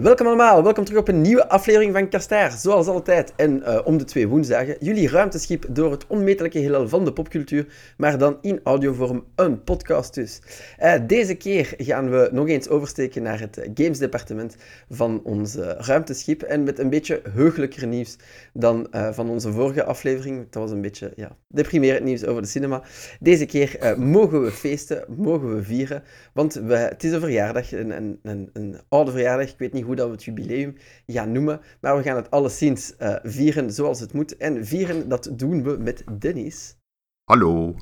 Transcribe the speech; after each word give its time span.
Welkom 0.00 0.26
allemaal, 0.26 0.62
welkom 0.62 0.84
terug 0.84 1.00
op 1.00 1.08
een 1.08 1.20
nieuwe 1.20 1.48
aflevering 1.48 1.92
van 1.92 2.08
Kastaar. 2.08 2.52
Zoals 2.52 2.86
altijd 2.86 3.32
en 3.36 3.56
uh, 3.56 3.80
om 3.84 3.98
de 3.98 4.04
twee 4.04 4.28
woensdagen. 4.28 4.76
Jullie 4.80 5.08
ruimteschip 5.08 5.66
door 5.68 5.90
het 5.90 6.06
onmetelijke 6.06 6.58
heelal 6.58 6.88
van 6.88 7.04
de 7.04 7.12
popcultuur, 7.12 7.66
maar 7.96 8.18
dan 8.18 8.38
in 8.40 8.60
audiovorm 8.62 9.24
een 9.34 9.64
podcast 9.64 10.14
dus. 10.14 10.40
Uh, 10.80 10.94
deze 11.06 11.34
keer 11.34 11.74
gaan 11.76 12.10
we 12.10 12.28
nog 12.32 12.48
eens 12.48 12.68
oversteken 12.68 13.22
naar 13.22 13.40
het 13.40 13.68
gamesdepartement 13.74 14.56
van 14.90 15.20
ons 15.24 15.54
ruimteschip 15.78 16.42
en 16.42 16.62
met 16.62 16.78
een 16.78 16.90
beetje 16.90 17.22
heugelijker 17.32 17.86
nieuws 17.86 18.16
dan 18.52 18.86
van 19.10 19.30
onze 19.30 19.52
vorige 19.52 19.84
aflevering. 19.84 20.46
Dat 20.50 20.62
was 20.62 20.70
een 20.70 20.80
beetje 20.80 21.12
ja, 21.16 21.36
deprimerend 21.48 22.04
nieuws 22.04 22.24
over 22.24 22.42
de 22.42 22.48
cinema. 22.48 22.82
Deze 23.20 23.46
keer 23.46 23.94
mogen 23.98 24.42
we 24.42 24.50
feesten, 24.50 25.04
mogen 25.16 25.54
we 25.54 25.62
vieren, 25.62 26.02
want 26.32 26.54
we, 26.54 26.76
het 26.76 27.04
is 27.04 27.12
een 27.12 27.20
verjaardag, 27.20 27.72
een, 27.72 27.96
een, 27.96 28.18
een, 28.22 28.50
een 28.52 28.80
oude 28.88 29.10
verjaardag, 29.10 29.48
ik 29.48 29.58
weet 29.58 29.72
niet 29.72 29.83
hoe 29.84 29.96
dat 29.96 30.06
we 30.06 30.12
het 30.12 30.24
jubileum 30.24 30.76
gaan 31.06 31.32
noemen. 31.32 31.60
Maar 31.80 31.96
we 31.96 32.02
gaan 32.02 32.16
het 32.16 32.30
alleszins 32.30 32.94
uh, 32.98 33.16
vieren 33.22 33.72
zoals 33.72 34.00
het 34.00 34.12
moet. 34.12 34.36
En 34.36 34.66
vieren, 34.66 35.08
dat 35.08 35.30
doen 35.32 35.62
we 35.62 35.76
met 35.78 36.04
Dennis. 36.18 36.76
Hallo. 37.24 37.74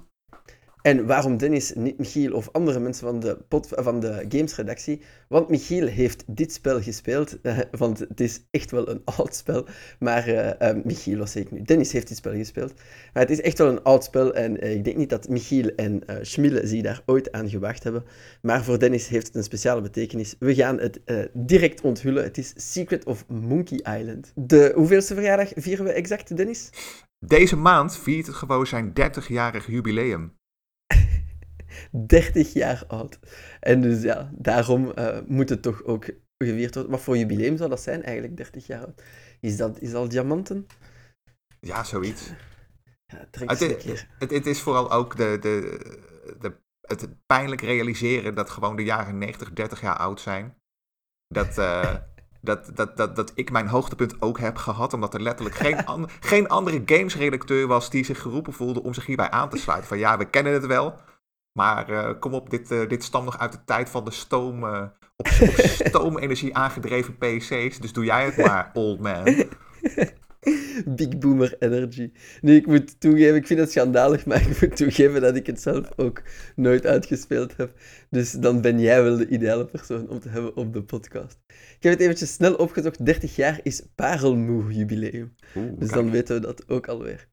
En 0.83 1.07
waarom 1.07 1.37
Dennis, 1.37 1.73
niet 1.75 1.99
Michiel 1.99 2.33
of 2.33 2.49
andere 2.53 2.81
mensen 2.81 3.07
van 3.07 3.21
de, 3.21 3.39
pod, 3.49 3.69
van 3.71 4.01
de 4.01 4.25
gamesredactie? 4.29 5.01
Want 5.29 5.49
Michiel 5.49 5.87
heeft 5.87 6.25
dit 6.27 6.53
spel 6.53 6.83
gespeeld, 6.83 7.39
uh, 7.43 7.59
want 7.71 7.99
het 7.99 8.21
is 8.21 8.41
echt 8.51 8.71
wel 8.71 8.89
een 8.89 9.03
oud 9.17 9.35
spel. 9.35 9.67
Maar 9.99 10.29
uh, 10.29 10.47
uh, 10.47 10.85
Michiel, 10.85 11.19
was 11.19 11.37
ik 11.37 11.51
nu? 11.51 11.63
Dennis 11.63 11.93
heeft 11.93 12.09
dit 12.09 12.17
spel 12.17 12.33
gespeeld. 12.33 12.73
Maar 13.13 13.23
het 13.23 13.31
is 13.31 13.41
echt 13.41 13.59
wel 13.59 13.69
een 13.69 13.83
oud 13.83 14.05
spel 14.05 14.35
en 14.35 14.71
ik 14.77 14.85
denk 14.85 14.97
niet 14.97 15.11
dat 15.11 15.29
Michiel 15.29 15.71
en 15.77 16.03
uh, 16.07 16.17
Schmille 16.23 16.67
zich 16.67 16.83
daar 16.83 17.03
ooit 17.07 17.33
aan 17.33 17.49
gewacht 17.49 17.83
hebben. 17.83 18.05
Maar 18.43 18.65
voor 18.65 18.79
Dennis 18.79 19.09
heeft 19.09 19.27
het 19.27 19.37
een 19.37 19.43
speciale 19.43 19.81
betekenis. 19.81 20.37
We 20.39 20.55
gaan 20.55 20.79
het 20.79 21.01
direct 21.33 21.81
onthullen. 21.81 22.23
Het 22.23 22.39
is 22.39 22.53
Secret 22.57 23.05
of 23.05 23.25
Monkey 23.29 23.99
Island. 23.99 24.33
De 24.35 24.73
hoeveelste 24.75 25.15
verjaardag 25.15 25.53
vieren 25.55 25.85
we 25.85 25.93
exact, 25.93 26.37
Dennis? 26.37 26.71
Deze 27.19 27.57
maand 27.57 27.97
viert 27.97 28.27
het 28.27 28.37
gewoon 28.37 28.67
zijn 28.67 28.93
30-jarig 29.01 29.67
jubileum. 29.67 30.33
30 32.07 32.53
jaar 32.53 32.85
oud. 32.89 33.19
En 33.61 33.81
dus 33.81 34.03
ja, 34.03 34.31
daarom 34.33 34.93
uh, 34.99 35.19
moet 35.27 35.49
het 35.49 35.63
toch 35.63 35.85
ook 35.85 36.05
gevierd 36.39 36.75
worden. 36.75 36.93
Wat 36.93 37.01
voor 37.01 37.17
jubileum 37.17 37.57
zou 37.57 37.71
dat 37.71 37.83
zijn 37.83 38.03
eigenlijk, 38.03 38.37
30 38.37 38.67
jaar 38.67 38.85
oud? 38.85 39.03
Is 39.41 39.57
dat, 39.57 39.81
is 39.81 39.91
dat 39.91 40.11
diamanten? 40.11 40.67
Ja, 41.61 41.85
zoiets. 41.85 42.31
Ja, 43.07 43.27
het, 43.31 43.61
het, 43.61 44.07
het, 44.19 44.31
het, 44.31 44.47
is 44.47 44.61
vooral 44.61 44.93
ook 44.93 45.17
de, 45.17 45.39
de, 45.41 45.79
de, 46.41 46.55
het 46.81 47.09
pijnlijk 47.27 47.61
realiseren 47.61 48.35
dat 48.35 48.51
gewoon 48.51 48.77
de 48.77 48.85
jaren 48.85 49.19
90, 49.19 49.53
30 49.53 49.81
jaar 49.81 49.97
oud 49.97 50.21
zijn. 50.21 50.57
Dat, 51.29 51.59
uh, 51.59 51.95
dat, 52.41 52.71
dat, 52.77 52.97
dat, 52.97 53.17
dat 53.17 53.33
ik 53.35 53.51
mijn 53.51 53.67
hoogtepunt 53.67 54.23
ook 54.23 54.39
heb 54.39 54.57
gehad. 54.57 54.93
Omdat 54.93 55.15
er 55.15 55.23
letterlijk 55.23 55.57
geen, 55.57 55.85
an, 55.95 56.09
geen 56.21 56.49
andere 56.49 56.83
gamesredacteur 56.87 57.67
was 57.67 57.91
die 57.91 58.05
zich 58.05 58.21
geroepen 58.21 58.53
voelde 58.53 58.83
om 58.83 58.95
zich 58.95 59.07
hierbij 59.07 59.31
aan 59.31 59.49
te 59.49 59.57
sluiten. 59.57 59.89
Van 59.89 59.99
ja, 59.99 60.19
we 60.19 60.31
kennen 60.31 60.53
het 60.53 60.67
wel. 60.67 60.99
Maar 61.53 61.91
uh, 61.91 62.11
kom 62.21 62.35
op, 62.35 62.51
dit, 62.51 62.71
uh, 62.71 62.89
dit 62.89 63.05
stamt 63.05 63.25
nog 63.25 63.39
uit 63.39 63.53
de 63.53 63.65
tijd 63.65 63.89
van 63.89 64.05
de 64.05 64.11
stoom, 64.11 64.65
uh, 64.65 64.83
op, 65.17 65.27
op 65.41 65.55
stoomenergie 65.89 66.55
aangedreven 66.55 67.19
PC's. 67.19 67.79
Dus 67.79 67.93
doe 67.93 68.05
jij 68.05 68.25
het 68.25 68.37
maar, 68.37 68.71
old 68.83 69.01
man. 69.01 69.45
Big 70.85 71.19
Boomer 71.19 71.57
Energy. 71.59 72.13
Nu, 72.41 72.55
ik 72.55 72.67
moet 72.67 73.01
toegeven, 73.01 73.35
ik 73.35 73.47
vind 73.47 73.61
het 73.61 73.71
schandalig, 73.71 74.27
maar 74.27 74.41
ik 74.51 74.61
moet 74.61 74.77
toegeven 74.77 75.21
dat 75.21 75.37
ik 75.37 75.47
het 75.47 75.61
zelf 75.61 75.89
ook 75.97 76.23
nooit 76.57 76.87
uitgespeeld 76.87 77.57
heb. 77.57 77.73
Dus 78.11 78.33
dan 78.33 78.61
ben 78.61 78.81
jij 78.81 79.03
wel 79.03 79.17
de 79.17 79.29
ideale 79.29 79.65
persoon 79.65 80.09
om 80.09 80.21
te 80.21 80.29
hebben 80.29 80.57
op 80.57 80.73
de 80.73 80.83
podcast. 80.83 81.39
Ik 81.47 81.83
heb 81.89 81.93
het 81.93 82.01
eventjes 82.01 82.33
snel 82.33 82.55
opgezocht. 82.55 83.05
30 83.07 83.37
jaar 83.37 83.61
is 83.63 83.83
parelmoe 83.95 84.73
jubileum. 84.73 85.35
Oeh, 85.57 85.79
dus 85.79 85.91
dan 85.91 86.11
weten 86.11 86.35
we 86.35 86.41
dat 86.41 86.69
ook 86.69 86.89
alweer. 86.89 87.29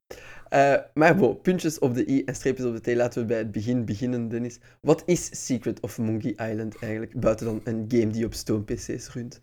Uh, 0.49 0.75
maar 0.93 1.35
puntjes 1.35 1.79
op 1.79 1.93
de 1.93 2.09
i 2.09 2.23
en 2.23 2.35
streepjes 2.35 2.65
op 2.65 2.83
de 2.83 2.91
t. 2.91 2.95
Laten 2.95 3.21
we 3.21 3.27
bij 3.27 3.37
het 3.37 3.51
begin 3.51 3.85
beginnen, 3.85 4.29
Dennis. 4.29 4.59
Wat 4.81 5.03
is 5.05 5.45
Secret 5.45 5.79
of 5.79 5.97
Monkey 5.97 6.49
Island 6.49 6.79
eigenlijk, 6.79 7.19
buiten 7.19 7.45
dan 7.45 7.61
een 7.63 7.85
game 7.87 8.07
die 8.07 8.25
op 8.25 8.33
Stone-PC's 8.33 9.13
runt? 9.13 9.41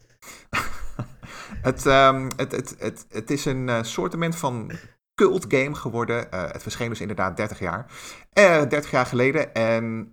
het, 1.68 1.84
um, 1.84 2.28
het, 2.36 2.52
het, 2.52 2.74
het, 2.78 3.06
het 3.08 3.30
is 3.30 3.44
een 3.44 3.68
uh, 3.68 3.82
soortement 3.82 4.36
van 4.36 4.70
cult 5.14 5.44
game 5.48 5.74
geworden. 5.74 6.26
Uh, 6.34 6.50
het 6.50 6.62
verscheen 6.62 6.88
dus 6.88 7.00
inderdaad 7.00 7.36
30 7.36 7.58
jaar. 7.58 7.86
Uh, 8.38 8.68
30 8.68 8.90
jaar 8.90 9.06
geleden. 9.06 9.54
En 9.54 10.12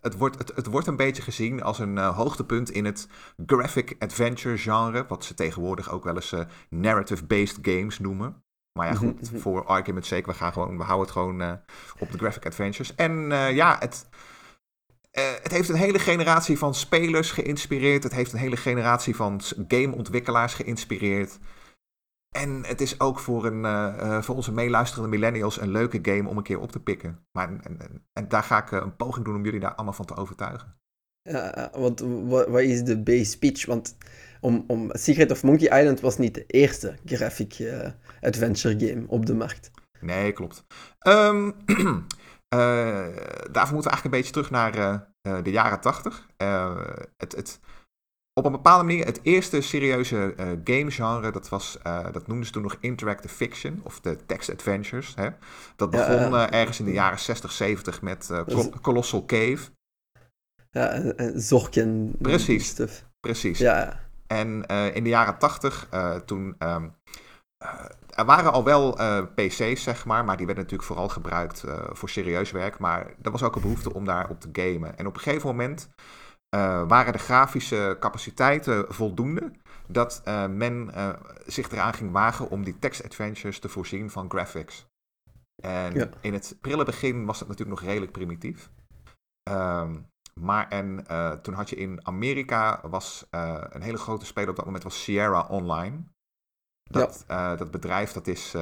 het, 0.00 0.16
wordt, 0.16 0.38
het, 0.38 0.52
het, 0.54 0.66
wordt 0.66 0.86
een 0.86 0.96
beetje 0.96 1.22
gezien 1.22 1.62
als 1.62 1.78
een 1.78 1.98
hoogtepunt 1.98 2.70
in 2.70 2.84
het 2.84 3.08
graphic 3.46 3.96
adventure 3.98 4.58
genre. 4.58 5.04
Wat 5.08 5.24
ze 5.24 5.34
tegenwoordig 5.34 5.90
ook 5.90 6.04
wel 6.04 6.14
eens 6.14 6.34
narrative-based 6.68 7.58
games 7.62 7.98
noemen. 7.98 8.43
Maar 8.78 8.86
ja, 8.86 8.94
goed, 8.94 9.20
mhm, 9.20 9.32
mhm. 9.32 9.42
voor 9.42 9.64
argument's 9.64 10.08
sake, 10.08 10.30
we, 10.30 10.34
gaan 10.34 10.52
gewoon, 10.52 10.76
we 10.76 10.82
houden 10.82 11.06
het 11.06 11.16
gewoon 11.16 11.40
uh, 11.40 11.52
op 11.98 12.10
de 12.10 12.18
graphic 12.18 12.46
adventures. 12.46 12.94
En 12.94 13.30
uh, 13.30 13.54
ja, 13.54 13.76
het, 13.78 14.08
uh, 15.12 15.24
het 15.42 15.52
heeft 15.52 15.68
een 15.68 15.74
hele 15.74 15.98
generatie 15.98 16.58
van 16.58 16.74
spelers 16.74 17.30
geïnspireerd. 17.30 18.02
Het 18.02 18.14
heeft 18.14 18.32
een 18.32 18.38
hele 18.38 18.56
generatie 18.56 19.16
van 19.16 19.40
gameontwikkelaars 19.68 20.54
geïnspireerd. 20.54 21.38
En 22.36 22.64
het 22.64 22.80
is 22.80 23.00
ook 23.00 23.18
voor, 23.18 23.46
een, 23.46 24.22
voor 24.22 24.34
onze 24.34 24.52
meeluisterende 24.52 25.08
millennials 25.08 25.60
een 25.60 25.70
leuke 25.70 25.98
game 26.02 26.28
om 26.28 26.36
een 26.36 26.42
keer 26.42 26.60
op 26.60 26.72
te 26.72 26.80
pikken. 26.80 27.26
Maar, 27.32 27.48
en, 27.48 27.80
en, 27.80 28.06
en 28.12 28.28
daar 28.28 28.42
ga 28.42 28.62
ik 28.62 28.70
een 28.70 28.96
poging 28.96 29.24
doen 29.24 29.34
om 29.34 29.44
jullie 29.44 29.60
daar 29.60 29.74
allemaal 29.74 29.94
van 29.94 30.06
te 30.06 30.16
overtuigen. 30.16 30.78
Ja, 31.22 31.70
want 31.72 32.00
wat 32.26 32.60
is 32.60 32.82
de 32.82 33.02
base 33.02 33.38
pitch? 33.38 33.66
Want 33.66 33.96
om, 34.44 34.64
om, 34.66 34.90
Secret 34.92 35.30
of 35.30 35.42
Monkey 35.42 35.80
Island 35.80 36.00
was 36.00 36.18
niet 36.18 36.34
de 36.34 36.46
eerste 36.46 36.96
graphic 37.04 37.58
uh, 37.58 37.88
adventure 38.20 38.86
game 38.86 39.04
op 39.06 39.26
de 39.26 39.34
markt. 39.34 39.70
Nee, 40.00 40.32
klopt. 40.32 40.64
Um, 41.06 41.46
uh, 41.46 41.86
daarvoor 43.52 43.74
moeten 43.74 43.90
we 43.90 43.90
eigenlijk 43.90 44.04
een 44.04 44.10
beetje 44.10 44.32
terug 44.32 44.50
naar 44.50 44.76
uh, 44.78 45.42
de 45.42 45.50
jaren 45.50 45.80
tachtig. 45.80 46.26
het, 47.16 47.36
het, 47.36 47.60
op 48.32 48.44
een 48.44 48.52
bepaalde 48.52 48.84
manier, 48.84 49.04
het 49.04 49.20
eerste 49.22 49.60
serieuze 49.60 50.34
gamegenre, 50.64 51.32
dat, 51.32 51.48
was, 51.48 51.78
dat 52.12 52.26
noemden 52.26 52.46
ze 52.46 52.52
toen 52.52 52.62
nog 52.62 52.76
interactive 52.80 53.34
fiction, 53.34 53.80
of 53.82 54.00
de 54.00 54.16
text 54.26 54.50
adventures. 54.50 55.14
Hè? 55.14 55.28
Dat 55.76 55.90
begon 55.90 56.30
ja, 56.30 56.50
ergens 56.50 56.78
in 56.78 56.84
de 56.84 56.92
jaren 56.92 57.18
60, 57.18 57.52
70 57.52 58.02
met 58.02 58.30
Colossal 58.80 59.24
Cave. 59.24 59.70
Ja, 60.70 60.92
en 60.92 61.40
Zorken. 61.40 62.14
Precies, 62.18 62.66
stuff. 62.66 63.04
precies. 63.20 63.58
Ja, 63.58 64.03
en 64.34 64.64
uh, 64.70 64.94
in 64.94 65.02
de 65.02 65.08
jaren 65.08 65.38
tachtig, 65.38 65.88
uh, 65.94 66.14
toen. 66.14 66.56
Um, 66.58 66.94
uh, 67.64 67.84
er 68.08 68.24
waren 68.24 68.52
al 68.52 68.64
wel 68.64 68.92
PC's, 69.34 69.82
zeg 69.82 70.04
maar, 70.04 70.24
maar 70.24 70.36
die 70.36 70.46
werden 70.46 70.64
natuurlijk 70.64 70.90
vooral 70.90 71.08
gebruikt 71.08 71.64
voor 71.92 72.08
serieus 72.08 72.50
werk. 72.50 72.78
Maar 72.78 73.14
er 73.22 73.30
was 73.30 73.42
ook 73.42 73.54
een 73.54 73.62
behoefte 73.62 73.94
om 73.94 74.04
daar 74.04 74.28
op 74.28 74.40
te 74.40 74.48
gamen. 74.52 74.98
En 74.98 75.06
op 75.06 75.14
een 75.14 75.20
gegeven 75.20 75.48
moment 75.48 75.88
waren 76.88 77.12
de 77.12 77.18
grafische 77.18 77.96
capaciteiten 78.00 78.84
voldoende 78.88 79.52
dat 79.86 80.22
men 80.50 80.90
zich 81.46 81.70
eraan 81.70 81.94
ging 81.94 82.12
wagen 82.12 82.50
om 82.50 82.64
die 82.64 82.78
text-adventures 82.78 83.58
te 83.58 83.68
voorzien 83.68 84.10
van 84.10 84.30
graphics. 84.30 84.86
En 85.62 85.94
ja. 85.94 86.08
in 86.20 86.32
het 86.32 86.56
prille 86.60 86.84
begin 86.84 87.24
was 87.24 87.38
dat 87.38 87.48
natuurlijk 87.48 87.80
nog 87.80 87.88
redelijk 87.88 88.12
primitief. 88.12 88.70
Um, 89.50 90.06
maar 90.34 90.68
en 90.68 91.04
uh, 91.10 91.30
toen 91.30 91.54
had 91.54 91.70
je 91.70 91.76
in 91.76 92.00
Amerika, 92.02 92.80
was 92.82 93.26
uh, 93.30 93.62
een 93.68 93.82
hele 93.82 93.98
grote 93.98 94.26
speler 94.26 94.50
op 94.50 94.56
dat 94.56 94.64
moment, 94.64 94.84
was 94.84 95.02
Sierra 95.02 95.46
Online. 95.48 96.04
Dat, 96.90 97.24
ja. 97.28 97.52
uh, 97.52 97.58
dat 97.58 97.70
bedrijf 97.70 98.12
dat 98.12 98.26
is 98.26 98.52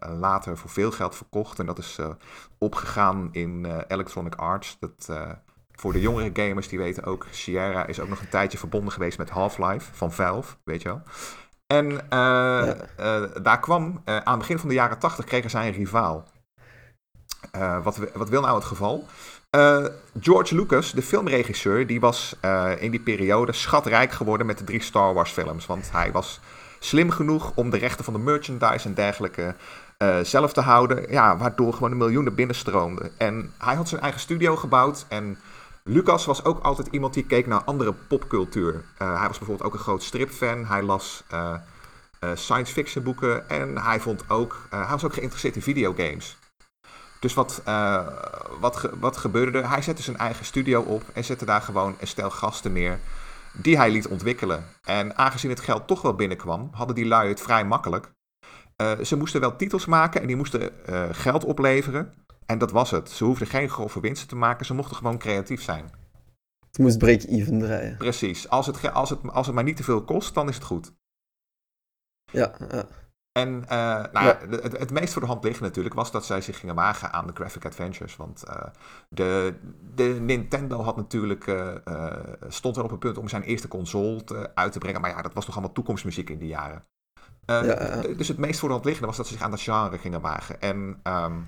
later 0.00 0.58
voor 0.58 0.70
veel 0.70 0.90
geld 0.90 1.16
verkocht 1.16 1.58
en 1.58 1.66
dat 1.66 1.78
is 1.78 1.98
opgegaan 2.58 3.28
in 3.32 3.82
Electronic 3.88 4.34
Arts. 4.34 4.76
Dat, 4.78 5.12
voor 5.72 5.92
de 5.92 6.00
jongere 6.00 6.30
gamers 6.32 6.68
die 6.68 6.78
weten 6.78 7.04
ook, 7.04 7.26
Sierra 7.30 7.86
is 7.86 8.00
ook 8.00 8.08
nog 8.08 8.20
een 8.20 8.28
tijdje 8.28 8.58
verbonden 8.58 8.92
geweest 8.92 9.18
met 9.18 9.30
Half-Life 9.30 9.94
van 9.94 10.12
Valve, 10.12 10.56
weet 10.64 10.82
je 10.82 10.88
wel. 10.88 11.02
En 11.66 11.90
ja. 12.10 12.74
daar 13.42 13.60
kwam, 13.60 14.02
aan 14.04 14.22
het 14.24 14.38
begin 14.38 14.58
van 14.58 14.68
de 14.68 14.74
jaren 14.74 14.98
80 14.98 15.24
kregen 15.24 15.50
zij 15.50 15.66
een 15.66 15.74
rivaal. 15.74 16.28
wat, 17.82 17.96
wat 18.14 18.28
wil 18.28 18.40
nou 18.40 18.54
het 18.54 18.64
geval? 18.64 19.06
Uh, 19.56 19.84
George 20.20 20.54
Lucas, 20.54 20.92
de 20.92 21.02
filmregisseur, 21.02 21.86
die 21.86 22.00
was 22.00 22.36
uh, 22.44 22.70
in 22.78 22.90
die 22.90 23.00
periode 23.00 23.52
schatrijk 23.52 24.12
geworden 24.12 24.46
met 24.46 24.58
de 24.58 24.64
drie 24.64 24.82
Star 24.82 25.14
Wars 25.14 25.30
films. 25.30 25.66
Want 25.66 25.90
hij 25.92 26.12
was 26.12 26.40
slim 26.78 27.10
genoeg 27.10 27.52
om 27.54 27.70
de 27.70 27.76
rechten 27.76 28.04
van 28.04 28.12
de 28.12 28.18
merchandise 28.18 28.88
en 28.88 28.94
dergelijke 28.94 29.54
uh, 29.98 30.18
zelf 30.20 30.52
te 30.52 30.60
houden. 30.60 31.10
Ja, 31.10 31.36
waardoor 31.36 31.72
gewoon 31.72 31.96
miljoenen 31.96 32.34
binnenstroomden. 32.34 33.10
En 33.16 33.52
hij 33.58 33.74
had 33.74 33.88
zijn 33.88 34.00
eigen 34.00 34.20
studio 34.20 34.56
gebouwd. 34.56 35.04
En 35.08 35.38
Lucas 35.84 36.24
was 36.24 36.44
ook 36.44 36.62
altijd 36.62 36.88
iemand 36.90 37.14
die 37.14 37.26
keek 37.26 37.46
naar 37.46 37.62
andere 37.64 37.92
popcultuur. 38.08 38.84
hij 38.96 39.26
was 39.28 39.38
bijvoorbeeld 39.38 39.62
ook 39.62 39.74
een 39.74 39.78
groot 39.84 40.02
stripfan. 40.02 40.66
Hij 40.66 40.82
las 40.82 41.24
science 42.34 42.72
fiction 42.72 43.04
boeken. 43.04 43.48
En 43.48 43.78
hij, 43.78 44.00
vond 44.00 44.24
ook, 44.28 44.66
hij 44.68 44.86
was 44.90 45.04
ook 45.04 45.14
geïnteresseerd 45.14 45.56
in 45.56 45.62
videogames. 45.62 46.36
Dus 47.22 47.34
wat, 47.34 47.62
uh, 47.68 48.06
wat, 48.60 48.90
wat 49.00 49.16
gebeurde 49.16 49.58
er? 49.58 49.68
Hij 49.68 49.82
zette 49.82 50.02
zijn 50.02 50.16
eigen 50.16 50.44
studio 50.44 50.82
op 50.82 51.02
en 51.12 51.24
zette 51.24 51.44
daar 51.44 51.60
gewoon 51.60 51.96
een 51.98 52.06
stel 52.06 52.30
gasten 52.30 52.72
neer. 52.72 52.98
die 53.52 53.76
hij 53.76 53.90
liet 53.90 54.08
ontwikkelen. 54.08 54.64
En 54.82 55.16
aangezien 55.16 55.50
het 55.50 55.60
geld 55.60 55.86
toch 55.86 56.02
wel 56.02 56.14
binnenkwam, 56.14 56.68
hadden 56.72 56.94
die 56.96 57.06
lui 57.06 57.28
het 57.28 57.40
vrij 57.40 57.64
makkelijk. 57.64 58.12
ze 59.02 59.16
moesten 59.16 59.40
wel 59.40 59.56
titels 59.56 59.86
maken 59.86 60.20
en 60.20 60.26
die 60.26 60.36
moesten 60.36 60.70
geld 61.12 61.44
opleveren. 61.44 62.14
En 62.46 62.58
dat 62.58 62.70
was 62.70 62.90
het. 62.90 63.10
Ze 63.10 63.24
hoefden 63.24 63.46
geen 63.46 63.68
grove 63.68 64.00
winsten 64.00 64.28
te 64.28 64.36
maken, 64.36 64.66
ze 64.66 64.74
mochten 64.74 64.96
gewoon 64.96 65.18
creatief 65.18 65.62
zijn. 65.62 65.90
Het 66.66 66.78
moest 66.78 66.98
break-even 66.98 67.58
draaien. 67.58 67.96
Precies. 67.96 68.48
Als 68.48 68.66
het, 68.66 68.92
als, 68.92 69.10
het, 69.10 69.18
als 69.32 69.46
het 69.46 69.54
maar 69.54 69.64
niet 69.64 69.76
te 69.76 69.82
veel 69.82 70.04
kost, 70.04 70.34
dan 70.34 70.48
is 70.48 70.54
het 70.54 70.64
goed. 70.64 70.92
Ja, 72.32 72.54
ja. 72.70 72.86
En 73.32 73.48
uh, 73.48 73.68
nou 74.12 74.26
ja. 74.26 74.38
het, 74.50 74.78
het, 74.78 74.90
meest 74.90 75.12
voor 75.12 75.22
de 75.22 75.28
hand 75.28 75.44
liggen 75.44 75.62
natuurlijk 75.62 75.94
was 75.94 76.10
dat 76.10 76.24
zij 76.24 76.40
zich 76.40 76.58
gingen 76.58 76.74
wagen 76.74 77.12
aan 77.12 77.26
de 77.26 77.32
graphic 77.34 77.64
adventures. 77.64 78.16
Want 78.16 78.44
uh, 78.48 78.62
de, 79.08 79.54
de 79.94 80.04
Nintendo 80.04 80.82
had 80.82 80.96
natuurlijk, 80.96 81.46
uh, 81.46 81.76
stond 82.48 82.76
er 82.76 82.82
op 82.82 82.90
het 82.90 82.98
punt 82.98 83.18
om 83.18 83.28
zijn 83.28 83.42
eerste 83.42 83.68
console 83.68 84.24
te, 84.24 84.50
uit 84.54 84.72
te 84.72 84.78
brengen. 84.78 85.00
Maar 85.00 85.10
ja, 85.10 85.22
dat 85.22 85.34
was 85.34 85.46
nog 85.46 85.54
allemaal 85.54 85.74
toekomstmuziek 85.74 86.30
in 86.30 86.38
die 86.38 86.48
jaren. 86.48 86.84
Ja, 87.46 88.00
dus 88.16 88.28
het 88.28 88.38
meest 88.38 88.58
voor 88.58 88.68
de 88.68 88.74
hand 88.74 88.86
liggende 88.86 89.08
was 89.08 89.16
dat 89.16 89.26
ze 89.26 89.32
zich 89.32 89.42
aan 89.42 89.50
dat 89.50 89.60
genre 89.60 89.98
gingen 89.98 90.20
wagen. 90.20 90.60
En 90.60 91.00
um, 91.02 91.46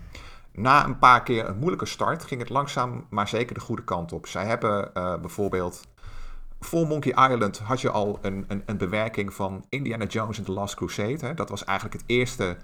na 0.53 0.85
een 0.85 0.99
paar 0.99 1.23
keer 1.23 1.49
een 1.49 1.59
moeilijke 1.59 1.87
start 1.87 2.25
ging 2.25 2.41
het 2.41 2.51
langzaam 2.51 3.07
maar 3.11 3.29
zeker 3.29 3.55
de 3.55 3.61
goede 3.61 3.85
kant 3.85 4.13
op. 4.13 4.27
Zij 4.27 4.45
hebben 4.45 4.91
bijvoorbeeld 5.21 5.81
voor 6.64 6.87
Monkey 6.87 7.31
Island 7.32 7.58
had 7.58 7.81
je 7.81 7.90
al 7.90 8.19
een, 8.22 8.44
een, 8.49 8.62
een, 8.66 8.76
bewerking 8.76 9.34
van 9.34 9.64
Indiana 9.69 10.05
Jones 10.05 10.37
and 10.37 10.46
the 10.46 10.52
Last 10.52 10.75
Crusade. 10.75 11.26
Hè? 11.26 11.34
Dat 11.34 11.49
was 11.49 11.64
eigenlijk 11.64 12.00
het 12.00 12.11
eerste 12.11 12.56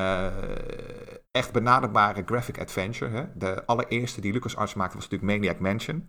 uh, 0.00 0.26
echt 1.30 1.52
benaderbare 1.52 2.22
graphic 2.26 2.60
adventure. 2.60 3.10
Hè? 3.10 3.24
De 3.34 3.66
allereerste 3.66 4.20
die 4.20 4.32
LucasArts 4.32 4.74
maakte 4.74 4.96
was 4.96 5.08
natuurlijk 5.08 5.32
Maniac 5.32 5.58
Mansion. 5.58 6.08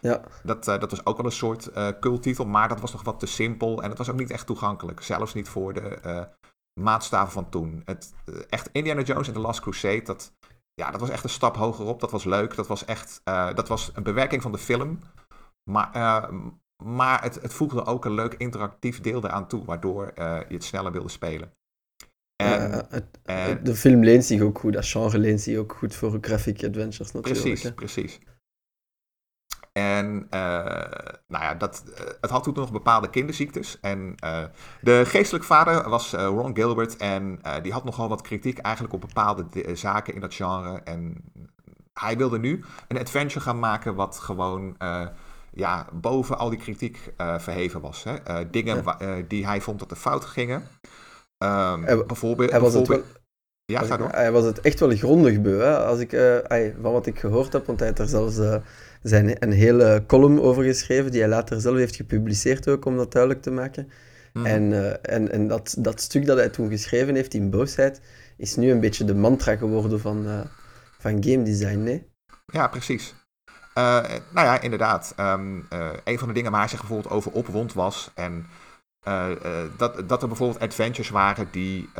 Ja. 0.00 0.20
Dat, 0.42 0.68
uh, 0.68 0.78
dat 0.78 0.90
was 0.90 1.06
ook 1.06 1.16
wel 1.16 1.26
een 1.26 1.32
soort 1.32 1.70
uh, 1.76 1.88
culttitel, 2.00 2.46
maar 2.46 2.68
dat 2.68 2.80
was 2.80 2.92
nog 2.92 3.02
wat 3.02 3.20
te 3.20 3.26
simpel 3.26 3.82
en 3.82 3.88
het 3.88 3.98
was 3.98 4.10
ook 4.10 4.18
niet 4.18 4.30
echt 4.30 4.46
toegankelijk. 4.46 5.02
Zelfs 5.02 5.34
niet 5.34 5.48
voor 5.48 5.72
de 5.72 6.28
maatstaven 6.80 7.32
van 7.32 7.48
toen. 7.48 7.82
Het, 7.84 8.14
echt 8.48 8.68
Indiana 8.72 9.02
Jones 9.02 9.26
and 9.26 9.36
the 9.36 9.42
Last 9.42 9.60
Crusade, 9.60 10.02
dat, 10.02 10.32
ja, 10.74 10.90
dat 10.90 11.00
was 11.00 11.10
echt 11.10 11.24
een 11.24 11.30
stap 11.30 11.56
hoger 11.56 11.86
op. 11.86 12.00
Dat 12.00 12.10
was 12.10 12.24
leuk. 12.24 12.54
Dat 12.54 12.66
was 12.66 12.84
echt 12.84 13.20
dat 13.54 13.68
was 13.68 13.90
een 13.94 14.02
bewerking 14.02 14.42
van 14.42 14.52
de 14.52 14.58
film. 14.58 14.98
Maar, 15.70 15.96
uh, 15.96 16.40
maar 16.84 17.22
het, 17.22 17.42
het 17.42 17.52
voegde 17.52 17.86
ook 17.86 18.04
een 18.04 18.14
leuk 18.14 18.34
interactief 18.34 19.00
deel 19.00 19.24
eraan 19.24 19.48
toe, 19.48 19.64
waardoor 19.64 20.12
uh, 20.18 20.38
je 20.48 20.54
het 20.54 20.64
sneller 20.64 20.92
wilde 20.92 21.08
spelen. 21.08 21.52
En, 22.36 22.86
uh, 23.26 23.46
de 23.62 23.74
film 23.74 24.04
leent 24.04 24.24
zich 24.24 24.40
ook 24.40 24.58
goed, 24.58 24.72
dat 24.72 24.86
genre 24.86 25.18
leent 25.18 25.40
zich 25.40 25.58
ook 25.58 25.72
goed 25.72 25.94
voor 25.94 26.18
graphic 26.20 26.64
adventures 26.64 27.12
natuurlijk. 27.12 27.42
Precies, 27.42 27.62
hè? 27.62 27.72
precies. 27.72 28.20
En 29.72 30.26
nou 31.26 31.44
ja, 31.44 31.54
dat, 31.54 31.84
het 32.20 32.30
had 32.30 32.42
toen 32.42 32.54
nog 32.54 32.72
bepaalde 32.72 33.10
kinderziektes. 33.10 33.80
En 33.80 34.14
de 34.80 35.02
geestelijk 35.06 35.44
vader 35.44 35.88
was 35.88 36.12
Ron 36.12 36.56
Gilbert. 36.56 36.96
En 36.96 37.40
die 37.62 37.72
had 37.72 37.84
nogal 37.84 38.08
wat 38.08 38.22
kritiek 38.22 38.58
eigenlijk 38.58 38.94
op 38.94 39.00
bepaalde 39.00 39.46
zaken 39.72 40.14
in 40.14 40.20
dat 40.20 40.34
genre. 40.34 40.80
En 40.84 41.24
hij 41.92 42.16
wilde 42.16 42.38
nu 42.38 42.64
een 42.88 42.98
adventure 42.98 43.40
gaan 43.40 43.58
maken 43.58 43.94
wat 43.94 44.18
gewoon 44.18 44.76
ja, 45.52 45.86
boven 45.92 46.38
al 46.38 46.50
die 46.50 46.58
kritiek 46.58 47.12
uh, 47.20 47.38
verheven 47.38 47.80
was. 47.80 48.04
Hè? 48.04 48.14
Uh, 48.28 48.38
dingen 48.50 48.84
uh, 49.02 49.14
die 49.28 49.46
hij 49.46 49.60
vond 49.60 49.78
dat 49.78 49.90
er 49.90 49.96
fout 49.96 50.24
gingen. 50.24 50.62
Um, 51.44 51.84
hij, 51.84 52.04
bijvoorbeeld. 52.06 52.50
Hij 52.50 52.60
was 52.60 52.72
wel, 52.72 53.02
ja, 53.64 53.82
ga 53.82 53.96
door. 53.96 54.08
Hij 54.08 54.32
was 54.32 54.44
het 54.44 54.60
echt 54.60 54.80
wel 54.80 54.96
grondig 54.96 55.40
beu. 55.40 55.60
Hè? 55.60 55.78
Als 55.78 55.98
ik, 56.00 56.10
van 56.82 56.92
wat 56.92 57.06
ik 57.06 57.18
gehoord 57.18 57.52
heb, 57.52 57.66
want 57.66 57.78
hij 57.78 57.88
heeft 57.88 58.00
er 58.00 58.08
zelfs 58.08 58.60
zijn, 59.02 59.42
een 59.42 59.52
hele 59.52 60.04
column 60.06 60.40
over 60.40 60.64
geschreven, 60.64 61.10
die 61.10 61.20
hij 61.20 61.30
later 61.30 61.60
zelf 61.60 61.76
heeft 61.76 61.96
gepubliceerd 61.96 62.68
ook, 62.68 62.84
om 62.84 62.96
dat 62.96 63.12
duidelijk 63.12 63.42
te 63.42 63.50
maken. 63.50 63.90
Mm. 64.32 64.46
En, 64.46 65.02
en, 65.02 65.30
en 65.32 65.48
dat, 65.48 65.74
dat 65.78 66.00
stuk 66.00 66.26
dat 66.26 66.38
hij 66.38 66.48
toen 66.48 66.70
geschreven 66.70 67.14
heeft 67.14 67.34
in 67.34 67.50
boosheid, 67.50 68.00
is 68.36 68.56
nu 68.56 68.70
een 68.70 68.80
beetje 68.80 69.04
de 69.04 69.14
mantra 69.14 69.56
geworden 69.56 70.00
van, 70.00 70.46
van 70.98 71.24
game 71.24 71.42
design, 71.42 71.82
nee? 71.82 72.08
Ja, 72.46 72.68
precies. 72.68 73.14
Uh, 73.74 73.84
nou 74.30 74.46
ja, 74.46 74.60
inderdaad. 74.60 75.14
Um, 75.20 75.66
uh, 75.72 75.88
een 76.04 76.18
van 76.18 76.28
de 76.28 76.34
dingen 76.34 76.50
waar 76.50 76.60
hij 76.60 76.68
zich 76.68 76.78
bijvoorbeeld 76.78 77.14
over 77.14 77.32
opwond 77.32 77.72
was. 77.72 78.10
En 78.14 78.46
uh, 79.08 79.26
dat, 79.76 80.08
dat 80.08 80.22
er 80.22 80.28
bijvoorbeeld 80.28 80.60
adventures 80.60 81.10
waren 81.10 81.48
die 81.50 81.90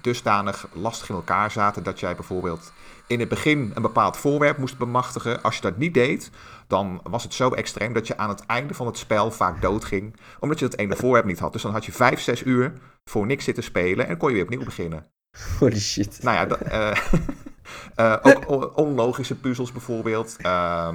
dusdanig 0.00 0.66
lastig 0.72 1.08
in 1.08 1.14
elkaar 1.14 1.50
zaten. 1.50 1.82
Dat 1.82 2.00
jij 2.00 2.14
bijvoorbeeld 2.14 2.72
in 3.06 3.20
het 3.20 3.28
begin 3.28 3.70
een 3.74 3.82
bepaald 3.82 4.16
voorwerp 4.16 4.58
moest 4.58 4.78
bemachtigen. 4.78 5.42
Als 5.42 5.56
je 5.56 5.62
dat 5.62 5.76
niet 5.76 5.94
deed, 5.94 6.30
dan 6.66 7.00
was 7.02 7.22
het 7.22 7.34
zo 7.34 7.50
extreem 7.50 7.92
dat 7.92 8.06
je 8.06 8.16
aan 8.16 8.28
het 8.28 8.46
einde 8.46 8.74
van 8.74 8.86
het 8.86 8.98
spel 8.98 9.30
vaak 9.30 9.62
doodging. 9.62 10.16
Omdat 10.40 10.58
je 10.58 10.68
dat 10.68 10.78
ene 10.78 10.96
voorwerp 10.96 11.24
niet 11.24 11.38
had. 11.38 11.52
Dus 11.52 11.62
dan 11.62 11.72
had 11.72 11.84
je 11.84 11.92
vijf, 11.92 12.20
zes 12.20 12.42
uur 12.42 12.72
voor 13.04 13.26
niks 13.26 13.44
zitten 13.44 13.64
spelen 13.64 14.06
en 14.06 14.16
kon 14.16 14.28
je 14.28 14.34
weer 14.34 14.44
opnieuw 14.44 14.64
beginnen. 14.64 15.06
Holy 15.58 15.80
shit. 15.80 16.22
Nou 16.22 16.36
ja, 16.36 16.46
dat, 16.46 16.60
Uh, 17.96 18.16
ook 18.22 18.78
onlogische 18.78 19.34
puzzels 19.34 19.72
bijvoorbeeld. 19.72 20.36
Uh, 20.40 20.88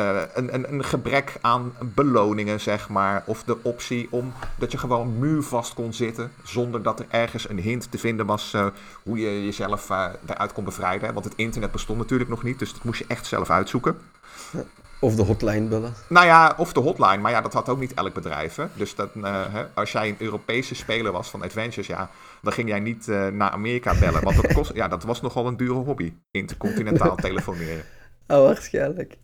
uh, 0.00 0.20
een, 0.34 0.54
een, 0.54 0.72
een, 0.72 0.84
gebrek 0.84 1.38
aan 1.40 1.72
beloningen, 1.94 2.60
zeg 2.60 2.88
maar. 2.88 3.22
Of 3.26 3.42
de 3.44 3.62
optie 3.62 4.08
om 4.10 4.32
dat 4.58 4.72
je 4.72 4.78
gewoon 4.78 5.18
muurvast 5.18 5.74
kon 5.74 5.92
zitten. 5.92 6.32
Zonder 6.44 6.82
dat 6.82 7.00
er 7.00 7.06
ergens 7.10 7.48
een 7.48 7.58
hint 7.58 7.90
te 7.90 7.98
vinden 7.98 8.26
was 8.26 8.56
hoe 9.02 9.18
je 9.18 9.44
jezelf 9.44 9.86
daaruit 10.20 10.52
kon 10.52 10.64
bevrijden. 10.64 11.12
Want 11.12 11.24
het 11.24 11.34
internet 11.36 11.72
bestond 11.72 11.98
natuurlijk 11.98 12.30
nog 12.30 12.42
niet. 12.42 12.58
Dus 12.58 12.72
dat 12.72 12.84
moest 12.84 12.98
je 12.98 13.04
echt 13.08 13.26
zelf 13.26 13.50
uitzoeken. 13.50 13.96
Of 15.04 15.14
de 15.14 15.22
hotline 15.22 15.68
bellen. 15.68 15.94
Nou 16.08 16.26
ja, 16.26 16.54
of 16.56 16.72
de 16.72 16.80
hotline. 16.80 17.16
Maar 17.16 17.30
ja, 17.30 17.40
dat 17.40 17.52
had 17.52 17.68
ook 17.68 17.78
niet 17.78 17.94
elk 17.94 18.14
bedrijf. 18.14 18.54
Hè? 18.54 18.66
Dus 18.74 18.94
dat, 18.94 19.10
hè, 19.22 19.66
als 19.74 19.92
jij 19.92 20.08
een 20.08 20.16
Europese 20.18 20.74
speler 20.74 21.12
was 21.12 21.30
van 21.30 21.42
Adventures, 21.42 21.86
ja, 21.86 22.10
dan 22.42 22.52
ging 22.52 22.68
jij 22.68 22.80
niet 22.80 23.06
uh, 23.06 23.26
naar 23.26 23.50
Amerika 23.50 23.98
bellen. 23.98 24.22
Want 24.22 24.42
dat, 24.42 24.52
kost, 24.52 24.74
ja, 24.74 24.88
dat 24.88 25.02
was 25.02 25.20
nogal 25.20 25.46
een 25.46 25.56
dure 25.56 25.72
hobby, 25.72 26.12
intercontinentaal 26.30 27.16
telefoneren. 27.26 27.84
Oh, 28.26 28.42
waarschijnlijk. 28.44 29.16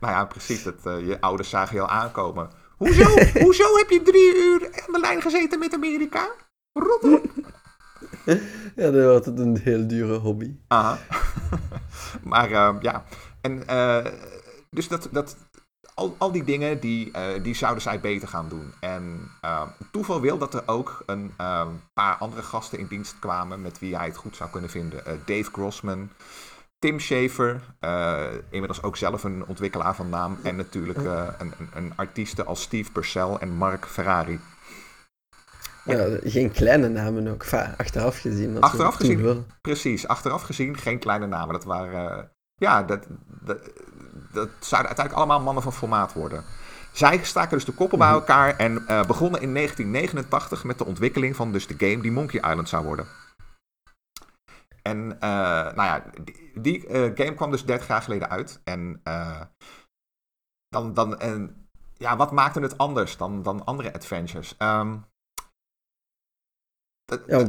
Nou 0.00 0.12
ja, 0.12 0.24
precies. 0.24 0.62
Dat, 0.62 0.74
uh, 0.86 1.06
je 1.06 1.20
ouders 1.20 1.48
zagen 1.48 1.74
je 1.74 1.82
al 1.82 1.88
aankomen. 1.88 2.50
Hoezo, 2.76 3.04
hoezo 3.44 3.76
heb 3.76 3.90
je 3.90 4.02
drie 4.02 4.34
uur 4.36 4.82
aan 4.86 4.92
de 4.92 5.00
lijn 5.00 5.22
gezeten 5.22 5.58
met 5.58 5.74
Amerika? 5.74 6.28
Rot 6.72 7.04
op. 7.04 7.24
Ja, 8.76 8.90
dat 8.90 9.26
was 9.26 9.38
een 9.38 9.60
heel 9.62 9.86
dure 9.86 10.16
hobby. 10.16 10.54
Aha. 10.68 10.98
maar 12.22 12.50
uh, 12.50 12.74
ja, 12.80 13.04
en 13.40 13.62
dus 14.76 14.88
dat, 14.88 15.08
dat, 15.12 15.36
al, 15.94 16.14
al 16.18 16.32
die 16.32 16.44
dingen, 16.44 16.80
die, 16.80 17.06
uh, 17.16 17.42
die 17.42 17.54
zouden 17.54 17.82
zij 17.82 18.00
beter 18.00 18.28
gaan 18.28 18.48
doen. 18.48 18.72
En 18.80 19.30
uh, 19.44 19.62
toeval 19.92 20.20
wil 20.20 20.38
dat 20.38 20.54
er 20.54 20.62
ook 20.66 21.02
een 21.06 21.32
uh, 21.40 21.66
paar 21.94 22.14
andere 22.14 22.42
gasten 22.42 22.78
in 22.78 22.86
dienst 22.86 23.18
kwamen 23.18 23.62
met 23.62 23.78
wie 23.78 23.96
hij 23.96 24.06
het 24.06 24.16
goed 24.16 24.36
zou 24.36 24.50
kunnen 24.50 24.70
vinden. 24.70 25.02
Uh, 25.06 25.12
Dave 25.24 25.50
Grossman, 25.52 26.10
Tim 26.78 27.00
Schafer, 27.00 27.60
inmiddels 28.50 28.82
ook 28.82 28.96
zelf 28.96 29.24
een 29.24 29.46
ontwikkelaar 29.46 29.94
van 29.94 30.08
naam. 30.08 30.38
En 30.42 30.56
natuurlijk 30.56 30.98
een, 30.98 31.52
een, 31.58 31.68
een 31.74 31.92
artiesten 31.96 32.46
als 32.46 32.62
Steve 32.62 32.92
Purcell 32.92 33.36
en 33.40 33.50
Mark 33.50 33.86
Ferrari. 33.86 34.40
Ja, 35.84 36.18
geen 36.22 36.50
kleine 36.50 36.88
namen 36.88 37.28
ook, 37.28 37.44
achteraf 37.76 38.18
gezien. 38.18 38.60
Achteraf 38.60 38.94
gezien, 38.94 39.46
precies. 39.60 40.08
Achteraf 40.08 40.42
gezien 40.42 40.76
geen 40.76 40.98
kleine 40.98 41.26
namen. 41.26 41.52
Dat 41.52 41.64
waren, 41.64 42.30
ja, 42.54 42.82
dat, 42.82 43.06
dat 43.40 43.58
dat 44.32 44.48
zouden 44.60 44.86
uiteindelijk 44.96 45.12
allemaal 45.12 45.40
mannen 45.40 45.62
van 45.62 45.72
formaat 45.72 46.12
worden. 46.12 46.44
Zij 46.92 47.24
staken 47.24 47.56
dus 47.56 47.64
de 47.64 47.72
koppen 47.72 47.98
bij 47.98 48.08
mhm. 48.08 48.16
elkaar 48.16 48.56
en 48.56 48.72
uh, 48.72 49.04
begonnen 49.04 49.40
in 49.40 49.54
1989 49.54 50.64
met 50.64 50.78
de 50.78 50.84
ontwikkeling 50.84 51.36
van 51.36 51.52
dus 51.52 51.66
de 51.66 51.74
game 51.78 52.02
die 52.02 52.12
Monkey 52.12 52.50
Island 52.50 52.68
zou 52.68 52.84
worden. 52.84 53.06
En 54.82 54.98
uh, 54.98 55.20
nou 55.74 55.82
ja, 55.82 56.04
die, 56.24 56.60
die 56.60 56.88
uh, 56.88 56.92
game 57.14 57.34
kwam 57.34 57.50
dus 57.50 57.64
30 57.64 57.88
jaar 57.88 58.02
geleden 58.02 58.30
uit. 58.30 58.60
En 58.64 59.00
dan, 60.68 60.94
dan 60.94 61.18
en, 61.18 61.68
ja, 61.94 62.16
wat 62.16 62.32
maakte 62.32 62.60
het 62.60 62.78
anders 62.78 63.16
dan, 63.16 63.42
dan 63.42 63.64
andere 63.64 63.92
adventures? 63.92 64.54
Um, 64.58 65.04
dat, 67.04 67.22
ja, 67.26 67.44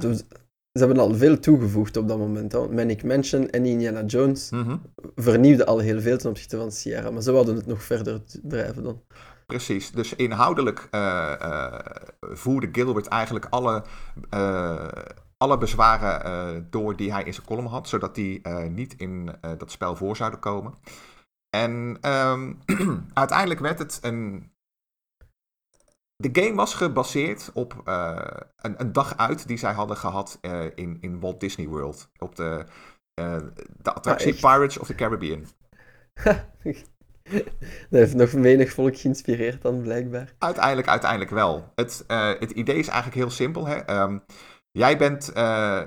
ze 0.78 0.86
hebben 0.86 1.04
al 1.04 1.16
veel 1.16 1.40
toegevoegd 1.40 1.98
op 1.98 2.08
dat 2.08 2.18
moment. 2.18 2.52
Hè. 2.52 2.68
Manic 2.68 3.04
Mansion 3.04 3.50
en 3.50 3.66
Indiana 3.66 4.04
Jones 4.04 4.50
mm 4.50 4.82
vernieuwden 5.16 5.66
al 5.66 5.80
heel 5.80 6.02
veel 6.02 6.18
ten 6.18 6.30
opzichte 6.30 6.58
van 6.58 6.72
Sierra, 6.72 7.12
maar 7.12 7.22
ze 7.22 7.32
wilden 7.32 7.56
het 7.56 7.66
nog 7.66 7.84
verder 7.84 8.22
drijven 8.44 8.84
dan. 8.84 9.02
Precies, 9.46 9.92
dus 9.92 10.16
inhoudelijk 10.16 10.88
uh, 10.92 11.34
uh, 11.42 11.74
voerde 12.20 12.70
Gilbert 12.72 13.08
eigenlijk 13.08 13.46
alle, 13.50 13.84
uh, 14.34 14.88
alle 15.38 15.58
bezwaren 15.58 16.68
door 16.70 16.96
die 16.96 17.12
hij 17.12 17.24
in 17.24 17.34
zijn 17.34 17.46
column 17.46 17.68
had, 17.68 17.88
zodat 17.88 18.16
die 18.16 18.48
niet 18.70 18.94
in 18.98 19.30
dat 19.58 19.72
spel 19.72 19.96
voor 19.96 20.16
zouden 20.16 20.40
komen. 20.40 20.74
En 21.50 21.98
um, 22.02 22.60
uiteindelijk 23.14 23.60
werd 23.60 23.80
het 23.80 24.00
een 24.02 24.52
de 26.18 26.42
game 26.42 26.56
was 26.56 26.74
gebaseerd 26.74 27.52
op 27.54 27.82
uh, 27.86 28.22
een, 28.56 28.82
een, 28.82 28.92
dag 28.92 29.18
uit 29.18 29.48
die 29.48 29.58
zij 29.58 29.74
hadden 29.74 29.98
gehad 29.98 30.40
uh, 30.42 30.66
in, 30.76 30.98
in 31.02 31.20
Walt 31.20 31.40
Disney 31.40 31.68
World. 31.68 32.10
Op 32.18 32.36
de, 32.36 32.66
uh, 33.20 33.38
de 33.82 33.94
attractie 33.94 34.34
ah, 34.34 34.40
Pirates 34.40 34.78
of 34.78 34.88
the 34.88 34.96
Caribbean. 34.96 35.46
Dat 37.90 38.00
heeft 38.00 38.14
nog 38.14 38.34
menig 38.34 38.72
volk 38.72 38.98
geïnspireerd 38.98 39.62
dan, 39.62 39.82
blijkbaar. 39.82 40.34
Uiteindelijk, 40.38 40.88
uiteindelijk 40.88 41.32
wel. 41.32 41.72
Het, 41.76 42.04
het 42.40 42.52
idee 42.52 42.78
is 42.78 42.88
eigenlijk 42.88 43.18
heel 43.18 43.30
simpel. 43.30 43.68
Hè? 43.68 44.02
Um, 44.02 44.24
jij 44.72 44.98
bent, 44.98 45.26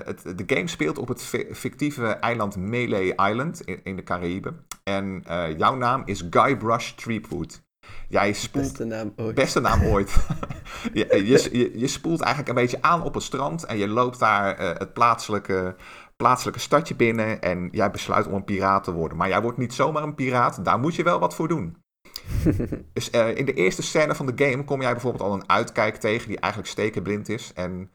het, 0.05 0.37
de 0.37 0.43
game 0.55 0.67
speelt 0.67 0.97
op 0.97 1.07
het 1.07 1.21
fictieve 1.51 2.05
eiland 2.05 2.55
Melee 2.55 3.15
Island 3.15 3.61
in, 3.61 3.79
in 3.83 3.95
de 3.95 4.03
Caraïben. 4.03 4.65
En 4.83 5.23
jouw 5.57 5.75
naam 5.75 6.01
is 6.05 6.23
Guybrush 6.29 6.91
Threepwood. 6.91 7.61
Jij 8.11 8.33
spoelt... 8.33 8.65
Beste 8.65 8.83
naam 8.83 9.13
ooit. 9.15 9.35
Beste 9.35 9.59
naam 9.59 9.83
ooit. 9.93 10.15
je, 10.93 11.25
je, 11.25 11.79
je, 11.79 11.87
spoelt 11.87 12.21
eigenlijk 12.21 12.49
een 12.49 12.63
beetje 12.63 12.81
aan 12.81 13.03
op 13.03 13.13
het 13.13 13.23
strand 13.23 13.63
en 13.63 13.77
je 13.77 13.87
loopt 13.87 14.19
daar 14.19 14.61
uh, 14.61 14.69
het 14.77 14.93
plaatselijke 14.93 15.75
plaatselijke 16.17 16.59
stadje 16.59 16.95
binnen 16.95 17.41
en 17.41 17.69
jij 17.71 17.91
besluit 17.91 18.27
om 18.27 18.33
een 18.33 18.43
piraat 18.43 18.83
te 18.83 18.93
worden. 18.93 19.17
Maar 19.17 19.27
jij 19.27 19.41
wordt 19.41 19.57
niet 19.57 19.73
zomaar 19.73 20.03
een 20.03 20.15
piraat, 20.15 20.65
daar 20.65 20.79
moet 20.79 20.95
je 20.95 21.03
wel 21.03 21.19
wat 21.19 21.35
voor 21.35 21.47
doen. 21.47 21.77
dus 22.93 23.11
uh, 23.11 23.35
in 23.35 23.45
de 23.45 23.53
eerste 23.53 23.81
scène 23.81 24.15
van 24.15 24.25
de 24.25 24.45
game 24.45 24.63
kom 24.63 24.81
jij 24.81 24.91
bijvoorbeeld 24.91 25.23
al 25.23 25.33
een 25.33 25.49
uitkijk 25.49 25.95
tegen 25.95 26.27
die 26.27 26.39
eigenlijk 26.39 26.71
stekenblind 26.71 27.29
is. 27.29 27.51
En 27.53 27.91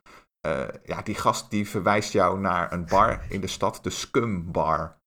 uh, 0.46 0.62
ja, 0.85 1.02
die 1.02 1.14
gast 1.14 1.50
die 1.50 1.68
verwijst 1.68 2.12
jou 2.12 2.40
naar 2.40 2.73
een 2.73 2.87
bar 2.87 3.20
in 3.28 3.40
de 3.40 3.46
stad, 3.46 3.78
de 3.82 3.90
Scum 3.90 4.52
Bar 4.52 5.00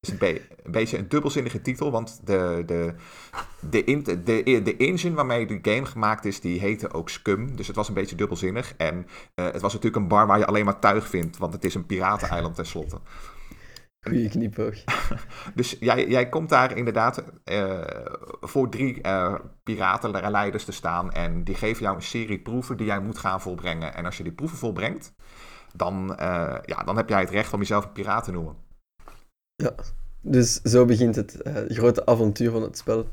is 0.00 0.08
een, 0.08 0.40
een, 0.62 0.72
beetje 0.72 0.98
een 0.98 1.08
dubbelzinnige 1.08 1.60
titel, 1.60 1.90
want 1.90 2.26
de, 2.26 2.62
de, 2.66 2.94
de, 3.60 4.22
de, 4.24 4.62
de, 4.62 4.76
engine 4.76 5.14
waarmee 5.14 5.46
de 5.46 5.58
game 5.62 5.86
gemaakt 5.86 6.24
is, 6.24 6.40
die 6.40 6.60
heette 6.60 6.92
ook 6.92 7.08
Scum. 7.08 7.56
Dus 7.56 7.66
het 7.66 7.76
was 7.76 7.88
een 7.88 7.94
beetje 7.94 8.16
dubbelzinnig. 8.16 8.74
En 8.76 8.96
uh, 9.34 9.44
het 9.44 9.60
was 9.60 9.72
natuurlijk 9.72 10.02
een 10.02 10.08
bar 10.08 10.26
waar 10.26 10.38
je 10.38 10.46
alleen 10.46 10.64
maar 10.64 10.78
tuig 10.78 11.08
vindt, 11.08 11.36
want 11.36 11.52
het 11.52 11.64
is 11.64 11.74
een 11.74 11.86
pirateneiland 11.86 12.54
tenslotte. 12.54 12.98
Goeie 14.00 14.28
knipoog. 14.28 14.74
dus 15.54 15.76
jij, 15.80 16.08
jij 16.08 16.28
komt 16.28 16.48
daar 16.48 16.76
inderdaad 16.76 17.24
uh, 17.44 17.80
voor 18.40 18.68
drie 18.68 18.98
uh, 19.02 19.34
piratenleiders 19.62 20.64
te 20.64 20.72
staan. 20.72 21.12
En 21.12 21.44
die 21.44 21.54
geven 21.54 21.82
jou 21.82 21.96
een 21.96 22.02
serie 22.02 22.38
proeven 22.38 22.76
die 22.76 22.86
jij 22.86 23.00
moet 23.00 23.18
gaan 23.18 23.40
volbrengen. 23.40 23.94
En 23.94 24.04
als 24.04 24.16
je 24.16 24.22
die 24.22 24.32
proeven 24.32 24.58
volbrengt, 24.58 25.14
dan, 25.74 26.14
ja, 26.64 26.82
dan 26.84 26.96
heb 26.96 27.08
jij 27.08 27.20
het 27.20 27.30
recht 27.30 27.52
om 27.52 27.58
jezelf 27.58 27.84
een 27.84 27.92
piraat 27.92 28.24
te 28.24 28.32
noemen. 28.32 28.65
Ja, 29.56 29.74
dus 30.20 30.60
zo 30.62 30.84
begint 30.84 31.16
het 31.16 31.38
uh, 31.46 31.54
grote 31.66 32.06
avontuur 32.06 32.50
van 32.50 32.62
het 32.62 32.78
spel. 32.78 33.08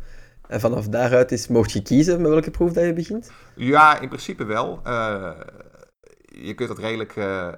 En 0.47 0.59
vanaf 0.59 0.87
daaruit 0.87 1.31
is, 1.31 1.47
mocht 1.47 1.71
je 1.71 1.81
kiezen 1.81 2.21
met 2.21 2.31
welke 2.31 2.51
proef 2.51 2.71
dat 2.71 2.85
je 2.85 2.93
begint? 2.93 3.31
Ja, 3.55 3.99
in 3.99 4.07
principe 4.07 4.43
wel. 4.43 4.81
Uh, 4.87 5.31
je, 6.25 6.53
kunt 6.53 6.69
dat 6.69 6.77
redelijk, 6.77 7.15
uh, 7.15 7.53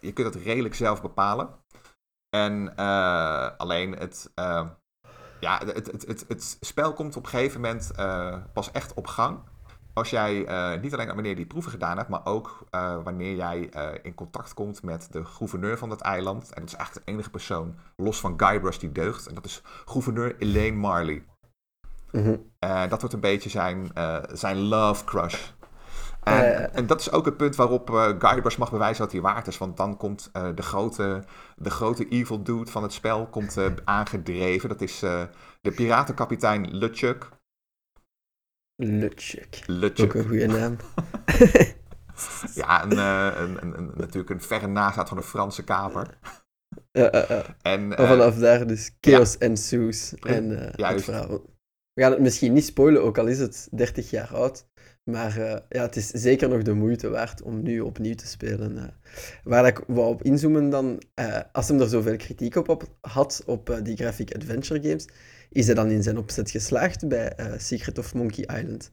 je 0.00 0.12
kunt 0.12 0.32
dat 0.32 0.42
redelijk 0.42 0.74
zelf 0.74 1.02
bepalen. 1.02 1.48
En 2.36 2.74
alleen 3.56 3.92
het, 3.92 4.30
ja, 5.40 5.62
het, 5.64 5.86
het, 5.90 6.06
het, 6.06 6.24
het, 6.28 6.56
spel 6.60 6.92
komt 6.92 7.16
op 7.16 7.22
een 7.22 7.28
gegeven 7.28 7.60
moment 7.60 7.90
pas 8.52 8.70
echt 8.70 8.94
op 8.94 9.06
gang 9.06 9.38
als 9.94 10.10
jij 10.10 10.48
uh, 10.48 10.80
niet 10.80 10.94
alleen 10.94 11.06
wanneer 11.06 11.36
die 11.36 11.46
proeven 11.46 11.70
gedaan 11.70 11.96
hebt, 11.96 12.08
maar 12.08 12.24
ook 12.24 12.64
uh, 12.74 13.02
wanneer 13.02 13.36
jij 13.36 13.70
uh, 13.76 13.88
in 14.02 14.14
contact 14.14 14.54
komt 14.54 14.82
met 14.82 15.08
de 15.10 15.24
gouverneur 15.24 15.78
van 15.78 15.88
dat 15.88 16.00
eiland. 16.00 16.52
En 16.52 16.60
dat 16.60 16.70
is 16.70 16.76
eigenlijk 16.76 17.06
de 17.06 17.12
enige 17.12 17.30
persoon, 17.30 17.74
los 17.96 18.20
van 18.20 18.34
Guybrush, 18.36 18.76
die 18.76 18.92
deugt. 18.92 19.26
En 19.26 19.34
dat 19.34 19.44
is 19.44 19.62
gouverneur 19.84 20.36
Elaine 20.38 20.76
Marley. 20.76 21.24
Mm 22.10 22.22
-hmm. 22.22 22.88
dat 22.88 23.00
wordt 23.00 23.12
een 23.14 23.20
beetje 23.20 23.50
zijn, 23.50 23.90
zijn 24.32 24.56
love 24.56 25.04
crush. 25.04 25.50
En, 26.22 26.74
en, 26.74 26.86
dat 26.86 27.00
is 27.00 27.12
ook 27.12 27.24
het 27.24 27.36
punt 27.36 27.56
waarop 27.56 27.90
Guybrush 28.18 28.56
mag 28.56 28.70
bewijzen 28.70 29.02
dat 29.02 29.12
hij 29.12 29.20
waard 29.20 29.46
is. 29.46 29.58
Want 29.58 29.76
dan 29.76 29.96
komt 29.96 30.30
de, 30.32 30.62
grote, 30.62 31.24
de 31.56 31.70
grote 31.70 32.08
evil 32.08 32.42
dude 32.42 32.70
van 32.70 32.82
het 32.82 32.92
spel 32.92 33.26
komt, 33.26 33.58
aangedreven. 33.84 34.68
Dat 34.68 34.80
is 34.80 34.98
de 35.60 35.70
piratenkapitein 35.74 36.76
LeChuck. 36.76 37.28
Lutschuk. 38.76 39.64
Ook 40.00 40.14
een 40.14 40.28
goede 40.28 40.46
naam. 40.46 40.76
ja, 42.60 42.86
uh, 42.86 43.40
een, 43.40 43.62
een, 43.62 43.78
een, 43.78 43.90
natuurlijk 43.94 44.30
een 44.30 44.40
verre 44.40 44.66
nazaat 44.66 45.08
van 45.08 45.16
de 45.16 45.22
Franse 45.22 45.64
kaper. 45.64 46.18
Ja, 46.90 47.14
uh, 47.14 47.30
uh. 47.30 47.44
En, 47.62 47.92
vanaf 47.92 48.34
daar 48.34 48.66
dus 48.66 48.96
chaos 49.00 49.32
ja. 49.32 49.38
ensues. 49.38 50.14
En 50.14 50.50
uh, 50.50 50.88
het 50.88 51.02
verhaal. 51.02 51.28
We 51.92 52.02
gaan 52.02 52.10
het 52.10 52.20
misschien 52.20 52.52
niet 52.52 52.64
spoilen, 52.64 53.02
ook 53.02 53.18
al 53.18 53.26
is 53.26 53.38
het 53.38 53.68
30 53.70 54.10
jaar 54.10 54.28
oud. 54.34 54.66
Maar 55.10 55.38
ja, 55.68 55.82
het 55.82 55.96
is 55.96 56.08
zeker 56.08 56.48
nog 56.48 56.62
de 56.62 56.72
moeite 56.72 57.08
waard 57.08 57.42
om 57.42 57.62
nu 57.62 57.80
opnieuw 57.80 58.14
te 58.14 58.26
spelen. 58.26 58.94
waar 59.44 59.66
ik 59.66 59.80
wou 59.86 60.08
op 60.08 60.22
inzoomen 60.22 60.70
dan, 60.70 61.02
als 61.52 61.68
hem 61.68 61.80
er 61.80 61.88
zoveel 61.88 62.16
kritiek 62.16 62.56
op, 62.56 62.68
op 62.68 62.84
had, 63.00 63.42
op 63.46 63.80
die 63.82 63.96
graphic 63.96 64.34
adventure 64.34 64.82
games, 64.82 65.08
is 65.50 65.66
hij 65.66 65.74
dan 65.74 65.90
in 65.90 66.02
zijn 66.02 66.18
opzet 66.18 66.50
geslaagd 66.50 67.08
bij 67.08 67.36
Secret 67.56 67.98
of 67.98 68.14
Monkey 68.14 68.58
Island? 68.60 68.92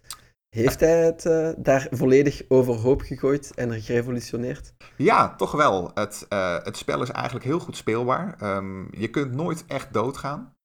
Heeft 0.49 0.79
hij 0.79 1.05
het 1.05 1.23
daar 1.57 1.87
volledig 1.91 2.41
overhoop 2.47 3.01
gegooid 3.01 3.51
en 3.55 3.71
er 3.71 3.81
gerevolutioneerd? 3.81 4.73
Ja, 4.97 5.35
toch 5.35 5.51
wel. 5.51 5.91
Het, 5.93 6.25
het 6.63 6.77
spel 6.77 7.01
is 7.01 7.09
eigenlijk 7.09 7.45
heel 7.45 7.59
goed 7.59 7.75
speelbaar. 7.75 8.55
Um, 8.57 8.87
je 8.91 9.09
kunt 9.09 9.33
nooit 9.33 9.63
echt 9.67 9.93
doodgaan. 9.93 10.55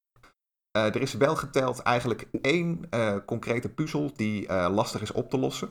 Er 0.71 1.01
is 1.01 1.13
wel 1.13 1.35
geteld 1.35 1.79
eigenlijk 1.79 2.27
één 2.41 2.89
concrete 3.25 3.69
puzzel 3.69 4.11
die 4.15 4.53
lastig 4.53 5.01
is 5.01 5.11
op 5.11 5.29
te 5.29 5.37
lossen. 5.37 5.69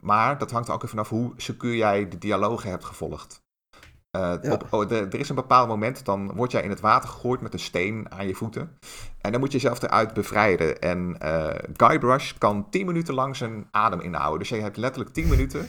maar 0.00 0.38
dat 0.38 0.50
hangt 0.50 0.70
ook 0.70 0.76
even 0.76 0.88
vanaf 0.88 1.08
hoe 1.08 1.32
secuur 1.36 1.74
jij 1.74 2.08
de 2.08 2.18
dialogen 2.18 2.70
hebt 2.70 2.84
gevolgd. 2.84 3.44
Uh, 4.16 4.52
op, 4.52 4.66
oh, 4.70 4.88
de, 4.88 5.06
er 5.10 5.18
is 5.18 5.28
een 5.28 5.34
bepaald 5.34 5.68
moment, 5.68 6.04
dan 6.04 6.32
word 6.34 6.50
jij 6.50 6.62
in 6.62 6.70
het 6.70 6.80
water 6.80 7.08
gegooid 7.08 7.40
met 7.40 7.52
een 7.52 7.58
steen 7.58 8.06
aan 8.10 8.26
je 8.26 8.34
voeten. 8.34 8.78
En 9.20 9.30
dan 9.30 9.40
moet 9.40 9.52
je 9.52 9.58
jezelf 9.58 9.82
eruit 9.82 10.14
bevrijden. 10.14 10.80
En 10.80 11.16
uh, 11.22 11.48
Guybrush 11.76 12.32
kan 12.38 12.70
10 12.70 12.86
minuten 12.86 13.14
lang 13.14 13.36
zijn 13.36 13.68
adem 13.70 14.00
inhouden. 14.00 14.38
Dus 14.38 14.48
je 14.48 14.54
hebt 14.54 14.76
letterlijk 14.76 15.14
10 15.14 15.28
minuten 15.28 15.68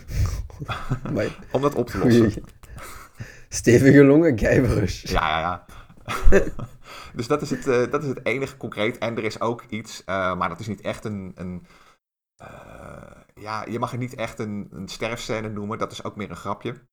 om 1.51 1.61
dat 1.61 1.75
op 1.75 1.87
te 1.87 1.97
lossen. 1.97 2.43
Stevige 3.49 4.03
longen, 4.03 4.39
Guybrush. 4.39 5.03
Ja, 5.03 5.29
ja, 5.29 5.39
ja. 5.39 5.65
dus 7.15 7.27
dat 7.27 7.41
is, 7.41 7.49
het, 7.49 7.67
uh, 7.67 7.91
dat 7.91 8.03
is 8.03 8.09
het 8.09 8.25
enige 8.25 8.57
concreet. 8.57 8.97
En 8.97 9.17
er 9.17 9.23
is 9.23 9.39
ook 9.39 9.63
iets, 9.69 10.03
maar 10.05 10.49
dat 10.49 10.59
is 10.59 10.67
niet 10.67 10.81
echt 10.81 11.05
een... 11.05 11.31
een 11.35 11.65
ja, 13.33 13.65
je 13.65 13.79
mag 13.79 13.91
het 13.91 13.99
niet 13.99 14.15
echt 14.15 14.39
een, 14.39 14.67
een 14.71 14.87
sterfscène 14.87 15.49
noemen. 15.49 15.77
Dat 15.77 15.91
is 15.91 16.03
ook 16.03 16.15
meer 16.15 16.29
een 16.29 16.35
grapje. 16.35 16.87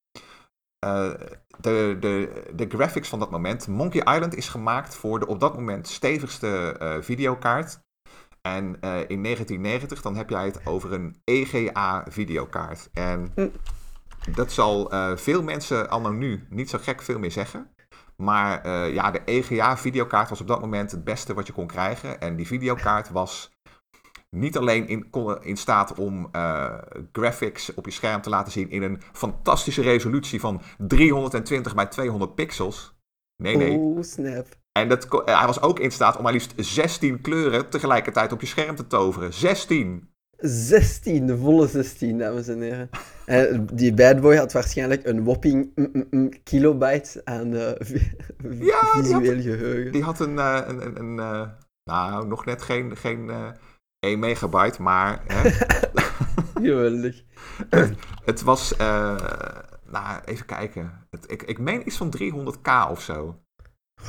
De, 1.60 1.96
de, 2.00 2.42
de 2.54 2.66
graphics 2.68 3.08
van 3.08 3.18
dat 3.18 3.30
moment. 3.30 3.68
Monkey 3.68 4.14
Island 4.14 4.34
is 4.34 4.48
gemaakt 4.48 4.94
voor 4.94 5.18
de 5.18 5.26
op 5.26 5.40
dat 5.40 5.54
moment 5.54 5.88
stevigste 5.88 6.76
videokaart. 7.00 7.80
En 8.40 8.64
in 9.06 9.22
1990 9.22 10.02
dan 10.02 10.16
heb 10.16 10.30
jij 10.30 10.44
het 10.44 10.66
over 10.66 10.92
een 10.92 11.20
EGA 11.24 12.04
videokaart. 12.08 12.88
En 12.92 13.32
hm. 13.34 13.48
dat 14.34 14.52
zal 14.52 14.92
veel 15.16 15.42
mensen 15.42 15.90
al 15.90 16.10
nu 16.10 16.46
niet 16.50 16.70
zo 16.70 16.78
gek 16.78 17.02
veel 17.02 17.18
meer 17.18 17.32
zeggen. 17.32 17.72
Maar 18.16 18.68
ja, 18.92 19.10
de 19.10 19.20
EGA 19.24 19.76
videokaart 19.76 20.28
was 20.28 20.40
op 20.40 20.46
dat 20.46 20.60
moment 20.60 20.90
het 20.90 21.04
beste 21.04 21.34
wat 21.34 21.46
je 21.46 21.52
kon 21.52 21.66
krijgen. 21.66 22.20
En 22.20 22.36
die 22.36 22.46
videokaart 22.46 23.10
was 23.10 23.52
niet 24.36 24.56
alleen 24.56 24.88
in, 24.88 25.06
in 25.40 25.56
staat 25.56 25.94
om 25.94 26.28
uh, 26.32 26.78
graphics 27.12 27.74
op 27.74 27.84
je 27.84 27.90
scherm 27.90 28.20
te 28.20 28.30
laten 28.30 28.52
zien 28.52 28.70
in 28.70 28.82
een 28.82 29.00
fantastische 29.12 29.82
resolutie 29.82 30.40
van 30.40 30.62
320 30.78 31.74
bij 31.74 31.86
200 31.86 32.34
pixels. 32.34 32.94
Nee, 33.42 33.56
nee. 33.56 33.78
Oeh, 33.78 34.02
snap. 34.02 34.46
En 34.72 34.88
dat, 34.88 35.24
eh, 35.24 35.38
hij 35.38 35.46
was 35.46 35.60
ook 35.60 35.78
in 35.78 35.90
staat 35.90 36.16
om 36.16 36.22
maar 36.22 36.32
liefst 36.32 36.52
16 36.56 37.20
kleuren 37.20 37.68
tegelijkertijd 37.68 38.32
op 38.32 38.40
je 38.40 38.46
scherm 38.46 38.76
te 38.76 38.86
toveren. 38.86 39.32
16! 39.32 40.11
16, 40.42 41.26
de 41.26 41.36
volle 41.36 41.66
16, 41.66 42.18
dames 42.18 42.48
en 42.48 42.60
heren. 42.60 42.90
En 43.26 43.66
die 43.72 43.94
bad 43.94 44.20
boy 44.20 44.36
had 44.36 44.52
waarschijnlijk 44.52 45.06
een 45.06 45.24
whopping 45.24 45.70
mm, 45.74 45.88
mm, 45.92 46.06
mm, 46.10 46.42
kilobyte 46.42 47.20
aan 47.24 47.52
uh, 47.52 47.70
ja, 48.70 48.80
visueel 48.92 49.20
die 49.20 49.34
had, 49.34 49.42
geheugen. 49.42 49.92
Die 49.92 50.02
had 50.02 50.20
een, 50.20 50.34
uh, 50.34 50.60
een, 50.66 50.86
een, 50.86 50.98
een 50.98 51.16
uh, 51.18 51.48
nou, 51.84 52.26
nog 52.26 52.44
net 52.44 52.62
geen, 52.62 52.96
geen 52.96 53.30
1 53.98 54.18
megabyte, 54.18 54.82
maar... 54.82 55.22
Hè, 55.26 55.50
Geweldig. 56.62 57.22
het, 58.24 58.42
was, 58.42 58.72
uh, 58.72 59.16
nou, 59.86 60.20
even 60.24 60.46
kijken. 60.46 61.06
Het, 61.10 61.30
ik, 61.30 61.42
ik 61.42 61.58
meen 61.58 61.86
iets 61.86 61.96
van 61.96 62.14
300k 62.18 62.90
of 62.90 63.00
zo. 63.00 63.40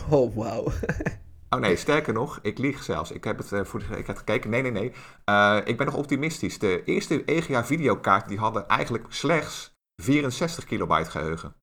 Oh, 0.09 0.35
wauw. 0.35 0.67
Oh 1.53 1.59
nee, 1.59 1.75
sterker 1.75 2.13
nog, 2.13 2.39
ik 2.41 2.57
lieg 2.57 2.83
zelfs. 2.83 3.11
Ik 3.11 3.23
heb 3.23 3.37
het 3.37 3.51
uh, 3.51 3.63
voor 3.63 3.83
ik 3.97 4.07
heb 4.07 4.17
gekeken. 4.17 4.49
Nee, 4.49 4.61
nee, 4.61 4.71
nee. 4.71 4.91
Uh, 5.29 5.57
ik 5.63 5.77
ben 5.77 5.85
nog 5.85 5.95
optimistisch. 5.95 6.59
De 6.59 6.83
eerste 6.83 7.25
EGA 7.25 7.65
videokaart 7.65 8.27
die 8.27 8.37
hadden 8.37 8.67
eigenlijk 8.67 9.05
slechts 9.09 9.77
64 9.95 10.65
kilobyte 10.65 11.09
geheugen. 11.09 11.55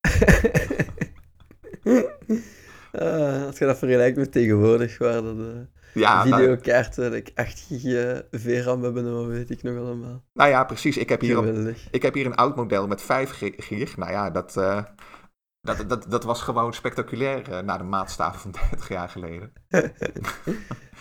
uh, 1.83 2.03
als 3.47 3.59
je 3.59 3.65
dat 3.67 3.79
vergelijkt 3.79 4.17
met 4.17 4.33
tegenwoordig, 4.33 4.99
waar 4.99 5.23
dat 5.23 5.37
ja, 5.95 6.23
videokaarten, 6.23 7.03
nou, 7.03 7.17
ik 7.17 7.31
8 7.35 7.67
gig 7.69 8.23
VRAM 8.31 8.83
hebben, 8.83 9.15
wat 9.15 9.27
weet 9.27 9.51
ik 9.51 9.63
nog 9.63 9.77
allemaal. 9.77 10.25
Nou 10.33 10.51
ja, 10.51 10.65
precies. 10.65 10.97
Ik 10.97 11.09
heb 11.09 11.21
hier, 11.21 11.39
op, 11.39 11.75
ik 11.91 12.03
heb 12.03 12.15
hier 12.15 12.27
een 12.27 12.35
oud 12.35 12.57
model 12.57 12.87
met 12.87 13.03
5 13.03 13.31
gig. 13.57 13.97
Nou 13.97 14.11
ja, 14.11 14.31
dat, 14.31 14.57
Dat, 15.63 15.89
dat, 15.89 16.05
dat 16.09 16.25
was 16.25 16.43
gewoon 16.43 16.73
spectaculair 16.73 17.49
uh, 17.51 17.59
naar 17.59 17.79
de 17.79 17.85
maatstaven 17.85 18.41
van 18.41 18.51
30 18.71 18.89
jaar 18.89 19.09
geleden. 19.09 19.53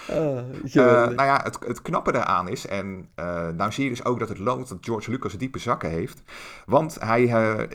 oh, 0.09 0.41
nou 0.73 1.23
ja, 1.23 1.41
het, 1.43 1.59
het 1.59 1.81
knappe 1.81 2.11
daaraan 2.11 2.47
is, 2.47 2.67
en 2.67 3.09
nou 3.55 3.71
zie 3.71 3.83
je 3.83 3.89
dus 3.89 4.05
ook 4.05 4.19
dat 4.19 4.29
het 4.29 4.37
loont 4.37 4.69
dat 4.69 4.77
George 4.81 5.11
Lucas 5.11 5.33
diepe 5.33 5.59
zakken 5.59 5.89
heeft. 5.89 6.23
Want 6.65 6.99
hij, 6.99 7.27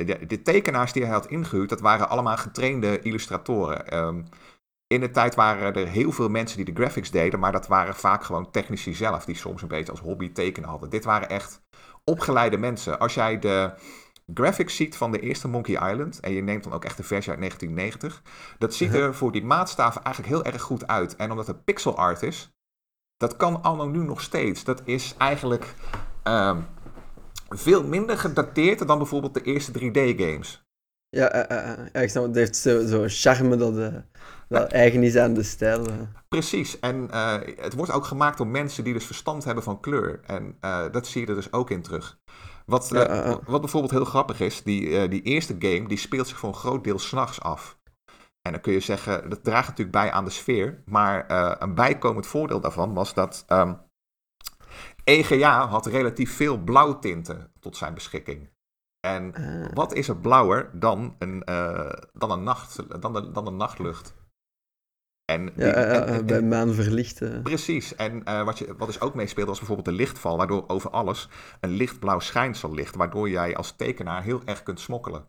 de, 0.04 0.26
de, 0.26 0.42
tekenaars 0.42 0.92
die 0.92 1.02
hij 1.02 1.12
had 1.12 1.26
ingehuurd, 1.26 1.68
dat 1.68 1.80
waren 1.80 2.08
allemaal 2.08 2.36
getrainde 2.36 3.00
illustratoren. 3.00 3.96
Um, 3.96 4.26
in 4.86 5.00
de 5.00 5.10
tijd 5.10 5.34
waren 5.34 5.74
er 5.74 5.88
heel 5.88 6.12
veel 6.12 6.28
mensen 6.28 6.56
die 6.56 6.74
de 6.74 6.80
graphics 6.80 7.10
deden, 7.10 7.40
maar 7.40 7.52
dat 7.52 7.66
waren 7.66 7.94
vaak 7.94 8.24
gewoon 8.24 8.50
technici 8.50 8.94
zelf, 8.94 9.24
die 9.24 9.36
soms 9.36 9.62
een 9.62 9.68
beetje 9.68 9.90
als 9.90 10.00
hobby 10.00 10.32
tekenen 10.32 10.68
hadden. 10.68 10.90
Dit 10.90 11.04
waren 11.04 11.28
echt 11.28 11.62
opgeleide 12.04 12.56
mensen. 12.58 12.98
Als 12.98 13.14
jij 13.14 13.38
de 13.38 13.72
graphics 14.34 14.76
ziet 14.76 14.96
van 14.96 15.12
de 15.12 15.20
eerste 15.20 15.48
Monkey 15.48 15.90
Island, 15.90 16.20
en 16.20 16.32
je 16.32 16.42
neemt 16.42 16.64
dan 16.64 16.72
ook 16.72 16.84
echt 16.84 16.96
de 16.96 17.02
versie 17.02 17.30
uit 17.30 17.40
1990, 17.40 18.22
dat 18.58 18.74
ziet 18.74 18.94
er 18.94 19.14
voor 19.14 19.32
die 19.32 19.44
maatstaven 19.44 20.02
eigenlijk 20.02 20.34
heel 20.34 20.52
erg 20.52 20.62
goed 20.62 20.86
uit. 20.86 21.16
En 21.16 21.30
omdat 21.30 21.46
het 21.46 21.64
pixel 21.64 21.96
art 21.96 22.22
is, 22.22 22.50
dat 23.16 23.36
kan 23.36 23.62
allemaal 23.62 23.88
nu 23.88 24.04
nog 24.04 24.20
steeds. 24.20 24.64
Dat 24.64 24.82
is 24.84 25.14
eigenlijk 25.18 25.74
ehm, 26.22 26.60
veel 27.48 27.84
minder 27.84 28.18
gedateerd 28.18 28.86
dan 28.86 28.98
bijvoorbeeld 28.98 29.34
de 29.34 29.42
eerste 29.42 29.72
3D-games. 29.72 30.62
Ja, 31.08 31.50
uh, 31.50 31.76
uh, 31.92 32.24
het 32.24 32.34
heeft 32.34 32.56
zo'n 32.56 32.86
zo 32.86 33.04
charme 33.06 33.56
dat, 33.56 33.76
uh, 33.76 33.94
dat 34.48 34.72
eigen 34.72 35.02
is 35.02 35.16
aan 35.16 35.34
de 35.34 35.42
stijl. 35.42 35.86
Precies, 36.28 36.80
en 36.80 37.08
het 37.60 37.74
wordt 37.74 37.92
ook 37.92 38.04
gemaakt 38.04 38.38
door 38.38 38.46
mensen 38.46 38.84
die 38.84 38.92
dus 38.92 39.06
verstand 39.06 39.44
hebben 39.44 39.64
van 39.64 39.80
kleur. 39.80 40.20
En 40.26 40.56
dat 40.90 41.06
zie 41.06 41.20
je 41.20 41.26
er 41.26 41.34
dus 41.34 41.52
ook 41.52 41.70
in 41.70 41.82
terug. 41.82 42.18
Wat, 42.64 42.88
wat 43.46 43.60
bijvoorbeeld 43.60 43.92
heel 43.92 44.04
grappig 44.04 44.40
is, 44.40 44.62
die, 44.62 45.08
die 45.08 45.22
eerste 45.22 45.56
game 45.58 45.88
die 45.88 45.98
speelt 45.98 46.28
zich 46.28 46.38
voor 46.38 46.48
een 46.48 46.54
groot 46.54 46.84
deel 46.84 46.98
s'nachts 46.98 47.40
af. 47.40 47.78
En 48.42 48.52
dan 48.52 48.60
kun 48.60 48.72
je 48.72 48.80
zeggen, 48.80 49.30
dat 49.30 49.44
draagt 49.44 49.68
natuurlijk 49.68 49.96
bij 49.96 50.10
aan 50.10 50.24
de 50.24 50.30
sfeer. 50.30 50.82
Maar 50.84 51.30
een 51.62 51.74
bijkomend 51.74 52.26
voordeel 52.26 52.60
daarvan 52.60 52.94
was 52.94 53.14
dat 53.14 53.44
um, 53.48 53.58
ehm, 53.58 53.74
EGA 55.04 55.66
had 55.66 55.86
relatief 55.86 56.36
veel 56.36 56.58
blauwtinten 56.58 57.52
tot 57.60 57.76
zijn 57.76 57.94
beschikking. 57.94 58.48
En 59.00 59.34
ah. 59.34 59.72
wat 59.74 59.94
is 59.94 60.08
er 60.08 60.16
blauwer 60.16 60.70
dan 60.72 61.14
een, 61.18 61.42
uh, 61.48 61.90
dan 62.12 62.30
een, 62.30 62.42
nacht, 62.42 63.00
dan 63.02 63.12
de, 63.12 63.30
dan 63.30 63.44
de 63.44 63.50
nachtlucht? 63.50 64.14
En, 65.24 65.52
ja, 65.56 65.72
en, 65.72 66.26
bij 66.26 66.42
maanverlichten. 66.42 67.42
Precies. 67.42 67.94
En 67.94 68.22
uh, 68.28 68.44
wat, 68.44 68.58
je, 68.58 68.74
wat 68.76 68.86
dus 68.86 69.00
ook 69.00 69.14
meespeelde 69.14 69.50
was 69.50 69.58
bijvoorbeeld 69.58 69.88
de 69.88 70.02
lichtval, 70.02 70.36
waardoor 70.36 70.64
over 70.66 70.90
alles 70.90 71.28
een 71.60 71.70
lichtblauw 71.70 72.18
schijnsel 72.18 72.74
ligt, 72.74 72.96
waardoor 72.96 73.28
jij 73.28 73.56
als 73.56 73.76
tekenaar 73.76 74.22
heel 74.22 74.42
erg 74.44 74.62
kunt 74.62 74.80
smokkelen. 74.80 75.28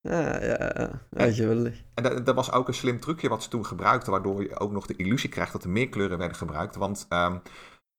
Ja, 0.00 0.44
ja, 0.44 1.00
ja. 1.10 1.30
geweldig. 1.32 1.82
En, 1.94 2.04
en 2.04 2.24
dat, 2.24 2.34
was 2.34 2.52
ook 2.52 2.68
een 2.68 2.74
slim 2.74 3.00
trucje 3.00 3.28
wat 3.28 3.42
ze 3.42 3.48
toen 3.48 3.66
gebruikten, 3.66 4.12
waardoor 4.12 4.42
je 4.42 4.58
ook 4.58 4.72
nog 4.72 4.86
de 4.86 4.96
illusie 4.96 5.30
krijgt 5.30 5.52
dat 5.52 5.64
er 5.64 5.70
meer 5.70 5.88
kleuren 5.88 6.18
werden 6.18 6.36
gebruikt. 6.36 6.76
Want, 6.76 7.06
um, 7.08 7.42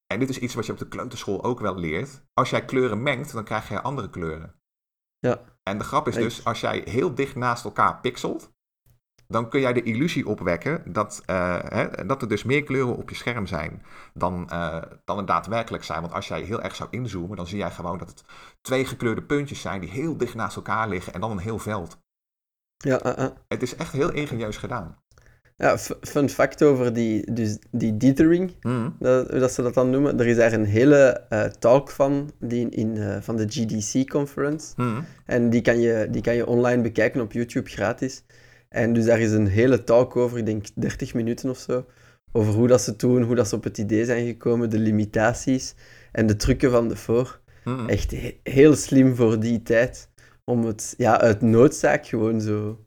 en 0.08 0.19
dit 0.19 0.29
is 0.29 0.39
iets 0.39 0.53
wat 0.53 0.65
je 0.65 0.72
op 0.72 0.77
de 0.77 0.88
kleuterschool 0.88 1.43
ook 1.43 1.60
wel 1.60 1.75
leert, 1.75 2.24
als 2.34 2.50
jij 2.50 2.65
kleuren 2.65 3.03
mengt, 3.03 3.34
dan 3.34 3.43
krijg 3.43 3.69
je 3.69 3.81
andere 3.81 4.10
kleuren. 4.10 4.55
Ja. 5.19 5.41
En 5.63 5.77
de 5.77 5.84
grap 5.84 6.08
is 6.08 6.15
dus, 6.15 6.46
als 6.46 6.62
jij 6.62 6.81
heel 6.86 7.15
dicht 7.15 7.36
naast 7.36 7.63
elkaar 7.63 8.00
pixelt, 8.00 8.51
dan 9.34 9.50
kun 9.50 9.60
jij 9.60 9.74
de 9.74 9.84
illusie 9.84 10.28
opwekken 10.28 10.84
dat, 10.86 11.24
uh, 11.30 11.60
hè, 11.64 12.06
dat 12.06 12.22
er 12.22 12.28
dus 12.28 12.44
meer 12.44 12.64
kleuren 12.64 12.96
op 12.96 13.10
je 13.10 13.16
scherm 13.16 13.48
zijn 13.48 13.84
dan, 14.14 14.50
uh, 14.52 14.82
dan 15.06 15.18
er 15.18 15.26
daadwerkelijk 15.26 15.84
zijn. 15.84 16.02
Want 16.02 16.14
als 16.14 16.28
jij 16.28 16.42
heel 16.42 16.62
erg 16.62 16.76
zou 16.76 16.90
inzoomen, 16.92 17.38
dan 17.38 17.48
zie 17.48 17.58
jij 17.58 17.72
gewoon 17.72 17.98
dat 17.98 18.10
het 18.10 18.24
twee 18.62 18.86
gekleurde 18.86 19.24
puntjes 19.24 19.62
zijn 19.62 19.82
die 19.82 19.90
heel 19.90 20.18
dicht 20.18 20.36
naast 20.36 20.56
elkaar 20.56 20.90
liggen 20.90 21.14
en 21.14 21.22
dan 21.22 21.32
een 21.32 21.40
heel 21.40 21.60
veld. 21.60 21.98
Ja, 22.78 23.20
uh, 23.20 23.28
Het 23.48 23.62
is 23.62 23.76
echt 23.76 23.92
heel 23.92 24.12
ingenieus 24.12 24.58
gedaan. 24.58 24.98
Ja, 25.58 25.78
fun 26.02 26.30
fact 26.30 26.64
over 26.64 26.94
die, 26.94 27.34
dus 27.34 27.58
die 27.72 27.98
dithering, 27.98 28.56
mm. 28.62 28.96
dat, 29.00 29.30
dat, 29.30 29.52
ze 29.52 29.62
dat 29.62 29.74
dan 29.74 29.89
noemen. 29.89 30.20
Er 30.20 30.28
is 30.28 30.36
daar 30.36 30.54
een 30.54 30.65
hele 30.65 31.26
uh, 31.30 31.44
talk 31.44 31.89
van, 31.89 32.32
die 32.39 32.70
in, 32.70 32.96
uh, 32.96 33.18
van 33.22 33.36
de 33.36 33.46
GDC-conference. 33.48 34.74
Mm. 34.76 35.06
En 35.26 35.50
die 35.50 35.62
kan, 35.62 35.80
je, 35.80 36.08
die 36.12 36.22
kan 36.22 36.36
je 36.36 36.48
online 36.48 36.82
bekijken 36.82 37.22
op 37.22 37.32
YouTube 37.32 37.70
gratis. 37.70 38.24
En 38.69 38.93
dus 38.93 39.05
daar 39.05 39.19
is 39.19 39.32
een 39.32 39.47
hele 39.47 39.84
talk 39.84 40.15
over, 40.15 40.38
ik 40.38 40.45
denk 40.45 40.65
30 40.75 41.13
minuten 41.13 41.49
of 41.49 41.58
zo, 41.58 41.86
over 42.32 42.53
hoe 42.53 42.67
dat 42.67 42.82
ze 42.82 42.95
doen, 42.95 43.23
hoe 43.23 43.36
dat 43.36 43.47
ze 43.47 43.55
op 43.55 43.63
het 43.63 43.77
idee 43.77 44.05
zijn 44.05 44.25
gekomen, 44.25 44.69
de 44.69 44.79
limitaties 44.79 45.75
en 46.12 46.27
de 46.27 46.36
trucken 46.36 46.71
van 46.71 46.88
de 46.88 46.95
voor. 46.95 47.41
Mm. 47.63 47.89
Echt 47.89 48.12
heel 48.43 48.75
slim 48.75 49.15
voor 49.15 49.39
die 49.39 49.62
tijd, 49.62 50.10
om 50.43 50.65
het 50.65 50.93
ja, 50.97 51.19
uit 51.19 51.41
noodzaak 51.41 52.05
gewoon 52.08 52.41
zo, 52.41 52.86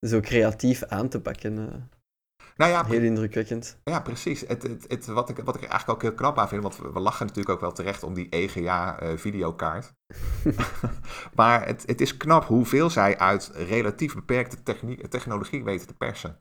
zo 0.00 0.20
creatief 0.20 0.84
aan 0.84 1.08
te 1.08 1.20
pakken. 1.20 1.88
Nou 2.58 2.70
ja, 2.70 2.84
heel 2.84 3.02
indrukwekkend. 3.02 3.78
Ja, 3.84 4.00
precies. 4.00 4.40
Het, 4.40 4.62
het, 4.62 4.84
het, 4.88 5.06
wat, 5.06 5.28
ik, 5.28 5.36
wat 5.36 5.54
ik 5.54 5.62
er 5.62 5.68
eigenlijk 5.68 5.90
ook 5.90 6.02
heel 6.02 6.14
knap 6.14 6.38
aan 6.38 6.48
vind, 6.48 6.62
want 6.62 6.76
we, 6.76 7.00
lachen 7.00 7.26
natuurlijk 7.26 7.54
ook 7.54 7.60
wel 7.60 7.72
terecht 7.72 8.02
om 8.02 8.14
die 8.14 8.28
EGA-videokaart. 8.30 9.92
Eh, 10.44 10.58
maar 11.34 11.66
het, 11.66 11.82
het 11.86 12.00
is 12.00 12.16
knap 12.16 12.44
hoeveel 12.44 12.90
zij 12.90 13.18
uit 13.18 13.50
relatief 13.54 14.14
beperkte 14.14 14.56
technologie 15.08 15.64
weten 15.64 15.86
te 15.86 15.94
persen. 15.94 16.40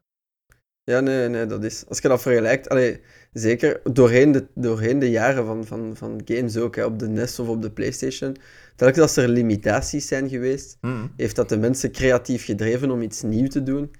Ja, 0.84 1.00
nee, 1.00 1.30
nee, 1.30 1.46
dat 1.46 1.64
is... 1.64 1.86
Als 1.88 2.00
je 2.00 2.08
dat 2.08 2.22
vergelijkt, 2.22 2.70
allee, 2.70 3.02
zeker 3.32 3.82
doorheen 3.84 4.32
de, 4.32 4.48
doorheen 4.56 5.00
de 5.00 5.10
jaren 5.10 5.46
van, 5.46 5.66
van, 5.66 5.96
van 5.96 6.22
games 6.26 6.58
ook, 6.58 6.76
hè, 6.76 6.86
op 6.86 7.00
de 7.00 7.08
NES 7.08 7.40
of 7.40 7.48
op 7.48 7.62
de 7.62 7.72
PlayStation, 7.72 8.36
telkens 8.76 9.02
als 9.02 9.18
er 9.18 9.28
limitaties 9.28 10.08
zijn 10.08 10.30
geweest, 10.30 10.78
mm. 10.82 11.14
heeft 11.18 11.36
dat 11.36 11.50
de 11.50 11.58
mensen 11.58 11.92
creatief 11.92 12.46
gedreven 12.46 12.92
om 12.92 13.02
iets 13.02 13.22
nieuws 13.22 13.50
te 13.50 13.64
doen. 13.64 13.92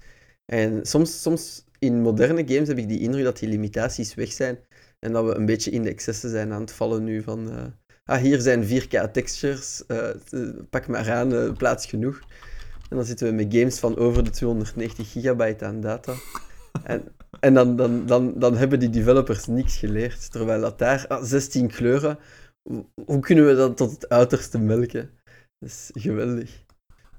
En 0.44 0.86
soms, 0.86 1.22
soms 1.22 1.66
in 1.78 2.00
moderne 2.00 2.44
games 2.46 2.68
heb 2.68 2.78
ik 2.78 2.88
die 2.88 3.00
indruk 3.00 3.24
dat 3.24 3.38
die 3.38 3.48
limitaties 3.48 4.14
weg 4.14 4.32
zijn 4.32 4.58
en 4.98 5.12
dat 5.12 5.24
we 5.24 5.34
een 5.34 5.46
beetje 5.46 5.70
in 5.70 5.82
de 5.82 5.88
excessen 5.88 6.30
zijn 6.30 6.52
aan 6.52 6.60
het 6.60 6.72
vallen 6.72 7.04
nu 7.04 7.22
van... 7.22 7.52
Uh, 7.52 7.64
ah, 8.04 8.20
hier 8.20 8.40
zijn 8.40 8.64
4K 8.64 9.10
textures, 9.12 9.82
uh, 9.88 10.08
pak 10.70 10.86
maar 10.86 11.10
aan, 11.12 11.56
plaats 11.56 11.86
genoeg. 11.86 12.20
En 12.88 12.96
dan 12.96 13.04
zitten 13.04 13.26
we 13.26 13.32
met 13.32 13.54
games 13.54 13.78
van 13.78 13.96
over 13.96 14.24
de 14.24 14.30
290 14.30 15.12
gigabyte 15.12 15.64
aan 15.64 15.80
data. 15.80 16.14
En, 16.84 17.02
en 17.40 17.54
dan, 17.54 17.76
dan, 17.76 18.06
dan, 18.06 18.38
dan 18.38 18.56
hebben 18.56 18.80
die 18.80 18.90
developers 18.90 19.46
niks 19.46 19.76
geleerd. 19.76 20.30
Terwijl 20.32 20.60
dat 20.60 20.78
daar, 20.78 21.06
ah, 21.06 21.22
16 21.22 21.68
kleuren, 21.68 22.18
hoe 23.04 23.20
kunnen 23.20 23.46
we 23.46 23.54
dat 23.54 23.76
tot 23.76 23.90
het 23.90 24.08
uiterste 24.08 24.58
melken? 24.58 25.10
Dat 25.58 25.68
is 25.68 25.90
geweldig. 25.92 26.66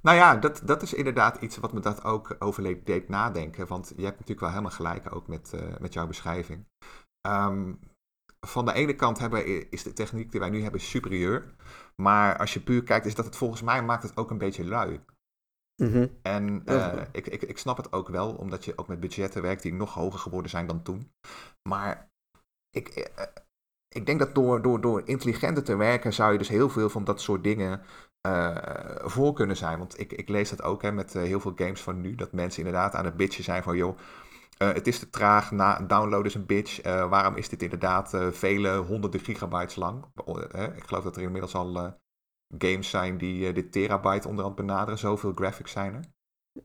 Nou 0.01 0.17
ja, 0.17 0.35
dat, 0.35 0.61
dat 0.65 0.81
is 0.81 0.93
inderdaad 0.93 1.41
iets 1.41 1.57
wat 1.57 1.73
me 1.73 1.79
dat 1.79 2.03
ook 2.03 2.35
over 2.39 2.83
deed 2.83 3.09
nadenken. 3.09 3.67
Want 3.67 3.87
je 3.87 4.03
hebt 4.03 4.19
natuurlijk 4.19 4.39
wel 4.39 4.49
helemaal 4.49 4.71
gelijk 4.71 5.15
ook 5.15 5.27
met, 5.27 5.51
uh, 5.55 5.77
met 5.79 5.93
jouw 5.93 6.07
beschrijving. 6.07 6.65
Um, 7.27 7.79
van 8.39 8.65
de 8.65 8.73
ene 8.73 8.95
kant 8.95 9.19
hebben, 9.19 9.71
is 9.71 9.83
de 9.83 9.93
techniek 9.93 10.31
die 10.31 10.39
wij 10.39 10.49
nu 10.49 10.61
hebben 10.61 10.81
superieur. 10.81 11.55
Maar 11.95 12.37
als 12.37 12.53
je 12.53 12.61
puur 12.61 12.83
kijkt, 12.83 13.05
is 13.05 13.15
dat 13.15 13.25
het 13.25 13.35
volgens 13.35 13.61
mij 13.61 13.83
maakt 13.83 14.03
het 14.03 14.17
ook 14.17 14.31
een 14.31 14.37
beetje 14.37 14.65
lui. 14.65 14.99
Mm 15.75 16.17
En 16.21 16.61
uh, 16.65 17.01
ik, 17.11 17.27
ik, 17.27 17.41
ik 17.41 17.57
snap 17.57 17.77
het 17.77 17.91
ook 17.91 18.09
wel, 18.09 18.35
omdat 18.35 18.65
je 18.65 18.77
ook 18.77 18.87
met 18.87 18.99
budgetten 18.99 19.41
werkt 19.41 19.61
die 19.61 19.73
nog 19.73 19.93
hoger 19.93 20.19
geworden 20.19 20.49
zijn 20.49 20.67
dan 20.67 20.81
toen. 20.81 21.11
Maar 21.69 22.09
ik, 22.69 22.95
uh, 22.97 23.25
ik 23.89 24.05
denk 24.05 24.19
dat 24.19 24.35
door, 24.35 24.61
door, 24.61 24.81
door 24.81 25.01
intelligenter 25.05 25.63
te 25.63 25.75
werken 25.75 26.13
zou 26.13 26.31
je 26.31 26.37
dus 26.37 26.47
heel 26.47 26.69
veel 26.69 26.89
van 26.89 27.03
dat 27.03 27.21
soort 27.21 27.43
dingen 27.43 27.81
uh, 28.27 28.57
voor 29.01 29.33
kunnen 29.33 29.57
zijn. 29.57 29.77
Want 29.77 29.99
ik, 29.99 30.13
ik 30.13 30.29
lees 30.29 30.49
dat 30.49 30.63
ook 30.63 30.81
hè, 30.81 30.91
met 30.91 31.15
uh, 31.15 31.21
heel 31.21 31.39
veel 31.39 31.53
games 31.55 31.81
van 31.81 32.01
nu. 32.01 32.15
Dat 32.15 32.31
mensen 32.31 32.65
inderdaad 32.65 32.95
aan 32.95 33.05
het 33.05 33.17
bitchen 33.17 33.43
zijn 33.43 33.63
van 33.63 33.77
joh, 33.77 33.97
uh, 34.61 34.73
het 34.73 34.87
is 34.87 34.99
te 34.99 35.09
traag, 35.09 35.51
na 35.51 35.79
download 35.79 36.25
is 36.25 36.35
een 36.35 36.45
bitch. 36.45 36.81
waarom 36.83 37.35
is 37.35 37.49
dit 37.49 37.63
inderdaad 37.63 38.17
vele 38.31 38.75
honderden 38.75 39.19
gigabytes 39.19 39.75
lang? 39.75 40.05
ik 40.75 40.83
geloof 40.85 41.03
dat 41.03 41.15
er 41.15 41.21
inmiddels 41.21 41.55
al 41.55 41.97
games 42.57 42.89
zijn 42.89 43.17
die 43.17 43.53
dit 43.53 43.71
terabyte 43.71 44.27
onderhand 44.27 44.55
benaderen. 44.55 44.99
Zoveel 44.99 45.31
graphics 45.35 45.71
zijn 45.71 45.93
er. 45.93 46.03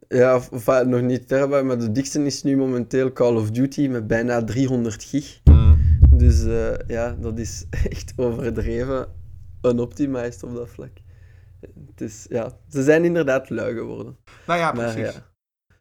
Ja, 0.09 0.35
of, 0.35 0.51
of 0.51 0.85
nog 0.85 1.01
niet 1.01 1.29
terabyte, 1.29 1.65
maar 1.65 1.79
de 1.79 1.93
dikste 1.93 2.25
is 2.25 2.43
nu 2.43 2.57
momenteel 2.57 3.13
Call 3.13 3.37
of 3.37 3.51
Duty 3.51 3.89
met 3.89 4.07
bijna 4.07 4.45
300 4.45 5.05
gig. 5.05 5.41
Mm. 5.45 5.64
Dus 6.17 6.43
ja, 6.87 7.17
dat 7.21 7.39
is 7.39 7.67
echt 7.91 8.13
overdreven 8.17 9.09
unoptimized 9.63 10.43
op 10.43 10.55
dat 10.55 10.69
vlak 10.69 10.91
is, 11.97 12.27
ja, 12.29 12.59
ze 12.69 12.83
zijn 12.83 13.05
inderdaad 13.05 13.51
lui 13.51 13.75
geworden. 13.75 14.17
Nou 14.47 14.59
ja, 14.59 14.73
precies. 14.73 14.95
Maar, 14.95 15.05
ja, 15.05 15.33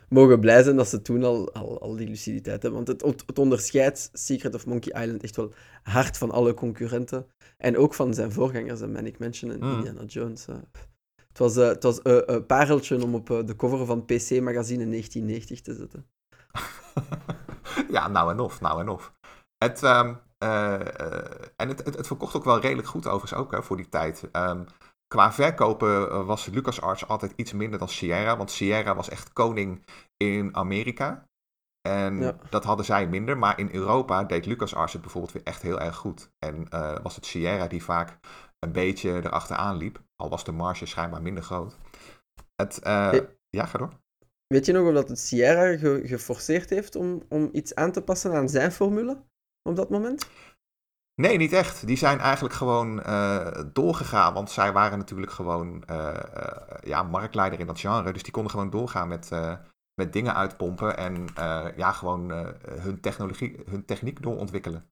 mogen 0.09 0.39
blij 0.39 0.63
zijn 0.63 0.75
dat 0.75 0.87
ze 0.87 1.01
toen 1.01 1.23
al, 1.23 1.53
al, 1.53 1.81
al 1.81 1.95
die 1.95 2.07
luciditeit 2.07 2.61
hebben. 2.61 2.85
Want 2.85 3.01
het, 3.01 3.25
het 3.25 3.39
onderscheidt 3.39 4.09
Secret 4.13 4.55
of 4.55 4.65
Monkey 4.65 5.01
Island 5.01 5.23
echt 5.23 5.35
wel 5.35 5.53
hard 5.83 6.17
van 6.17 6.31
alle 6.31 6.53
concurrenten. 6.53 7.25
En 7.57 7.77
ook 7.77 7.93
van 7.93 8.13
zijn 8.13 8.31
voorgangers, 8.31 8.79
Manic 8.79 9.19
Mansion 9.19 9.51
en 9.51 9.59
mm. 9.59 9.73
Indiana 9.73 10.03
Jones. 10.03 10.45
Het 11.27 11.37
was, 11.37 11.57
uh, 11.57 11.67
het 11.67 11.83
was 11.83 11.99
uh, 12.03 12.17
een 12.25 12.45
pareltje 12.45 13.03
om 13.03 13.15
op 13.15 13.29
uh, 13.29 13.45
de 13.45 13.55
cover 13.55 13.85
van 13.85 14.05
PC 14.05 14.41
Magazine 14.41 14.83
in 14.83 14.89
1990 14.89 15.61
te 15.61 15.73
zetten. 15.73 16.05
ja, 17.95 18.07
nou 18.07 18.31
en 18.31 18.39
of, 18.39 18.61
nou 18.61 18.79
en 18.81 18.89
of. 18.89 19.13
Het, 19.63 19.81
um, 19.83 20.19
en 21.55 21.67
het, 21.67 21.85
het, 21.85 21.95
het, 21.95 22.07
verkocht 22.07 22.35
ook 22.35 22.43
wel 22.43 22.59
redelijk 22.59 22.87
goed 22.87 23.07
overigens 23.07 23.39
ook 23.39 23.51
hè, 23.51 23.63
voor 23.63 23.77
die 23.77 23.89
tijd. 23.89 24.29
Um, 24.31 24.65
qua 25.07 25.31
verkopen 25.33 26.25
was 26.25 26.45
LucasArts 26.45 27.07
altijd 27.07 27.33
iets 27.35 27.53
minder 27.53 27.79
dan 27.79 27.89
Sierra. 27.89 28.37
Want 28.37 28.51
Sierra 28.51 28.95
was 28.95 29.09
echt 29.09 29.33
koning 29.33 29.85
in 30.17 30.55
Amerika. 30.55 31.27
En 31.81 32.39
dat 32.49 32.63
hadden 32.63 32.85
zij 32.85 33.07
minder. 33.07 33.37
Maar 33.37 33.59
in 33.59 33.69
Europa 33.71 34.23
deed 34.23 34.45
LucasArts 34.45 34.93
het 34.93 35.01
bijvoorbeeld 35.01 35.33
weer 35.33 35.43
echt 35.43 35.61
heel 35.61 35.79
erg 35.79 35.95
goed. 35.95 36.31
En 36.39 36.69
was 37.03 37.15
het 37.15 37.25
Sierra 37.25 37.67
die 37.67 37.83
vaak 37.83 38.19
een 38.59 38.71
beetje 38.71 39.11
erachteraan 39.11 39.77
liep. 39.77 40.03
Al 40.15 40.29
was 40.29 40.43
de 40.43 40.51
marge 40.51 40.85
schijnbaar 40.85 41.21
minder 41.21 41.43
groot. 41.43 41.77
Het, 42.55 42.79
ja, 43.49 43.65
ga 43.65 43.77
door. 43.77 44.01
Weet 44.47 44.65
je 44.65 44.71
nog 44.71 44.87
of 44.87 44.93
dat 44.93 45.09
het 45.09 45.19
Sierra 45.19 45.77
geforceerd 46.07 46.69
heeft 46.69 46.95
om, 46.95 47.23
om 47.29 47.49
iets 47.51 47.75
aan 47.75 47.91
te 47.91 48.03
passen 48.03 48.33
aan 48.33 48.49
zijn 48.49 48.71
formule 48.71 49.23
op 49.63 49.75
dat 49.75 49.89
moment? 49.89 50.27
Nee, 51.21 51.37
niet 51.37 51.53
echt. 51.53 51.87
Die 51.87 51.97
zijn 51.97 52.19
eigenlijk 52.19 52.53
gewoon 52.53 52.99
uh, 52.99 53.61
doorgegaan. 53.73 54.33
Want 54.33 54.51
zij 54.51 54.71
waren 54.71 54.97
natuurlijk 54.97 55.31
gewoon 55.31 55.83
uh, 55.89 56.19
ja, 56.83 57.03
marktleider 57.03 57.59
in 57.59 57.67
dat 57.67 57.79
genre. 57.79 58.13
Dus 58.13 58.23
die 58.23 58.31
konden 58.31 58.51
gewoon 58.51 58.69
doorgaan 58.69 59.07
met, 59.07 59.29
met 60.01 60.13
dingen 60.13 60.35
uitpompen. 60.35 60.97
En 60.97 61.27
ja, 61.75 61.91
gewoon 61.91 62.31
hun, 62.67 62.99
technologie, 63.01 63.55
hun 63.69 63.85
techniek 63.85 64.21
doorontwikkelen. 64.21 64.85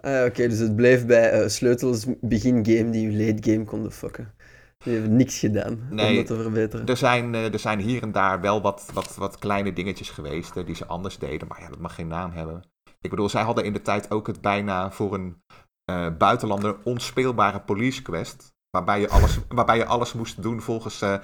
Ah, 0.00 0.24
oké, 0.24 0.48
dus 0.48 0.58
het 0.58 0.76
bleef 0.76 1.06
bij 1.06 1.48
sleutels 1.48 2.06
begin 2.20 2.66
game 2.66 2.90
die 2.90 3.10
je 3.10 3.26
late 3.26 3.50
game 3.50 3.64
konden 3.64 3.92
fucken. 3.92 4.34
Die 4.78 4.92
hebben 4.94 5.16
niks 5.16 5.38
gedaan 5.38 5.86
om 5.90 5.96
dat 5.96 6.26
te 6.26 6.42
verbeteren. 6.42 6.86
Er 6.86 6.96
zijn, 6.96 7.34
er 7.34 7.58
zijn 7.58 7.80
hier 7.80 8.02
en 8.02 8.12
daar 8.12 8.40
wel 8.40 8.62
wat, 8.62 8.90
wat, 8.92 9.14
wat 9.14 9.38
kleine 9.38 9.72
dingetjes 9.72 10.10
geweest 10.10 10.66
die 10.66 10.74
ze 10.74 10.86
anders 10.86 11.18
deden. 11.18 11.48
Maar 11.48 11.60
ja, 11.60 11.68
dat 11.68 11.78
mag 11.78 11.94
geen 11.94 12.08
naam 12.08 12.30
hebben. 12.30 12.62
Ik 13.06 13.12
bedoel, 13.12 13.28
zij 13.28 13.42
hadden 13.42 13.64
in 13.64 13.72
de 13.72 13.82
tijd 13.82 14.10
ook 14.10 14.26
het 14.26 14.40
bijna 14.40 14.90
voor 14.90 15.14
een 15.14 15.42
uh, 15.90 16.08
buitenlander 16.18 16.76
onspeelbare 16.84 17.60
police 17.60 18.02
quest. 18.02 18.54
Waarbij 18.70 19.00
je 19.00 19.08
alles, 19.08 19.38
waarbij 19.48 19.76
je 19.76 19.86
alles 19.86 20.12
moest 20.12 20.42
doen 20.42 20.60
volgens 20.60 21.02
uh, 21.02 21.16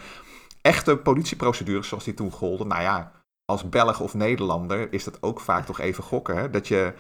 echte 0.61 0.97
politieprocedures 0.97 1.89
zoals 1.89 2.05
die 2.05 2.15
toen 2.15 2.31
golden. 2.31 2.67
Nou 2.67 2.83
ja, 2.83 3.13
als 3.45 3.69
Belg 3.69 4.01
of 4.01 4.15
Nederlander 4.15 4.93
is 4.93 5.05
dat 5.05 5.23
ook 5.23 5.41
vaak 5.41 5.67
toch 5.67 5.81
even 5.81 6.05
gokken. 6.05 6.37
Hè? 6.37 6.51
Dat 6.51 6.69
je, 6.69 6.93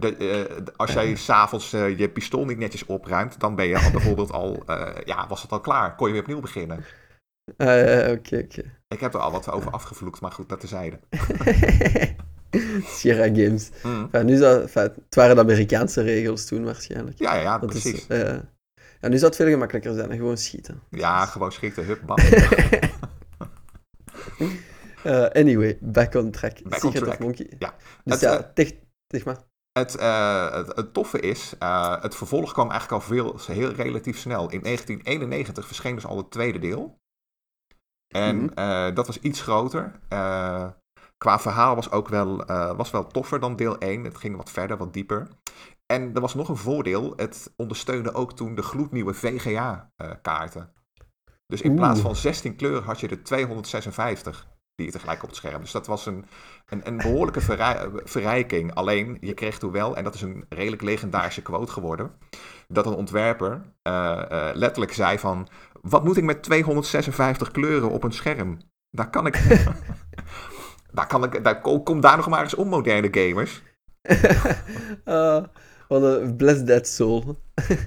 uh, 0.00 0.66
als 0.76 0.92
jij 0.92 1.14
s'avonds 1.26 1.74
uh, 1.74 1.98
je 1.98 2.08
pistool 2.08 2.44
niet 2.44 2.58
netjes 2.58 2.86
opruimt, 2.86 3.40
dan 3.40 3.54
ben 3.54 3.66
je 3.66 3.78
al 3.78 3.90
bijvoorbeeld 3.90 4.32
al, 4.32 4.62
uh, 4.66 4.88
ja, 5.04 5.26
was 5.26 5.42
het 5.42 5.52
al 5.52 5.60
klaar. 5.60 5.96
Kon 5.96 6.06
je 6.06 6.12
weer 6.12 6.22
opnieuw 6.22 6.40
beginnen. 6.40 6.84
Oké, 7.56 8.12
oké. 8.44 8.62
Ik 8.88 9.00
heb 9.00 9.14
er 9.14 9.20
al 9.20 9.32
wat 9.32 9.50
over 9.50 9.70
afgevloekt, 9.70 10.20
maar 10.20 10.32
goed, 10.32 10.48
dat 10.48 10.60
tezijde. 10.60 11.00
Sierra 12.96 13.24
Games. 13.24 13.70
Mm. 13.82 14.02
Enfin, 14.04 14.26
nu 14.26 14.36
zou, 14.36 14.62
enfin, 14.62 14.82
het 14.82 15.14
waren 15.14 15.34
de 15.34 15.42
Amerikaanse 15.42 16.02
regels 16.02 16.46
toen 16.46 16.64
waarschijnlijk. 16.64 17.18
Ja, 17.18 17.34
ja, 17.34 17.40
ja 17.40 17.58
precies. 17.58 17.92
Is, 17.92 18.06
uh, 18.08 18.38
ja, 19.00 19.08
nu 19.08 19.16
zou 19.16 19.26
het 19.26 19.36
veel 19.36 19.48
gemakkelijker 19.48 19.94
zijn. 19.94 20.12
Gewoon 20.12 20.38
schieten. 20.38 20.82
Ja, 20.90 21.26
gewoon 21.26 21.52
schieten. 21.52 21.84
Hup, 21.84 22.00
bam. 22.06 22.18
uh, 25.06 25.24
anyway, 25.42 25.78
back 25.80 26.14
on 26.14 26.30
track. 26.30 26.62
Back 26.62 26.80
Secret 26.80 27.02
on 27.02 27.08
track. 27.08 27.18
Monkey. 27.18 27.50
Ja. 27.58 27.74
Dus 28.04 28.20
het, 28.20 28.54
ja, 28.54 28.64
uh, 28.64 28.70
zeg 29.06 29.24
maar. 29.24 29.38
Het, 29.72 29.92
het, 30.52 30.76
het, 30.76 30.92
toffe 30.92 31.20
is, 31.20 31.54
het 32.00 32.14
vervolg 32.14 32.52
kwam 32.52 32.70
eigenlijk 32.70 33.02
al 33.02 33.08
veel, 33.08 33.38
heel 33.46 33.72
relatief 33.72 34.18
snel. 34.18 34.50
In 34.50 34.62
1991 34.62 35.66
verscheen 35.66 35.94
dus 35.94 36.06
al 36.06 36.16
het 36.16 36.30
tweede 36.30 36.58
deel. 36.58 36.98
En 38.08 38.36
mm 38.36 38.50
-hmm. 38.54 38.94
dat 38.94 39.06
was 39.06 39.18
iets 39.20 39.40
groter. 39.40 40.00
Qua 41.24 41.38
verhaal 41.38 41.74
was 41.74 41.90
ook 41.90 42.08
wel, 42.08 42.50
uh, 42.50 42.76
was 42.76 42.90
wel 42.90 43.06
toffer 43.06 43.40
dan 43.40 43.56
deel 43.56 43.78
1. 43.78 44.04
Het 44.04 44.18
ging 44.18 44.36
wat 44.36 44.50
verder, 44.50 44.76
wat 44.76 44.92
dieper. 44.92 45.28
En 45.86 46.14
er 46.14 46.20
was 46.20 46.34
nog 46.34 46.48
een 46.48 46.56
voordeel. 46.56 47.12
Het 47.16 47.52
ondersteunde 47.56 48.14
ook 48.14 48.32
toen 48.32 48.54
de 48.54 48.62
gloednieuwe 48.62 49.14
VGA-kaarten. 49.14 50.60
Uh, 50.60 51.04
dus 51.46 51.60
in 51.60 51.70
Oeh. 51.70 51.80
plaats 51.80 52.00
van 52.00 52.16
16 52.16 52.56
kleuren 52.56 52.82
had 52.82 53.00
je 53.00 53.08
er 53.08 53.22
256 53.22 54.46
die 54.74 54.86
je 54.86 54.92
tegelijk 54.92 55.22
op 55.22 55.28
het 55.28 55.36
scherm. 55.36 55.60
Dus 55.60 55.72
dat 55.72 55.86
was 55.86 56.06
een, 56.06 56.24
een, 56.66 56.86
een 56.86 56.96
behoorlijke 56.96 57.40
verrij, 57.40 57.90
verrijking. 58.04 58.74
Alleen, 58.74 59.16
je 59.20 59.34
kreeg 59.34 59.58
toen 59.58 59.72
wel, 59.72 59.96
en 59.96 60.04
dat 60.04 60.14
is 60.14 60.22
een 60.22 60.44
redelijk 60.48 60.82
legendarische 60.82 61.42
quote 61.42 61.72
geworden, 61.72 62.12
dat 62.68 62.86
een 62.86 62.94
ontwerper 62.94 63.62
uh, 63.88 64.22
uh, 64.32 64.48
letterlijk 64.54 64.92
zei 64.92 65.18
van, 65.18 65.48
wat 65.80 66.04
moet 66.04 66.16
ik 66.16 66.24
met 66.24 66.42
256 66.42 67.50
kleuren 67.50 67.90
op 67.90 68.04
een 68.04 68.12
scherm? 68.12 68.58
Daar 68.90 69.10
kan 69.10 69.26
ik... 69.26 69.36
Daar, 70.92 71.06
kan 71.06 71.24
ik, 71.24 71.44
daar, 71.44 71.60
kom 71.60 72.00
daar 72.00 72.16
nog 72.16 72.28
maar 72.28 72.42
eens 72.42 72.54
om, 72.54 72.68
moderne 72.68 73.08
gamers. 73.10 73.62
uh, 75.04 75.44
wat 75.88 76.02
een 76.02 76.36
bless 76.36 76.64
that 76.64 76.86
soul. 76.86 77.40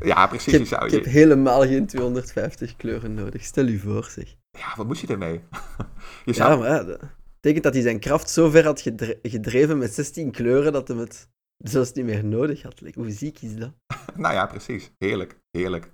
ja, 0.03 0.27
precies. 0.27 0.53
ik 0.53 0.59
heb, 0.59 0.67
zou 0.67 0.89
je... 0.89 0.97
ik 0.97 1.03
heb 1.03 1.13
helemaal 1.13 1.61
geen 1.61 1.85
250 1.85 2.75
kleuren 2.75 3.13
nodig. 3.13 3.43
Stel 3.43 3.67
u 3.67 3.77
voor, 3.77 4.05
zeg. 4.09 4.35
Ja, 4.51 4.73
wat 4.75 4.87
moest 4.87 5.01
je 5.01 5.07
ermee? 5.07 5.41
je 6.25 6.33
zou... 6.33 6.51
Ja, 6.51 6.57
maar 6.57 6.85
dat 6.85 6.99
betekent 7.33 7.63
dat 7.63 7.73
hij 7.73 7.81
zijn 7.81 7.99
kracht 7.99 8.29
zo 8.29 8.49
ver 8.49 8.65
had 8.65 8.81
gedreven 9.21 9.77
met 9.77 9.93
16 9.93 10.31
kleuren 10.31 10.73
dat 10.73 10.87
hij 10.87 10.97
het 10.97 11.29
zelfs 11.57 11.93
niet 11.93 12.05
meer 12.05 12.25
nodig 12.25 12.61
had. 12.61 12.81
Hoe 12.93 13.11
ziek 13.11 13.41
is 13.41 13.55
dat? 13.55 13.71
nou 14.15 14.33
ja, 14.33 14.45
precies. 14.45 14.91
Heerlijk, 14.97 15.39
heerlijk. 15.51 15.91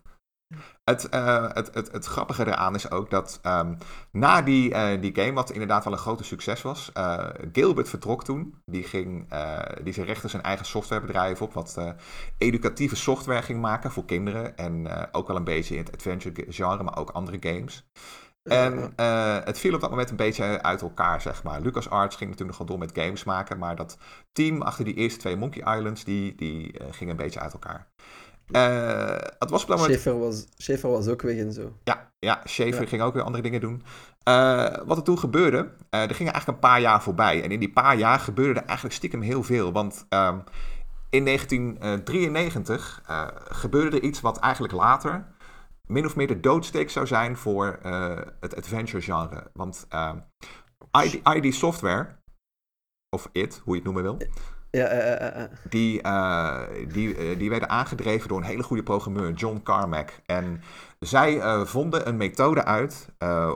Het, 0.83 1.07
uh, 1.13 1.53
het, 1.53 1.73
het, 1.73 1.91
het, 1.91 2.05
grappige 2.05 2.47
eraan 2.47 2.75
is 2.75 2.91
ook 2.91 3.09
dat 3.09 3.39
um, 3.43 3.77
na 4.11 4.41
die, 4.41 4.69
uh, 4.69 5.01
die 5.01 5.15
game, 5.15 5.33
wat 5.33 5.51
inderdaad 5.51 5.83
wel 5.83 5.93
een 5.93 5.99
grote 5.99 6.23
succes 6.23 6.61
was, 6.61 6.91
uh, 6.97 7.29
Gilbert 7.51 7.89
vertrok 7.89 8.23
toen. 8.23 8.61
Die, 8.65 8.83
ging, 8.83 9.33
die 9.83 9.93
zijn 9.93 10.05
rechter 10.05 10.29
zijn 10.29 10.43
eigen 10.43 10.65
softwarebedrijf 10.65 11.41
op, 11.41 11.53
wat 11.53 11.77
educatieve 12.37 12.95
software 12.95 13.41
ging 13.41 13.61
maken 13.61 13.91
voor 13.91 14.05
kinderen. 14.05 14.57
En 14.57 14.87
ook 15.11 15.27
wel 15.27 15.35
een 15.35 15.43
beetje 15.43 15.75
in 15.75 15.83
het 15.83 15.93
adventure 15.93 16.45
genre, 16.49 16.83
maar 16.83 16.97
ook 16.97 17.09
andere 17.09 17.37
games. 17.39 17.89
En 18.43 18.93
het 19.45 19.59
viel 19.59 19.73
op 19.73 19.81
dat 19.81 19.89
moment 19.89 20.09
een 20.09 20.15
beetje 20.15 20.61
uit 20.61 20.81
elkaar, 20.81 21.21
zeg 21.21 21.43
maar. 21.43 21.61
LucasArts 21.61 22.15
ging 22.15 22.29
natuurlijk 22.29 22.57
nog 22.57 22.67
wel 22.67 22.77
door 22.77 22.87
met 22.87 23.03
games 23.03 23.23
maken, 23.23 23.57
maar 23.57 23.75
dat 23.75 23.97
team 24.31 24.61
achter 24.61 24.85
die 24.85 24.93
eerste 24.93 25.19
twee 25.19 25.35
Monkey 25.35 25.77
Islands, 25.77 26.03
die, 26.03 26.35
die 26.35 26.75
ging 26.91 27.09
een 27.09 27.15
beetje 27.15 27.39
uit 27.39 27.53
elkaar. 27.53 27.87
Uh, 28.51 29.17
het 29.39 29.49
was 29.49 29.65
op. 29.65 29.77
Schaefer 29.77 30.19
was, 30.19 30.45
Schaefer 30.57 30.89
was 30.89 31.07
ook 31.07 31.21
weg 31.21 31.37
en 31.37 31.53
zo. 31.53 31.73
Ja, 31.83 32.11
ja 32.19 32.41
Schaefer 32.43 32.81
ja. 32.81 32.87
ging 32.87 33.01
ook 33.01 33.13
weer 33.13 33.23
andere 33.23 33.43
dingen 33.43 33.61
doen. 33.61 33.83
Uh, 34.23 34.75
wat 34.85 34.97
er 34.97 35.03
toen 35.03 35.19
gebeurde, 35.19 35.57
uh, 35.57 36.01
er 36.01 36.15
gingen 36.15 36.33
eigenlijk 36.33 36.47
een 36.47 36.69
paar 36.69 36.81
jaar 36.81 37.03
voorbij. 37.03 37.43
En 37.43 37.51
in 37.51 37.59
die 37.59 37.71
paar 37.71 37.97
jaar 37.97 38.19
gebeurde 38.19 38.59
er 38.59 38.65
eigenlijk 38.65 38.95
stiekem 38.95 39.21
heel 39.21 39.43
veel. 39.43 39.71
Want 39.71 40.05
um, 40.09 40.43
in 41.09 41.25
1993 41.25 43.01
gebeurde 43.49 43.97
er 43.97 44.03
iets 44.03 44.21
wat 44.21 44.39
eigenlijk 44.39 44.73
later 44.73 45.27
min 45.85 46.05
of 46.05 46.15
meer 46.15 46.27
de 46.27 46.39
doodsteek 46.39 46.89
zou 46.89 47.07
zijn 47.07 47.37
voor 47.37 47.79
het 48.39 48.55
adventure 48.55 49.01
genre. 49.01 49.43
Want 49.53 49.87
ID, 51.03 51.21
ID 51.35 51.55
Software, 51.55 52.19
of 53.09 53.29
IT, 53.31 53.61
hoe 53.63 53.75
je 53.75 53.81
het 53.81 53.83
noemen 53.83 54.03
wil... 54.03 54.17
Uh, 54.71 54.81
uh, 54.81 55.43
die, 55.69 56.01
uh, 56.05 56.61
die, 56.87 57.37
die 57.37 57.49
werden 57.49 57.69
aangedreven 57.69 58.27
door 58.27 58.37
een 58.37 58.43
hele 58.43 58.63
goede 58.63 58.83
programmeur, 58.83 59.31
John 59.31 59.61
Carmack. 59.63 60.19
En 60.25 60.61
zij 60.99 61.41
vonden 61.65 62.07
een 62.07 62.17
methode 62.17 62.65
uit 62.65 63.09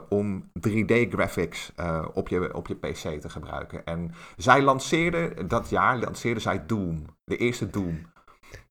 om 0.08 0.50
3D-graphics 0.68 1.72
op, 2.12 2.28
je, 2.28 2.54
op 2.54 2.66
je 2.68 2.74
PC 2.74 3.20
te 3.20 3.28
gebruiken. 3.28 3.84
En 3.84 4.14
zij 4.36 4.62
lanceerden 4.62 5.48
dat 5.48 5.68
jaar 5.68 5.98
lanceerden 5.98 6.42
zij 6.42 6.66
Doom, 6.66 7.04
de 7.24 7.36
eerste 7.36 7.70
Doom. 7.70 8.12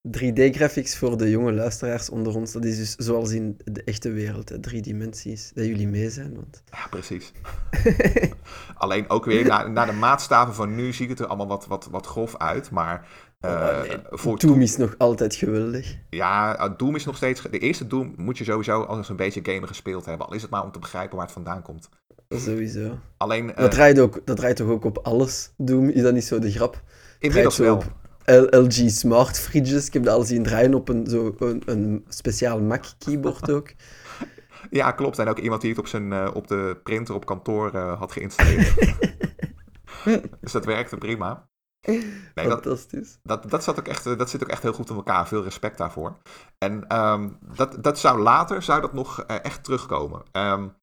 3D-graphics 0.08 0.98
voor 0.98 1.18
de 1.18 1.30
jonge 1.30 1.54
luisteraars 1.54 2.10
onder 2.10 2.36
ons, 2.36 2.52
dat 2.52 2.66
is 2.66 2.78
dus 2.78 2.96
zoals 2.96 3.32
in 3.32 3.58
de 3.64 3.84
echte 3.84 4.12
wereld, 4.12 4.50
hè, 4.50 4.60
drie 4.60 4.82
dimensies, 4.82 5.52
dat 5.54 5.66
jullie 5.66 5.88
mee 5.88 6.10
zijn. 6.10 6.36
Want... 6.36 6.64
Ja, 6.72 6.88
precies. 6.90 7.32
Alleen 8.76 9.10
ook 9.10 9.26
weer, 9.26 9.46
naar, 9.46 9.72
naar 9.72 9.86
de 9.86 9.92
maatstaven 9.92 10.54
van 10.54 10.76
nu 10.76 10.94
ziet 10.94 11.10
het 11.10 11.20
er 11.20 11.28
allemaal 11.28 11.48
wat, 11.48 11.66
wat, 11.68 11.88
wat 11.92 12.06
grof 12.06 12.38
uit, 12.38 12.72
maar... 12.72 13.08
Uh, 13.46 13.52
oh, 13.52 13.88
nee. 13.88 13.98
voor 14.10 14.40
Doom 14.40 14.62
is 14.62 14.78
nog 14.78 14.96
altijd 14.98 15.36
geweldig. 15.36 15.98
Ja, 16.10 16.58
eh, 16.58 16.72
Doom 16.78 16.96
is 16.96 17.06
nog 17.06 17.16
steeds... 17.16 17.42
De 17.42 17.60
eerste 17.60 17.88
Doom 17.88 18.14
moet 18.18 18.38
je 18.38 18.44
sowieso 18.44 18.84
als 18.84 19.10
een 19.10 19.16
beetje 19.16 19.40
gamer 19.44 19.68
gespeeld 19.68 20.06
hebben, 20.06 20.28
al 20.28 20.34
is 20.34 20.42
het 20.42 20.52
maar 20.52 20.64
om 20.64 20.72
te 20.72 20.80
begrijpen 20.80 21.16
waar 21.16 21.26
het 21.26 21.34
vandaan 21.34 21.62
komt. 21.62 21.90
Sowieso. 22.30 23.00
Alleen... 23.18 23.50
Uh, 23.50 23.56
dat, 23.56 23.72
draait 23.72 24.00
ook, 24.00 24.22
dat 24.26 24.38
draait 24.38 24.56
toch 24.56 24.70
ook 24.70 24.86
op 24.86 24.98
alles, 24.98 25.54
Doom? 25.58 25.90
Is 25.90 26.02
dat 26.02 26.14
niet 26.14 26.26
zo 26.26 26.40
de 26.40 26.52
grap? 26.52 26.82
Inmiddels 27.20 27.58
wel. 27.58 27.76
Op 27.76 28.03
LG 28.26 28.90
Smart 28.90 29.40
Fridges. 29.40 29.88
Ik 29.88 29.94
heb 29.94 30.04
dat 30.04 30.16
al 30.16 30.24
zien 30.24 30.44
draaien 30.44 30.74
op 30.74 30.90
een, 30.90 31.08
zo, 31.08 31.36
een, 31.38 31.62
een 31.66 32.06
speciaal 32.08 32.60
Mac 32.60 32.86
keyboard 32.98 33.52
ook. 33.52 33.72
Ja, 34.70 34.92
klopt. 34.92 35.20
En 35.20 35.28
ook 35.28 35.40
iemand 35.40 35.62
die 35.62 35.70
het 35.70 35.80
op, 35.80 35.88
zijn, 35.88 36.12
uh, 36.12 36.30
op 36.34 36.48
de 36.48 36.80
printer 36.84 37.16
op 37.16 37.26
kantoor 37.26 37.76
uh, 37.76 38.00
had 38.00 38.12
geïnstalleerd. 38.12 38.76
dus 40.42 40.52
dat 40.52 40.66
werkte 40.66 40.98
prima. 40.98 41.50
Nee, 41.88 42.04
Fantastisch. 42.36 43.20
Dat, 43.24 43.42
dat, 43.42 43.52
dat, 43.52 43.64
zat 43.64 43.80
ook 43.80 43.88
echt, 43.88 44.04
dat 44.04 44.30
zit 44.30 44.44
ook 44.44 44.50
echt 44.50 44.62
heel 44.62 44.74
goed 44.74 44.90
in 44.90 44.96
elkaar. 44.96 45.28
Veel 45.28 45.44
respect 45.44 45.78
daarvoor. 45.78 46.18
En 46.58 46.98
um, 46.98 47.38
dat, 47.56 47.84
dat 47.84 48.00
zou 48.00 48.20
later 48.22 48.62
zou 48.62 48.82
dat 48.82 48.94
nog 48.94 49.24
uh, 49.28 49.44
echt 49.44 49.64
terugkomen. 49.64 50.24
Um, 50.32 50.76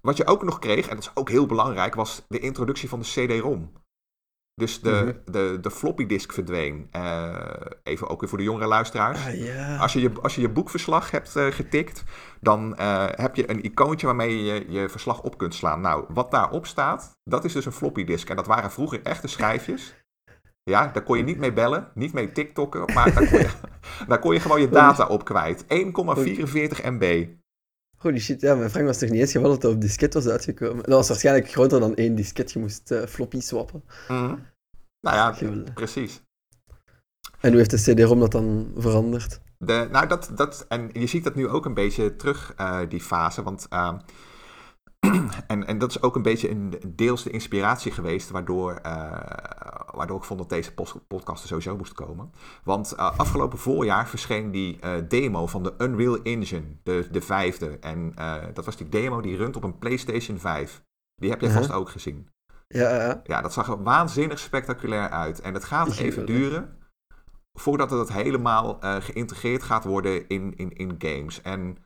wat 0.00 0.16
je 0.16 0.26
ook 0.26 0.42
nog 0.42 0.58
kreeg, 0.58 0.88
en 0.88 0.94
dat 0.94 1.04
is 1.04 1.10
ook 1.14 1.28
heel 1.28 1.46
belangrijk, 1.46 1.94
was 1.94 2.24
de 2.28 2.38
introductie 2.38 2.88
van 2.88 3.00
de 3.00 3.06
CD-ROM. 3.06 3.72
Dus 4.60 4.80
de, 4.80 4.90
mhm. 4.90 5.32
de, 5.32 5.58
de 5.60 5.70
floppy 5.70 6.06
disk 6.06 6.32
verdween. 6.32 6.90
even 7.82 8.08
ook 8.08 8.20
weer 8.20 8.28
voor 8.28 8.38
de 8.38 8.44
jongere 8.44 8.66
luisteraars. 8.66 9.26
Ah, 9.26 9.80
als, 9.80 9.92
je 9.92 10.00
je, 10.00 10.12
als 10.22 10.34
je 10.34 10.40
je 10.40 10.48
boekverslag 10.48 11.10
hebt 11.10 11.30
getikt, 11.30 12.04
dan 12.40 12.74
heb 13.14 13.36
je 13.36 13.50
een 13.50 13.64
icoontje 13.64 14.06
waarmee 14.06 14.44
je 14.44 14.64
je 14.68 14.88
verslag 14.88 15.22
op 15.22 15.38
kunt 15.38 15.54
slaan. 15.54 15.80
Nou, 15.80 16.04
wat 16.08 16.30
daarop 16.30 16.66
staat, 16.66 17.16
dat 17.24 17.44
is 17.44 17.52
dus 17.52 17.66
een 17.66 17.72
floppy 17.72 18.04
disk. 18.04 18.28
En 18.28 18.36
dat 18.36 18.46
waren 18.46 18.70
vroeger 18.70 19.02
echte 19.02 19.28
schijfjes. 19.28 19.94
Ja, 20.62 20.86
daar 20.86 21.02
kon 21.02 21.16
je 21.16 21.22
niet 21.22 21.38
mee 21.38 21.52
bellen, 21.52 21.88
niet 21.94 22.12
mee 22.12 22.32
TikTokken, 22.32 22.94
maar 22.94 23.14
daar 23.14 23.28
kon 23.28 23.38
je, 23.38 23.50
daar 24.08 24.18
kon 24.18 24.34
je 24.34 24.40
gewoon 24.40 24.60
je 24.60 24.68
data 24.68 25.06
op 25.06 25.24
kwijt. 25.24 25.64
1,44 25.64 25.68
MB. 26.84 27.26
Holy 28.00 28.18
shit, 28.18 28.40
ja, 28.40 28.54
mijn 28.54 28.70
vraag 28.70 28.84
was 28.84 28.98
toch 28.98 29.10
niet 29.10 29.20
eens 29.20 29.32
geweldig 29.32 29.58
dat 29.58 29.70
het 29.70 29.74
op 29.74 29.86
disket 29.86 30.14
was 30.14 30.26
uitgekomen. 30.26 30.82
Dat 30.82 30.94
was 30.94 31.08
waarschijnlijk 31.08 31.50
groter 31.50 31.80
dan 31.80 31.94
één 31.94 32.14
disket, 32.14 32.52
je 32.52 32.58
moest 32.58 32.90
uh, 32.90 33.02
floppy 33.02 33.40
swappen. 33.40 33.82
Mm. 34.08 34.46
Nou 35.00 35.16
ja, 35.16 35.70
precies. 35.74 36.22
En 37.40 37.48
hoe 37.48 37.56
heeft 37.56 37.70
de 37.70 37.92
CD-ROM 37.92 38.20
dat 38.20 38.32
dan 38.32 38.72
veranderd? 38.76 39.40
De, 39.58 39.88
nou, 39.90 40.06
dat, 40.06 40.30
dat, 40.34 40.64
en 40.68 40.90
je 40.92 41.06
ziet 41.06 41.24
dat 41.24 41.34
nu 41.34 41.48
ook 41.48 41.64
een 41.64 41.74
beetje 41.74 42.16
terug, 42.16 42.54
uh, 42.60 42.80
die 42.88 43.00
fase, 43.00 43.42
want... 43.42 43.66
Uh, 43.72 43.92
en, 45.46 45.66
en 45.66 45.78
dat 45.78 45.90
is 45.90 46.02
ook 46.02 46.16
een 46.16 46.22
beetje 46.22 46.50
een, 46.50 46.74
deels 46.86 47.22
de 47.22 47.30
inspiratie 47.30 47.92
geweest 47.92 48.30
waardoor, 48.30 48.80
uh, 48.86 49.20
waardoor 49.94 50.16
ik 50.16 50.24
vond 50.24 50.38
dat 50.38 50.48
deze 50.48 50.72
podcast 51.08 51.42
er 51.42 51.48
sowieso 51.48 51.76
moest 51.76 51.92
komen. 51.92 52.32
Want 52.64 52.92
uh, 52.92 53.18
afgelopen 53.18 53.58
voorjaar 53.58 54.08
verscheen 54.08 54.50
die 54.50 54.78
uh, 54.84 54.90
demo 55.08 55.46
van 55.46 55.62
de 55.62 55.74
Unreal 55.78 56.22
Engine, 56.22 56.66
de, 56.82 57.08
de 57.10 57.20
vijfde. 57.20 57.78
En 57.80 58.14
dat 58.54 58.64
was 58.64 58.76
die 58.76 58.88
demo 58.88 59.20
die 59.20 59.36
runt 59.36 59.56
op 59.56 59.64
een 59.64 59.78
PlayStation 59.78 60.38
5. 60.38 60.82
Die 61.14 61.30
heb 61.30 61.40
jij 61.40 61.50
-huh. 61.50 61.58
vast 61.58 61.72
ook 61.72 61.90
gezien. 61.90 62.28
Ja, 62.68 62.94
ja. 62.94 63.20
ja, 63.24 63.40
dat 63.40 63.52
zag 63.52 63.68
er 63.68 63.82
waanzinnig 63.82 64.38
spectaculair 64.38 65.10
uit. 65.10 65.40
En 65.40 65.54
het 65.54 65.64
gaat 65.64 65.96
even 65.96 66.26
duren 66.26 66.78
voordat 67.52 67.90
het 67.90 68.12
helemaal 68.12 68.78
geïntegreerd 68.80 69.62
gaat 69.62 69.84
worden 69.84 70.28
in, 70.28 70.56
in, 70.56 70.72
in 70.72 70.94
games. 70.98 71.42
En 71.42 71.76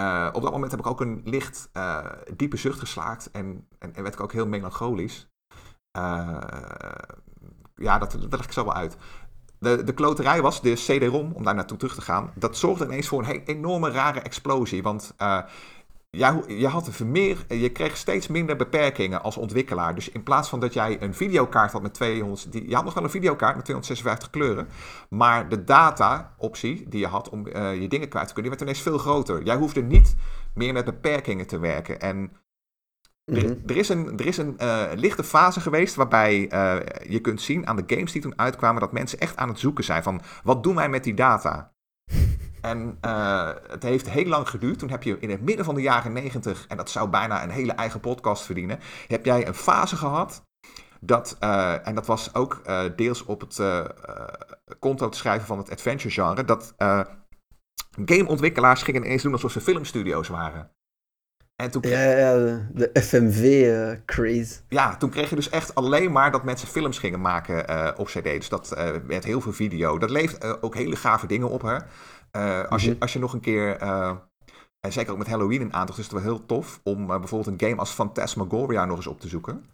uh, 0.00 0.28
op 0.32 0.42
dat 0.42 0.52
moment 0.52 0.70
heb 0.70 0.80
ik 0.80 0.86
ook 0.86 1.00
een 1.00 1.20
licht 1.24 1.68
uh, 1.72 2.06
diepe 2.36 2.56
zucht 2.56 2.78
geslaakt 2.78 3.30
en, 3.30 3.68
en, 3.78 3.94
en, 3.94 4.02
werd 4.02 4.14
ik 4.14 4.20
ook 4.20 4.32
heel 4.32 4.46
melancholisch. 4.46 5.28
Uh, 5.98 6.40
ja, 7.74 7.98
dat, 7.98 8.10
dat 8.12 8.32
leg 8.32 8.44
ik 8.44 8.52
zo 8.52 8.64
wel 8.64 8.74
uit. 8.74 8.96
De, 9.58 9.84
de 9.84 9.94
kloterij 9.94 10.42
was 10.42 10.60
de 10.60 10.72
CD-ROM, 10.72 11.32
om 11.32 11.44
daar 11.44 11.54
naartoe 11.54 11.78
terug 11.78 11.94
te 11.94 12.00
gaan. 12.00 12.32
Dat 12.34 12.56
zorgde 12.56 12.84
ineens 12.84 13.08
voor 13.08 13.28
een 13.28 13.42
enorme 13.44 13.90
rare 13.90 14.20
explosie. 14.20 14.82
Want 14.82 15.14
ja, 16.16 16.40
je, 16.46 16.66
had 16.66 17.00
meer, 17.00 17.44
je 17.48 17.68
kreeg 17.68 17.96
steeds 17.96 18.26
minder 18.26 18.56
beperkingen 18.56 19.22
als 19.22 19.36
ontwikkelaar. 19.36 19.94
Dus 19.94 20.10
in 20.10 20.22
plaats 20.22 20.48
van 20.48 20.60
dat 20.60 20.72
jij 20.72 21.02
een 21.02 21.14
videokaart 21.14 21.72
had 21.72 21.82
met 21.82 21.94
200... 21.94 22.52
Die, 22.52 22.68
je 22.68 22.74
had 22.74 22.84
nog 22.84 22.94
wel 22.94 23.04
een 23.04 23.10
videokaart 23.10 23.56
met 23.56 23.64
256 23.64 24.30
kleuren. 24.30 24.68
Maar 25.08 25.48
de 25.48 25.64
data-optie 25.64 26.88
die 26.88 27.00
je 27.00 27.06
had 27.06 27.28
om 27.28 27.46
uh, 27.46 27.80
je 27.80 27.88
dingen 27.88 28.08
kwijt 28.08 28.26
te 28.26 28.34
kunnen... 28.34 28.50
die 28.50 28.58
werd 28.58 28.60
ineens 28.60 28.80
veel 28.80 28.98
groter. 28.98 29.42
Jij 29.42 29.56
hoefde 29.56 29.82
niet 29.82 30.14
meer 30.54 30.72
met 30.72 30.84
beperkingen 30.84 31.46
te 31.46 31.58
werken. 31.58 32.00
En 32.00 32.32
er, 33.24 33.44
mhm. 33.44 33.54
er, 33.66 33.76
is 33.76 33.88
een, 33.88 34.18
er 34.18 34.26
is 34.26 34.36
een 34.36 34.56
uh, 34.60 34.82
lichte 34.94 35.24
fase 35.24 35.60
geweest 35.60 35.94
waarbij 35.94 36.52
uh, 36.52 36.76
je 37.08 37.20
kunt 37.20 37.40
zien 37.40 37.66
aan 37.66 37.76
de 37.76 37.94
games 37.94 38.12
die 38.12 38.22
toen 38.22 38.38
uitkwamen... 38.38 38.80
dat 38.80 38.92
mensen 38.92 39.18
echt 39.18 39.36
aan 39.36 39.48
het 39.48 39.58
zoeken 39.58 39.84
zijn 39.84 40.02
van... 40.02 40.20
wat 40.42 40.62
doen 40.62 40.74
wij 40.74 40.88
met 40.88 41.04
die 41.04 41.14
data? 41.14 41.74
En 42.66 42.98
uh, 43.04 43.50
het 43.68 43.82
heeft 43.82 44.10
heel 44.10 44.26
lang 44.26 44.48
geduurd. 44.48 44.78
Toen 44.78 44.90
heb 44.90 45.02
je 45.02 45.18
in 45.18 45.30
het 45.30 45.42
midden 45.42 45.64
van 45.64 45.74
de 45.74 45.80
jaren 45.80 46.12
negentig, 46.12 46.66
en 46.68 46.76
dat 46.76 46.90
zou 46.90 47.08
bijna 47.08 47.42
een 47.42 47.50
hele 47.50 47.72
eigen 47.72 48.00
podcast 48.00 48.42
verdienen, 48.42 48.78
heb 49.06 49.24
jij 49.24 49.46
een 49.46 49.54
fase 49.54 49.96
gehad. 49.96 50.44
Dat, 51.00 51.36
uh, 51.40 51.86
en 51.86 51.94
dat 51.94 52.06
was 52.06 52.34
ook 52.34 52.62
uh, 52.66 52.82
deels 52.96 53.24
op 53.24 53.40
het 53.40 53.60
konto 54.78 55.08
te 55.08 55.18
schrijven 55.18 55.46
van 55.46 55.58
het 55.58 55.70
adventure 55.70 56.14
genre. 56.14 56.44
Dat 56.44 56.74
gameontwikkelaars 58.04 58.82
gingen 58.82 59.04
ineens 59.04 59.22
doen 59.22 59.32
alsof 59.32 59.52
ze 59.52 59.60
filmstudio's 59.60 60.28
waren. 60.28 60.70
En 61.56 61.70
toen 61.70 61.82
ja, 61.88 62.02
ja, 62.02 62.34
de, 62.72 62.90
FMV-craze. 62.92 64.60
ja, 64.68 64.96
toen 64.96 65.10
kreeg 65.10 65.28
je 65.30 65.36
dus 65.36 65.50
echt 65.50 65.74
alleen 65.74 66.12
maar 66.12 66.30
dat 66.30 66.44
mensen 66.44 66.68
films 66.68 66.98
gingen 66.98 67.20
maken 67.20 67.98
op 67.98 68.06
CD. 68.06 68.22
Dus 68.22 68.48
dat 68.48 68.68
werd 69.06 69.24
heel 69.24 69.40
veel 69.40 69.52
video. 69.52 69.98
Dat 69.98 70.10
leeft 70.10 70.62
ook 70.62 70.74
hele 70.74 70.96
gave 70.96 71.26
dingen 71.26 71.48
op, 71.48 71.62
hè. 71.62 71.76
Uh, 72.36 72.62
als, 72.64 72.84
je, 72.84 72.90
mhm. 72.90 73.00
als 73.02 73.12
je 73.12 73.18
nog 73.18 73.32
een 73.32 73.40
keer, 73.40 73.82
uh, 73.82 74.16
en 74.80 74.92
zeker 74.92 75.12
ook 75.12 75.18
met 75.18 75.26
Halloween 75.26 75.60
in 75.60 75.72
aandacht, 75.72 75.98
is 75.98 76.04
het 76.04 76.12
wel 76.12 76.22
heel 76.22 76.46
tof 76.46 76.80
om 76.82 77.10
uh, 77.10 77.18
bijvoorbeeld 77.18 77.60
een 77.60 77.68
game 77.68 77.80
als 77.80 77.90
Phantasmagoria 77.90 78.84
nog 78.84 78.96
eens 78.96 79.06
op 79.06 79.20
te 79.20 79.28
zoeken. 79.28 79.64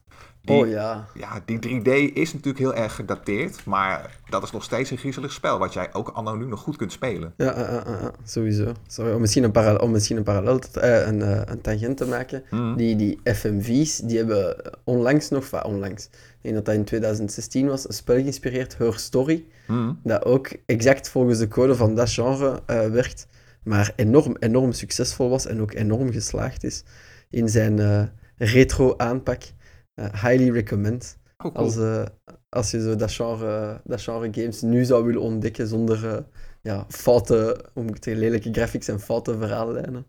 Die, 0.45 0.57
oh 0.57 0.69
ja. 0.69 1.07
Ja, 1.15 1.43
die 1.45 1.59
3D 1.59 2.15
is 2.15 2.33
natuurlijk 2.33 2.59
heel 2.59 2.75
erg 2.75 2.95
gedateerd, 2.95 3.65
maar 3.65 4.19
dat 4.29 4.43
is 4.43 4.51
nog 4.51 4.65
steeds 4.65 4.91
een 4.91 4.99
griezelig 4.99 5.33
spel, 5.33 5.59
wat 5.59 5.73
jij 5.73 5.95
ook 5.95 6.09
anno 6.09 6.35
nu 6.35 6.47
nog 6.47 6.61
goed 6.61 6.77
kunt 6.77 6.93
spelen. 6.93 7.35
Ja, 7.37 8.13
sowieso. 8.25 8.73
Sorry, 8.87 9.13
om 9.13 9.21
misschien 9.21 9.45
een 9.45 9.53
parallel, 9.53 9.81
om 9.81 9.91
misschien 9.91 10.17
een, 10.17 10.23
parallel 10.23 10.59
te, 10.59 10.83
een, 10.83 11.51
een 11.51 11.61
tangent 11.61 11.97
te 11.97 12.07
maken. 12.07 12.43
Mhm. 12.51 12.77
Die, 12.77 12.97
die 12.97 13.21
FMV's, 13.25 13.99
die 13.99 14.17
hebben 14.17 14.57
onlangs 14.85 15.29
nog, 15.29 15.65
onlangs, 15.65 16.05
ik 16.05 16.39
denk 16.41 16.55
dat 16.55 16.65
dat 16.65 16.75
in 16.75 16.85
2016 16.85 17.67
was, 17.67 17.89
een 17.89 17.95
spel 17.95 18.17
geïnspireerd, 18.17 18.79
Her 18.79 18.99
Story. 18.99 19.45
Mm. 19.67 19.99
Dat 20.03 20.25
ook 20.25 20.49
exact 20.67 21.09
volgens 21.09 21.39
de 21.39 21.49
code 21.49 21.75
van 21.75 21.95
dat 21.95 22.11
genre 22.11 22.63
uh, 22.67 22.87
werkt, 22.87 23.29
maar 23.65 23.93
enorm, 23.97 24.37
enorm 24.39 24.73
succesvol 24.73 25.29
was 25.29 25.47
en 25.47 25.61
ook 25.61 25.73
enorm 25.73 26.13
geslaagd 26.13 26.65
is 26.65 26.85
in 27.31 27.49
zijn 27.49 27.79
uh, 27.79 28.03
retro 28.37 28.95
aanpak. 28.97 29.43
Uh, 29.95 30.07
highly 30.13 30.51
recommend. 30.51 31.19
Oh, 31.37 31.55
cool. 31.55 31.65
als, 31.65 31.77
als 32.49 32.71
je 32.71 32.81
zo 32.81 32.97
dat 32.97 33.13
genre, 33.13 33.81
dat 33.85 34.03
genre 34.03 34.29
games 34.33 34.61
nu 34.61 34.85
zou 34.85 35.05
willen 35.05 35.21
ontdekken 35.21 35.67
zonder 35.67 36.27
ja, 36.61 36.87
foute, 36.89 37.65
hoe 37.73 37.83
moet 37.83 37.97
ik 37.97 38.05
zeggen, 38.05 38.23
lelijke 38.23 38.53
graphics 38.53 38.89
en 38.89 39.01
foute 39.01 39.39
verhaallijnen. 39.39 40.07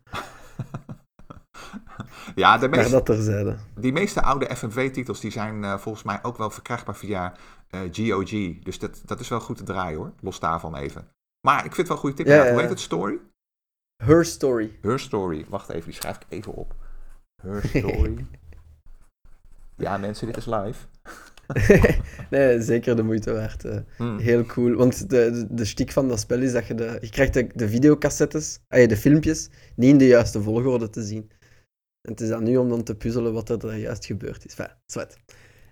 ja, 2.36 2.58
de 2.58 2.68
meeste, 2.68 2.92
dat 2.92 3.06
terzijde. 3.06 3.56
Die 3.76 3.92
meeste 3.92 4.22
oude 4.22 4.56
FMV-titels 4.56 5.20
die 5.20 5.32
zijn 5.32 5.80
volgens 5.80 6.04
mij 6.04 6.20
ook 6.22 6.38
wel 6.38 6.50
verkrijgbaar 6.50 6.96
via 6.96 7.34
GOG. 7.92 8.60
Dus 8.64 8.80
dat, 8.80 9.02
dat 9.06 9.20
is 9.20 9.28
wel 9.28 9.40
goed 9.40 9.58
te 9.58 9.64
draaien 9.64 9.98
hoor. 9.98 10.14
Los 10.20 10.40
daarvan 10.40 10.76
even. 10.76 11.08
Maar 11.48 11.66
ik 11.66 11.76
vind 11.76 11.78
het 11.78 11.88
wel 11.88 11.96
een 11.96 12.04
goede 12.04 12.16
tip. 12.16 12.26
Ja, 12.26 12.52
Hoe 12.52 12.62
heet 12.62 12.70
het? 12.70 12.80
Story? 12.80 13.20
Her 14.04 14.26
Story. 14.26 14.78
Her 14.82 15.00
Story. 15.00 15.46
Wacht 15.50 15.70
even, 15.70 15.86
die 15.86 15.94
schrijf 15.94 16.16
ik 16.16 16.26
even 16.30 16.54
op. 16.54 16.76
Her 17.42 17.64
Story. 17.74 18.26
ja, 19.76 19.98
mensen, 19.98 20.28
dit 20.28 20.38
is 20.38 20.46
live. 20.46 20.86
nee, 22.30 22.62
zeker 22.62 22.96
de 22.96 23.04
moeite 23.04 23.34
waard. 23.34 23.66
Uh, 23.66 23.78
hmm. 23.98 24.18
Heel 24.18 24.46
cool. 24.46 24.76
Want 24.76 25.10
de, 25.10 25.32
de, 25.32 25.48
de 25.50 25.66
stiek 25.66 25.92
van 25.92 26.08
dat 26.08 26.20
spel 26.20 26.42
is 26.42 26.52
dat 26.52 26.68
je 26.68 26.74
de... 26.74 26.98
Je 27.02 27.10
krijgt 27.10 27.34
de, 27.34 27.50
de 27.54 27.70
videocassettes, 27.70 28.60
ah, 28.68 28.88
de 28.88 28.98
filmpjes, 28.98 29.50
niet 29.76 29.90
in 29.90 29.98
de 29.98 30.08
juiste 30.08 30.42
volgorde 30.42 30.90
te 30.90 31.02
zien. 31.02 31.32
En 32.02 32.12
het 32.12 32.22
is 32.22 32.30
dan 32.30 32.44
nu 32.44 32.58
om 32.58 32.70
dan 32.70 32.84
te 32.84 32.96
puzzelen 32.96 33.34
wat 33.34 33.50
er 33.50 33.76
juist 33.76 34.06
gebeurd 34.06 34.46
is. 34.46 34.56
Enfin, 34.56 34.76
zwart. 34.86 35.18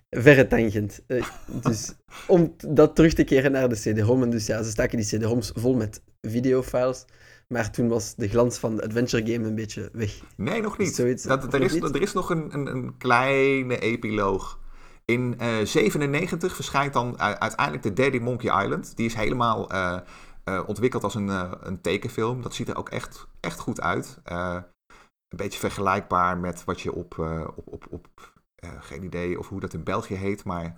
Verre 0.10 0.48
tangent. 0.48 1.02
Uh, 1.08 1.26
dus 1.68 1.94
om 2.28 2.56
dat 2.68 2.96
terug 2.96 3.14
te 3.14 3.24
keren 3.24 3.52
naar 3.52 3.70
de 3.70 3.76
CD-ROM. 3.76 4.30
Dus 4.30 4.46
ja, 4.46 4.64
ze 4.64 4.70
staken 4.70 4.98
die 4.98 5.08
CD-ROMs 5.08 5.52
vol 5.56 5.76
met 5.76 6.02
videofiles. 6.22 7.06
Maar 7.52 7.72
toen 7.72 7.88
was 7.88 8.16
de 8.16 8.28
glans 8.28 8.58
van 8.58 8.76
de 8.76 8.84
adventure 8.84 9.32
game 9.32 9.48
een 9.48 9.56
beetje 9.56 9.90
weg. 9.94 10.22
Nee, 10.36 10.62
nog 10.62 10.78
niet. 10.78 10.96
Zoiets, 10.96 11.24
dat, 11.24 11.54
er, 11.54 11.62
is, 11.62 11.76
er 11.76 12.02
is 12.02 12.14
nog 12.14 12.30
een, 12.30 12.54
een, 12.54 12.68
een 12.68 12.98
kleine 12.98 13.80
epiloog. 13.80 14.60
In 15.06 15.22
1997 15.38 16.50
uh, 16.50 16.56
verschijnt 16.56 16.94
dan 16.94 17.20
uiteindelijk 17.20 17.84
de 17.84 17.94
Daddy 17.94 18.18
Monkey 18.18 18.64
Island. 18.64 18.96
Die 18.96 19.06
is 19.06 19.14
helemaal 19.14 19.74
uh, 19.74 20.00
uh, 20.46 20.62
ontwikkeld 20.68 21.04
als 21.04 21.16
een, 21.16 21.28
een 21.68 21.82
tekenfilm. 21.82 22.42
Dat 22.42 22.54
ziet 22.54 22.70
er 22.70 22.78
ook 22.78 22.90
echt, 22.90 23.28
echt 23.40 23.60
goed 23.60 23.82
uit 23.82 24.20
een 24.24 25.38
beetje 25.38 25.60
vergelijkbaar 25.60 26.38
met 26.38 26.64
wat 26.64 26.82
je 26.82 26.94
op, 26.94 27.18
op, 27.56 27.68
op, 27.68 27.88
op 27.90 28.34
geen 28.80 29.04
idee 29.04 29.40
of 29.40 29.48
hoe 29.48 29.60
dat 29.60 29.74
in 29.74 29.84
België 29.84 30.16
heet, 30.16 30.44
maar 30.44 30.76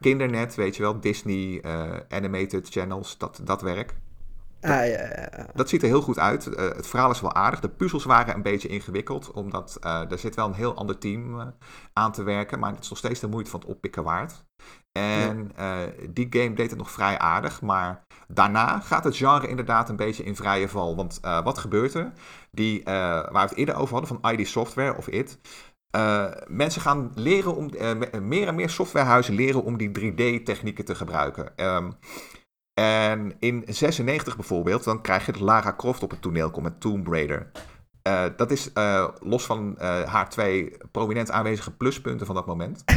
Kindernet, 0.00 0.54
weet 0.54 0.76
je 0.76 0.82
wel, 0.82 1.00
Disney 1.00 1.62
Animated 2.08 2.68
Channels, 2.68 3.18
dat, 3.18 3.40
dat 3.44 3.62
werk. 3.62 3.96
Ah, 4.64 4.86
ja. 4.86 5.28
Dat 5.54 5.68
ziet 5.68 5.82
er 5.82 5.88
heel 5.88 6.02
goed 6.02 6.18
uit. 6.18 6.44
het 6.44 6.86
verhaal 6.86 7.10
is 7.10 7.20
wel 7.20 7.34
aardig. 7.34 7.60
De 7.60 7.68
puzzels 7.68 8.04
waren 8.04 8.34
een 8.34 8.42
beetje 8.42 8.68
ingewikkeld, 8.68 9.30
omdat 9.30 9.78
er 9.80 10.18
zit 10.18 10.34
wel 10.34 10.46
een 10.46 10.54
heel 10.54 10.74
ander 10.74 10.98
team 10.98 11.54
aan 11.92 12.12
te 12.12 12.22
werken, 12.22 12.58
maar 12.58 12.70
het 12.70 12.82
is 12.82 12.88
nog 12.88 12.98
steeds 12.98 13.20
de 13.20 13.28
moeite 13.28 13.50
van 13.50 13.60
het 13.60 13.68
oppikken 13.68 14.02
waard. 14.02 14.44
En 14.92 15.52
die 16.10 16.26
game 16.30 16.54
deed 16.54 16.70
het 16.70 16.78
nog 16.78 16.90
vrij 16.90 17.18
aardig, 17.18 17.60
maar 17.60 18.04
Daarna 18.28 18.80
gaat 18.80 19.04
het 19.04 19.16
genre 19.16 19.48
inderdaad 19.48 19.88
een 19.88 19.96
beetje 19.96 20.24
in 20.24 20.36
vrije 20.36 20.68
val. 20.68 20.96
Want 20.96 21.20
uh, 21.24 21.44
wat 21.44 21.58
gebeurt 21.58 21.94
er? 21.94 22.12
Die, 22.50 22.80
uh, 22.80 22.84
waar 22.84 23.30
we 23.32 23.38
het 23.38 23.54
eerder 23.54 23.74
over 23.74 23.96
hadden, 23.96 24.20
van 24.20 24.32
ID 24.32 24.48
Software 24.48 24.96
of 24.96 25.08
IT. 25.08 25.38
Uh, 25.96 26.30
mensen 26.46 26.80
gaan 26.80 27.12
leren 27.14 27.56
om, 27.56 27.70
meer 28.22 28.46
en 28.46 28.54
meer 28.54 28.70
softwarehuizen 28.70 29.34
leren 29.34 29.62
om 29.62 29.76
die 29.76 29.88
3D-technieken 29.88 30.84
te 30.84 30.94
gebruiken. 30.94 31.52
Um, 31.56 31.92
en 32.74 33.34
in 33.38 33.64
96 33.66 34.36
bijvoorbeeld, 34.36 34.84
dan 34.84 35.02
krijg 35.02 35.26
je 35.26 35.32
dat 35.32 35.40
Lara 35.40 35.74
Croft 35.76 36.02
op 36.02 36.10
het 36.10 36.22
toneel 36.22 36.50
komt 36.50 36.64
met 36.64 36.80
Tomb 36.80 37.06
Raider. 37.06 37.50
Uh, 38.08 38.24
dat 38.36 38.50
is 38.50 38.70
uh, 38.74 39.08
los 39.20 39.44
van 39.44 39.76
uh, 39.78 40.02
haar 40.02 40.30
twee 40.30 40.76
prominent 40.90 41.30
aanwezige 41.30 41.70
pluspunten 41.70 42.26
van 42.26 42.34
dat 42.34 42.46
moment. 42.46 42.84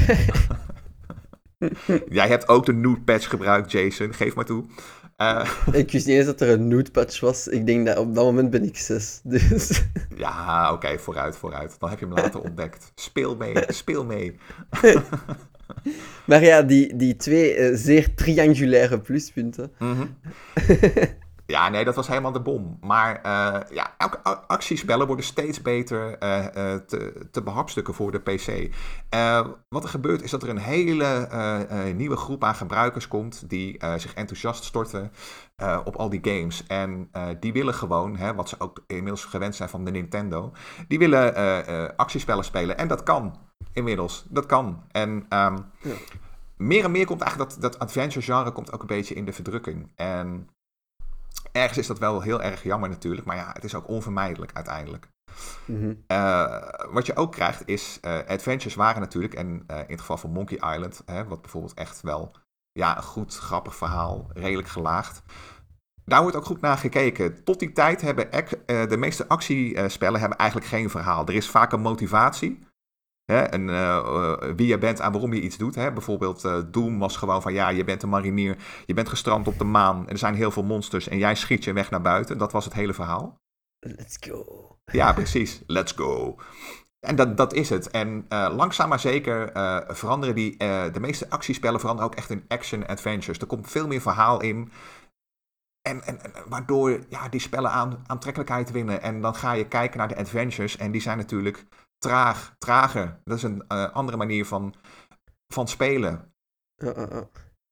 Jij 2.09 2.27
hebt 2.27 2.47
ook 2.47 2.65
de 2.65 2.73
nude 2.73 3.01
patch 3.01 3.29
gebruikt, 3.29 3.71
Jason. 3.71 4.13
Geef 4.13 4.35
maar 4.35 4.45
toe. 4.45 4.65
Ik 5.71 5.91
wist 5.91 6.05
niet 6.05 6.15
eens 6.15 6.25
dat 6.25 6.41
er 6.41 6.49
een 6.49 6.67
nude 6.67 6.91
patch 6.91 7.19
was. 7.19 7.47
Ik 7.47 7.65
denk 7.65 7.85
dat 7.85 7.97
op 7.97 8.15
dat 8.15 8.23
moment 8.23 8.49
ben 8.49 8.63
ik 8.63 8.77
zes. 8.77 9.19
Dus. 9.23 9.83
Ja, 10.15 10.73
oké, 10.73 10.99
vooruit, 10.99 11.37
vooruit. 11.37 11.79
Dan 11.79 11.89
heb 11.89 11.99
je 11.99 12.05
hem 12.05 12.13
later 12.13 12.41
ontdekt. 12.41 12.91
Speel 12.95 13.35
mee, 13.35 13.53
speel 13.67 14.05
mee. 14.05 14.39
Maar 16.27 16.43
ja, 16.43 16.61
die, 16.61 16.95
die 16.95 17.15
twee 17.15 17.57
uh, 17.57 17.75
zeer 17.75 18.15
triangulaire 18.15 18.99
pluspunten. 18.99 19.71
Mm 19.79 20.17
Ja, 21.47 21.69
nee, 21.69 21.85
dat 21.85 21.95
was 21.95 22.07
helemaal 22.07 22.31
de 22.31 22.41
bom. 22.41 22.77
Maar 22.81 23.15
uh, 23.25 23.59
ja, 23.75 23.93
elke 23.97 24.17
actiespellen 24.47 25.07
worden 25.07 25.25
steeds 25.25 25.61
beter 25.61 26.23
uh, 26.23 26.45
uh, 26.55 26.75
te, 26.75 27.27
te 27.31 27.43
behapstukken 27.43 27.93
voor 27.93 28.11
de 28.11 28.19
PC. 28.19 28.75
wat 29.69 29.83
er 29.83 29.89
gebeurt 29.89 30.21
is 30.21 30.31
dat 30.31 30.43
er 30.43 30.49
een 30.49 30.57
hele 30.57 31.93
nieuwe 31.95 32.15
groep 32.15 32.43
aan 32.43 32.55
gebruikers 32.55 33.07
komt 33.07 33.49
die 33.49 33.79
zich 33.97 34.13
enthousiast 34.13 34.63
storten 34.63 35.11
op 35.83 35.95
al 35.95 36.09
die 36.09 36.19
games. 36.21 36.63
En 36.67 37.09
die 37.39 37.53
willen 37.53 37.73
gewoon, 37.73 38.17
hè, 38.17 38.33
wat 38.33 38.49
ze 38.49 38.55
ook 38.59 38.83
inmiddels 38.87 39.25
gewend 39.25 39.55
zijn 39.55 39.69
van 39.69 39.85
de 39.85 39.91
Nintendo, 39.91 40.51
die 40.87 40.99
willen 40.99 41.35
actiespellen 41.97 42.43
spelen. 42.43 42.77
En 42.77 42.87
dat 42.87 43.03
kan 43.03 43.35
inmiddels. 43.77 44.25
Dat 44.29 44.45
kan. 44.45 44.83
En 44.91 45.09
um, 45.09 45.25
ja. 45.29 45.95
meer 46.57 46.83
en 46.83 46.91
meer 46.91 47.05
komt 47.05 47.21
eigenlijk 47.21 47.51
dat, 47.51 47.61
dat 47.61 47.79
adventure 47.79 48.25
genre 48.25 48.51
komt 48.51 48.71
ook 48.71 48.81
een 48.81 48.87
beetje 48.87 49.15
in 49.15 49.25
de 49.25 49.33
verdrukking. 49.33 49.91
En 49.95 50.49
ergens 51.51 51.77
is 51.77 51.87
dat 51.87 51.99
wel 51.99 52.21
heel 52.21 52.41
erg 52.41 52.63
jammer 52.63 52.89
natuurlijk, 52.89 53.27
maar 53.27 53.35
ja, 53.35 53.49
het 53.53 53.63
is 53.63 53.75
ook 53.75 53.87
onvermijdelijk 53.87 54.51
uiteindelijk. 54.53 55.09
Mhm. 55.65 55.93
Eh, 56.07 56.69
wat 56.89 57.05
je 57.05 57.15
ook 57.15 57.31
krijgt 57.31 57.67
is, 57.67 57.99
uh, 58.01 58.17
adventures 58.27 58.75
waren 58.75 59.01
natuurlijk, 59.01 59.33
en 59.33 59.47
uh, 59.47 59.77
in 59.77 59.85
het 59.87 59.99
geval 59.99 60.17
van 60.17 60.31
Monkey 60.31 60.73
Island, 60.73 61.01
hè, 61.05 61.27
wat 61.27 61.41
bijvoorbeeld 61.41 61.73
echt 61.73 62.01
wel 62.01 62.35
ja, 62.71 62.97
een 62.97 63.03
goed, 63.03 63.35
grappig 63.35 63.75
verhaal, 63.75 64.29
redelijk 64.33 64.67
gelaagd. 64.67 65.21
Daar 66.05 66.21
wordt 66.21 66.37
ook 66.37 66.45
goed 66.45 66.61
naar 66.61 66.77
gekeken. 66.77 67.43
Tot 67.43 67.59
die 67.59 67.71
tijd 67.71 68.01
hebben 68.01 68.31
de 68.89 68.97
meeste 68.97 69.27
actiespellen 69.27 70.19
hebben 70.19 70.37
eigenlijk 70.37 70.69
geen 70.69 70.89
verhaal. 70.89 71.25
Er 71.25 71.33
is 71.33 71.49
vaak 71.49 71.71
een 71.71 71.81
motivatie. 71.81 72.66
Hè, 73.31 73.41
en 73.41 73.67
uh, 73.67 74.37
wie 74.55 74.67
je 74.67 74.77
bent 74.77 74.99
en 74.99 75.11
waarom 75.11 75.33
je 75.33 75.41
iets 75.41 75.57
doet. 75.57 75.75
Hè. 75.75 75.93
Bijvoorbeeld 75.93 76.43
uh, 76.43 76.57
Doom 76.71 76.99
was 76.99 77.17
gewoon 77.17 77.41
van 77.41 77.53
ja, 77.53 77.69
je 77.69 77.83
bent 77.83 78.03
een 78.03 78.09
marinier, 78.09 78.57
je 78.85 78.93
bent 78.93 79.09
gestrand 79.09 79.47
op 79.47 79.57
de 79.57 79.63
maan 79.63 80.05
en 80.05 80.11
er 80.11 80.17
zijn 80.17 80.35
heel 80.35 80.51
veel 80.51 80.63
monsters 80.63 81.07
en 81.07 81.17
jij 81.17 81.35
schiet 81.35 81.63
je 81.63 81.73
weg 81.73 81.89
naar 81.89 82.01
buiten. 82.01 82.37
Dat 82.37 82.51
was 82.51 82.65
het 82.65 82.73
hele 82.73 82.93
verhaal. 82.93 83.41
Let's 83.79 84.17
go. 84.19 84.77
Ja, 84.85 85.13
precies. 85.13 85.63
Let's 85.65 85.91
go. 85.91 86.35
En 86.99 87.15
dat, 87.15 87.37
dat 87.37 87.53
is 87.53 87.69
het. 87.69 87.89
En 87.89 88.25
uh, 88.29 88.53
langzaam 88.55 88.89
maar 88.89 88.99
zeker 88.99 89.51
veranderen 89.95 90.35
die, 90.35 90.57
de 90.57 90.99
meeste 90.99 91.29
actiespellen 91.29 91.79
veranderen 91.79 92.11
ook 92.11 92.17
echt 92.17 92.29
in 92.29 92.45
action-adventures. 92.47 93.39
Er 93.39 93.47
komt 93.47 93.71
veel 93.71 93.87
meer 93.87 94.01
verhaal 94.01 94.41
in. 94.41 94.71
En, 95.81 96.03
en, 96.03 96.19
waardoor 96.47 96.99
ja, 97.09 97.29
die 97.29 97.39
spellen 97.39 97.71
aan, 97.71 98.03
aantrekkelijkheid 98.05 98.71
winnen. 98.71 99.01
En 99.01 99.21
dan 99.21 99.35
ga 99.35 99.51
je 99.51 99.67
kijken 99.67 99.97
naar 99.97 100.07
de 100.07 100.17
adventures. 100.17 100.77
En 100.77 100.91
die 100.91 101.01
zijn 101.01 101.17
natuurlijk 101.17 101.65
traag, 101.97 102.55
trager. 102.57 103.21
Dat 103.23 103.37
is 103.37 103.43
een 103.43 103.63
uh, 103.67 103.91
andere 103.91 104.17
manier 104.17 104.45
van, 104.45 104.75
van 105.53 105.67
spelen. 105.67 106.33
Ja, 106.75 106.95
uh, 106.95 107.21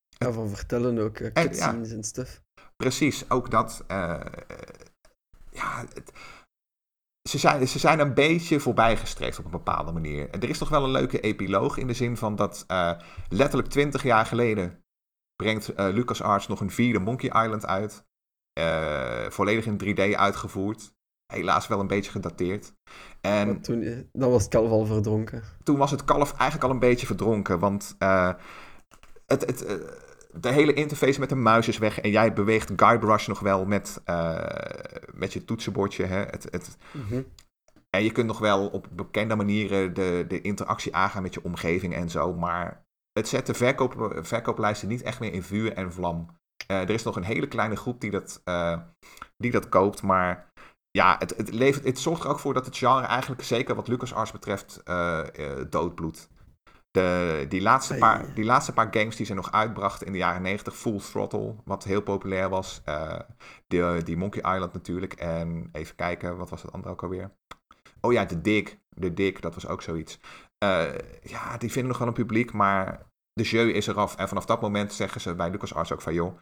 ja, 0.07 0.31
van 0.31 0.49
vertellen 0.49 0.97
ook, 0.97 1.19
uh, 1.19 1.31
cutscenes 1.31 1.89
en, 1.89 1.95
en 1.95 2.03
stuff. 2.03 2.43
Precies, 2.75 3.29
ook 3.29 3.51
dat. 3.51 3.83
ja, 5.49 5.85
het, 5.93 6.11
ze, 7.29 7.38
zijn, 7.38 7.67
ze 7.67 7.79
zijn 7.79 7.99
een 7.99 8.13
beetje 8.13 8.59
voorbijgestreefd 8.59 9.39
op 9.39 9.45
een 9.45 9.51
bepaalde 9.51 9.91
manier. 9.91 10.29
Er 10.29 10.49
is 10.49 10.57
toch 10.57 10.69
wel 10.69 10.83
een 10.83 10.91
leuke 10.91 11.19
epiloog 11.19 11.77
in 11.77 11.88
de 11.88 11.93
zin 11.93 12.17
van 12.17 12.35
dat 12.35 12.65
letterlijk 13.29 13.69
twintig 13.69 14.03
jaar 14.03 14.25
geleden 14.25 14.83
brengt 15.35 15.73
LucasArts 15.75 16.47
nog 16.47 16.59
een 16.59 16.71
vierde 16.71 16.99
Monkey 16.99 17.43
Island 17.43 17.65
uit. 17.65 18.05
volledig 19.33 19.65
in 19.65 19.81
3D 19.83 20.15
uitgevoerd 20.15 20.94
helaas 21.33 21.67
wel 21.67 21.79
een 21.79 21.88
beetje 21.88 22.11
gedateerd. 22.11 22.73
En 23.21 23.61
toen, 23.61 23.81
eh, 23.81 23.97
dan 24.11 24.31
was 24.31 24.41
het 24.41 24.51
kalf 24.51 24.69
al 24.69 24.85
verdronken. 24.85 25.43
Toen 25.63 25.77
was 25.77 25.91
het 25.91 26.05
kalf 26.05 26.31
eigenlijk 26.31 26.63
al 26.63 26.69
een 26.69 26.79
beetje 26.79 27.05
verdronken, 27.05 27.59
want 27.59 27.95
uh, 27.99 28.33
het, 29.25 29.45
het, 29.45 29.63
uh, 29.63 29.73
de 30.41 30.51
hele 30.51 30.73
interface 30.73 31.19
met 31.19 31.29
de 31.29 31.35
muis 31.35 31.67
is 31.67 31.77
weg 31.77 31.99
en 31.99 32.09
jij 32.09 32.33
beweegt 32.33 32.71
Guybrush 32.75 33.27
nog 33.27 33.39
wel 33.39 33.65
met, 33.65 34.01
uh, 34.05 34.39
met 35.13 35.33
je 35.33 35.45
toetsenbordje. 35.45 36.03
Hè? 36.03 36.17
Het, 36.17 36.47
het, 36.51 36.77
mm 36.91 37.05
-hmm. 37.09 37.25
En 37.89 38.03
je 38.03 38.11
kunt 38.11 38.27
nog 38.27 38.39
wel 38.39 38.67
op 38.67 38.88
bekende 38.91 39.35
manieren 39.35 39.93
de, 39.93 40.25
de 40.27 40.41
interactie 40.41 40.95
aangaan 40.95 41.21
met 41.21 41.33
je 41.33 41.43
omgeving 41.43 41.95
en 41.95 42.09
zo, 42.09 42.33
maar 42.33 42.85
het 43.11 43.27
zet 43.27 43.45
de 43.45 43.53
verkoop, 43.53 44.19
verkooplijsten 44.21 44.88
niet 44.88 45.01
echt 45.01 45.19
meer 45.19 45.33
in 45.33 45.43
vuur 45.43 45.73
en 45.73 45.93
vlam. 45.93 46.27
er 46.67 46.89
is 46.89 47.03
nog 47.03 47.15
een 47.15 47.23
hele 47.23 47.47
kleine 47.47 47.75
groep 47.75 48.01
die 48.01 48.11
dat, 48.11 48.41
die 49.38 49.51
dat 49.51 49.69
koopt, 49.69 50.01
maar 50.01 50.53
ja, 50.95 51.15
het, 51.19 51.38
het, 51.38 51.53
levert, 51.53 51.86
het 51.86 51.99
zorgt 51.99 52.23
er 52.23 52.29
ook 52.29 52.39
voor 52.39 52.53
dat 52.53 52.65
het 52.65 52.77
genre 52.77 53.05
eigenlijk, 53.05 53.43
zeker 53.43 53.75
wat 53.75 53.88
LucasArts 53.88 54.31
betreft, 54.31 54.81
uh, 54.86 55.19
uh, 55.39 55.51
doodbloedt. 55.69 56.29
De, 56.91 57.45
die, 57.49 57.62
laatste 57.62 57.95
paar, 57.95 58.34
die 58.34 58.45
laatste 58.45 58.73
paar 58.73 58.88
games 58.91 59.15
die 59.15 59.25
ze 59.25 59.34
nog 59.34 59.51
uitbrachten 59.51 60.08
in 60.08 60.12
de 60.12 60.17
jaren 60.17 60.41
90, 60.41 60.75
Full 60.75 60.99
Throttle, 60.99 61.55
wat 61.65 61.84
heel 61.84 62.01
populair 62.01 62.49
was. 62.49 62.81
Uh, 62.86 63.19
die, 63.67 64.03
die 64.03 64.17
Monkey 64.17 64.53
Island 64.53 64.73
natuurlijk. 64.73 65.13
En 65.13 65.69
even 65.71 65.95
kijken, 65.95 66.38
wat 66.38 66.49
was 66.49 66.62
het 66.62 66.71
andere 66.71 66.93
ook 66.93 67.03
alweer? 67.03 67.31
Oh 68.01 68.13
ja, 68.13 68.25
de 68.25 68.41
Dig. 68.41 68.77
De 68.89 69.13
Dig, 69.13 69.39
dat 69.39 69.53
was 69.53 69.67
ook 69.67 69.81
zoiets. 69.81 70.19
ja, 71.21 71.58
die 71.58 71.71
vinden 71.71 71.88
nog 71.88 71.97
wel 71.97 72.08
een 72.08 72.13
publiek, 72.13 72.53
maar 72.53 73.05
de 73.34 73.43
jeu 73.43 73.69
is 73.69 73.88
eraf. 73.88 74.15
En 74.15 74.27
vanaf 74.27 74.45
dat 74.45 74.62
moment 74.62 74.93
zeggen 74.93 75.21
ze 75.21 75.36
bij 75.36 75.49
LucasArts 75.49 75.91
ook 75.91 76.01
van, 76.01 76.13
joh, 76.13 76.38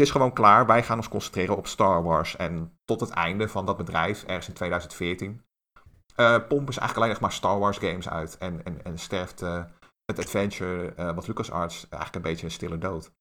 het 0.00 0.08
is 0.08 0.14
gewoon 0.14 0.32
klaar. 0.32 0.66
Wij 0.66 0.82
gaan 0.82 0.96
ons 0.96 1.08
concentreren 1.08 1.56
op 1.56 1.66
Star 1.66 2.02
Wars. 2.02 2.36
En 2.36 2.78
tot 2.84 3.00
het 3.00 3.10
einde 3.10 3.48
van 3.48 3.66
dat 3.66 3.76
bedrijf, 3.76 4.22
ergens 4.22 4.48
in 4.48 4.54
2014, 4.54 5.30
uh, 5.30 6.34
eh, 6.34 6.46
pompen 6.48 6.74
ze 6.74 6.80
eigenlijk 6.80 6.96
alleen 6.96 7.08
nog 7.08 7.20
maar 7.20 7.32
Star 7.32 7.58
Wars 7.58 7.78
games 7.78 8.08
uit. 8.08 8.38
En, 8.38 8.64
en, 8.64 8.84
en 8.84 8.98
sterft 8.98 9.42
uh, 9.42 9.64
het 10.04 10.18
adventure 10.18 10.92
uh, 10.98 11.14
wat 11.14 11.26
LucasArts 11.26 11.88
eigenlijk 11.88 12.14
een 12.14 12.30
beetje 12.30 12.44
een 12.44 12.52
stille 12.52 12.78
dood. 12.78 13.12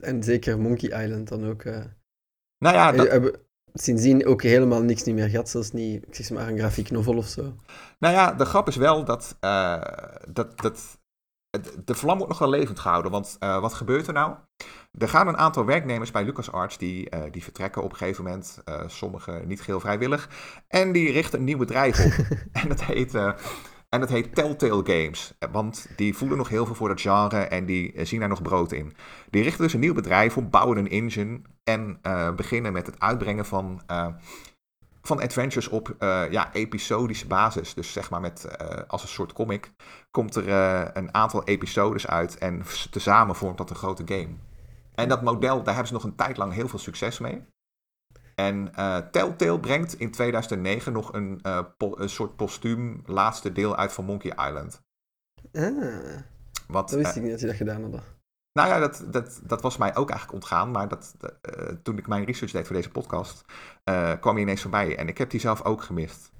En 0.00 0.22
zeker 0.22 0.60
Monkey 0.60 1.04
Island 1.04 1.28
dan 1.28 1.46
ook. 1.46 1.64
Nou 1.64 2.74
ja, 2.74 2.92
dat... 2.92 3.08
hebben 3.08 3.40
sindsdien 3.72 4.26
ook 4.26 4.42
helemaal 4.42 4.82
niks 4.82 5.02
niet 5.02 5.14
meer 5.14 5.28
gehad, 5.28 5.48
zelfs 5.48 5.72
niet, 5.72 6.06
ik 6.06 6.14
zeg 6.14 6.30
maar, 6.30 6.48
een 6.48 6.58
grafiek 6.58 6.90
novel 6.90 7.16
of 7.16 7.26
zo. 7.26 7.54
Nou 7.98 8.14
ja, 8.14 8.32
de 8.32 8.44
grap 8.44 8.68
is 8.68 8.76
wel 8.76 9.04
dat, 9.04 9.36
dat, 10.28 10.60
dat 10.60 10.98
de 11.84 11.94
vlam 11.94 12.16
wordt 12.16 12.28
nog 12.28 12.38
wel 12.38 12.48
levend 12.50 12.78
gehouden. 12.78 13.10
Want 13.10 13.36
uh, 13.40 13.60
wat 13.60 13.74
gebeurt 13.74 14.06
er 14.06 14.12
nou? 14.12 14.34
Er 14.98 15.08
gaan 15.08 15.28
een 15.28 15.36
aantal 15.36 15.64
werknemers 15.64 16.10
bij 16.10 16.24
LucasArts 16.24 16.78
die, 16.78 17.14
uh, 17.14 17.20
die 17.30 17.42
vertrekken 17.42 17.82
op 17.82 17.90
een 17.90 17.96
gegeven 17.96 18.24
moment. 18.24 18.62
Uh, 18.68 18.80
sommigen 18.86 19.48
niet 19.48 19.60
geheel 19.60 19.80
vrijwillig. 19.80 20.28
En 20.68 20.92
die 20.92 21.12
richten 21.12 21.38
een 21.38 21.44
nieuw 21.44 21.58
bedrijf 21.58 22.04
op. 22.04 22.26
en 22.62 22.68
dat 22.68 22.84
heet. 22.84 23.14
en 23.88 24.00
dat 24.00 24.08
heet 24.08 24.34
Telltale 24.34 24.82
Games. 24.84 25.34
Want 25.52 25.86
die 25.96 26.16
voelen 26.16 26.38
nog 26.38 26.48
heel 26.48 26.66
veel 26.66 26.74
voor 26.74 26.88
dat 26.88 27.00
genre 27.00 27.38
en 27.38 27.66
die 27.66 28.04
zien 28.04 28.20
daar 28.20 28.28
nog 28.28 28.42
brood 28.42 28.72
in. 28.72 28.92
Die 29.30 29.42
richten 29.42 29.62
dus 29.62 29.72
een 29.72 29.80
nieuw 29.80 29.94
bedrijf 29.94 30.36
op, 30.36 30.50
bouwen 30.50 30.78
een 30.78 30.90
engine 30.90 31.40
en 31.64 32.00
beginnen 32.36 32.72
met 32.72 32.86
het 32.86 33.00
uitbrengen 33.00 33.44
van 33.44 33.82
van 35.06 35.20
adventures 35.20 35.68
op 35.68 35.96
uh, 35.98 36.30
ja, 36.30 36.52
episodische 36.52 37.26
basis. 37.26 37.74
Dus 37.74 37.92
zeg 37.92 38.10
maar 38.10 38.20
met, 38.20 38.46
uh, 38.60 38.78
als 38.86 39.02
een 39.02 39.08
soort 39.08 39.32
comic 39.32 39.72
komt 40.10 40.34
er 40.34 40.48
uh, 40.48 40.84
een 40.92 41.14
aantal 41.14 41.44
episodes 41.44 42.06
uit 42.06 42.38
en 42.38 42.62
tezamen 42.90 43.34
vormt 43.34 43.58
dat 43.58 43.70
een 43.70 43.76
grote 43.76 44.02
game. 44.06 44.34
En 44.94 45.08
dat 45.08 45.22
model, 45.22 45.56
daar 45.56 45.74
hebben 45.74 45.86
ze 45.86 45.92
nog 45.92 46.04
een 46.04 46.14
tijd 46.14 46.36
lang 46.36 46.52
heel 46.52 46.68
veel 46.68 46.78
succes 46.78 47.18
mee. 47.18 47.44
En 48.34 48.72
Telltale 49.10 49.60
brengt 49.60 49.98
in 49.98 50.10
2009 50.10 50.92
nog 50.92 51.12
een, 51.12 51.40
een 51.78 52.08
soort 52.08 52.36
postuum 52.36 53.02
laatste 53.06 53.52
deel 53.52 53.76
uit 53.76 53.92
van 53.92 54.04
Monkey 54.04 54.30
Island. 54.30 54.82
Ah, 55.52 55.62
Wat, 56.66 56.88
dat 56.88 56.98
wist 56.98 57.16
ik 57.16 57.22
niet 57.22 57.30
dat 57.30 57.40
je 57.40 57.46
dat 57.46 57.56
gedaan 57.56 57.82
had. 57.82 58.13
Nou 58.54 58.68
ja, 58.68 58.78
dat, 58.78 59.04
dat, 59.10 59.40
dat 59.42 59.62
was 59.62 59.76
mij 59.76 59.96
ook 59.96 60.10
eigenlijk 60.10 60.32
ontgaan. 60.32 60.70
Maar 60.70 60.88
dat, 60.88 61.14
uh, 61.20 61.66
toen 61.82 61.98
ik 61.98 62.06
mijn 62.06 62.24
research 62.24 62.52
deed 62.52 62.66
voor 62.66 62.76
deze 62.76 62.90
podcast, 62.90 63.44
uh, 63.84 64.12
kwam 64.20 64.34
hij 64.34 64.42
ineens 64.42 64.62
voorbij. 64.62 64.96
En 64.96 65.08
ik 65.08 65.18
heb 65.18 65.30
die 65.30 65.40
zelf 65.40 65.64
ook 65.64 65.82
gemist. 65.82 66.32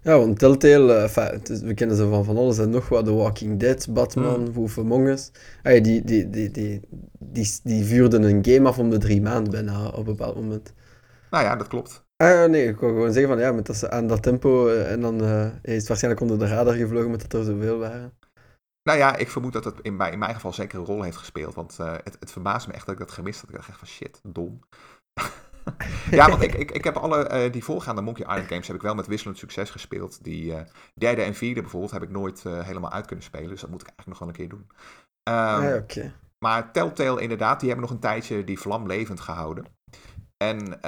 Ja, 0.00 0.18
want 0.18 0.38
Telltale, 0.38 1.10
uh, 1.16 1.60
we 1.60 1.74
kennen 1.74 1.96
ze 1.96 2.08
van 2.08 2.24
van 2.24 2.36
alles 2.36 2.58
en 2.58 2.70
nog 2.70 2.88
wat. 2.88 3.04
The 3.04 3.14
Walking 3.14 3.60
Dead, 3.60 3.86
Batman, 3.90 4.40
mm. 4.40 4.52
Wolf 4.52 4.78
Among 4.78 5.08
Us. 5.08 5.30
die, 5.62 5.80
die, 5.80 6.02
die, 6.04 6.50
die, 6.50 6.80
die, 7.18 7.60
die 7.62 7.84
vuurden 7.84 8.22
een 8.22 8.44
game 8.44 8.68
af 8.68 8.78
om 8.78 8.90
de 8.90 8.98
drie 8.98 9.22
maanden 9.22 9.52
bijna 9.52 9.86
op 9.86 9.96
een 9.96 10.04
bepaald 10.04 10.34
moment. 10.34 10.74
Nou 11.30 11.44
ja, 11.44 11.56
dat 11.56 11.68
klopt. 11.68 12.04
Ah, 12.16 12.50
nee, 12.50 12.68
ik 12.68 12.80
wil 12.80 12.88
gewoon 12.88 13.12
zeggen 13.12 13.32
van 13.32 13.40
ja, 13.40 13.52
met 13.52 13.66
dat 13.66 13.76
ze 13.76 13.90
aan 13.90 14.06
dat 14.06 14.22
tempo 14.22 14.68
en 14.68 15.00
dan 15.00 15.20
is 15.62 15.76
het 15.76 15.88
waarschijnlijk 15.88 16.22
onder 16.22 16.38
de 16.38 16.46
radar 16.46 16.74
gevlogen 16.74 17.10
met 17.10 17.20
dat 17.20 17.40
er 17.40 17.44
zoveel 17.44 17.78
waren. 17.78 18.12
Nou 18.82 18.98
ja, 18.98 19.16
ik 19.16 19.30
vermoed 19.30 19.52
dat 19.52 19.64
het 19.64 19.80
in, 19.80 20.00
in 20.00 20.18
mijn 20.18 20.34
geval 20.34 20.52
zeker 20.52 20.78
een 20.78 20.84
rol 20.84 21.02
heeft 21.02 21.16
gespeeld. 21.16 21.54
Want 21.54 21.78
uh, 21.80 21.92
het, 21.92 22.16
het 22.20 22.32
verbaast 22.32 22.66
me 22.66 22.72
echt 22.72 22.86
dat 22.86 22.94
ik 22.94 23.00
dat 23.00 23.10
gemist 23.10 23.40
had. 23.40 23.48
Ik 23.48 23.56
dacht 23.56 23.68
echt 23.68 23.78
van 23.78 23.88
shit, 23.88 24.20
dom. 24.22 24.60
ja, 26.10 26.28
want 26.28 26.42
ik, 26.42 26.54
ik, 26.54 26.70
ik 26.70 26.84
heb 26.84 26.96
alle 26.96 27.50
die 27.50 27.64
voorgaande 27.64 28.02
Monkey 28.02 28.26
Island 28.26 28.48
games 28.48 28.66
heb 28.66 28.76
ik 28.76 28.82
wel 28.82 28.94
met 28.94 29.06
wisselend 29.06 29.38
succes 29.38 29.70
gespeeld. 29.70 30.24
Die 30.24 30.54
derde 30.94 31.22
en 31.22 31.34
vierde 31.34 31.60
bijvoorbeeld 31.60 31.92
heb 31.92 32.02
ik 32.02 32.10
nooit 32.10 32.42
helemaal 32.42 32.92
uit 32.92 33.06
kunnen 33.06 33.24
spelen. 33.24 33.48
Dus 33.48 33.60
dat 33.60 33.70
moet 33.70 33.80
ik 33.80 33.86
eigenlijk 33.86 34.08
nog 34.08 34.18
wel 34.18 34.28
een 34.28 34.34
keer 34.34 34.48
doen. 34.48 34.66
Um, 35.28 35.64
ja, 35.68 35.76
oké. 35.76 36.14
Maar 36.38 36.72
Telltale 36.72 37.20
inderdaad, 37.20 37.60
die 37.60 37.68
hebben 37.68 37.86
nog 37.86 37.96
een 37.96 38.02
tijdje 38.02 38.44
die 38.44 38.58
vlam 38.58 38.86
levend 38.86 39.20
gehouden. 39.20 39.64
En, 40.36 40.78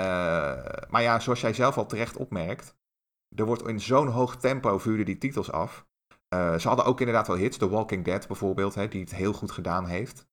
maar 0.89 1.03
ja, 1.03 1.21
zoals 1.21 1.41
jij 1.41 1.53
zelf 1.53 1.77
al 1.77 1.87
terecht 1.87 2.17
opmerkt, 2.17 2.77
er 3.37 3.45
wordt 3.45 3.69
in 3.69 3.81
zo'n 3.81 4.09
hoog 4.09 4.37
tempo 4.37 4.79
vuurden 4.79 5.07
die 5.07 5.19
titels 5.19 5.51
af. 5.51 5.87
Uh, 6.35 6.59
ze 6.59 6.69
hadden 6.69 6.87
ook 6.87 7.01
inderdaad 7.01 7.27
wel 7.27 7.37
hits, 7.37 7.57
The 7.57 7.69
Walking 7.69 8.05
Dead 8.05 8.27
bijvoorbeeld, 8.27 8.75
hè, 8.75 8.89
die 8.89 9.01
het 9.01 9.15
heel 9.15 9.33
goed 9.33 9.51
gedaan 9.51 9.87
heeft. 9.87 10.27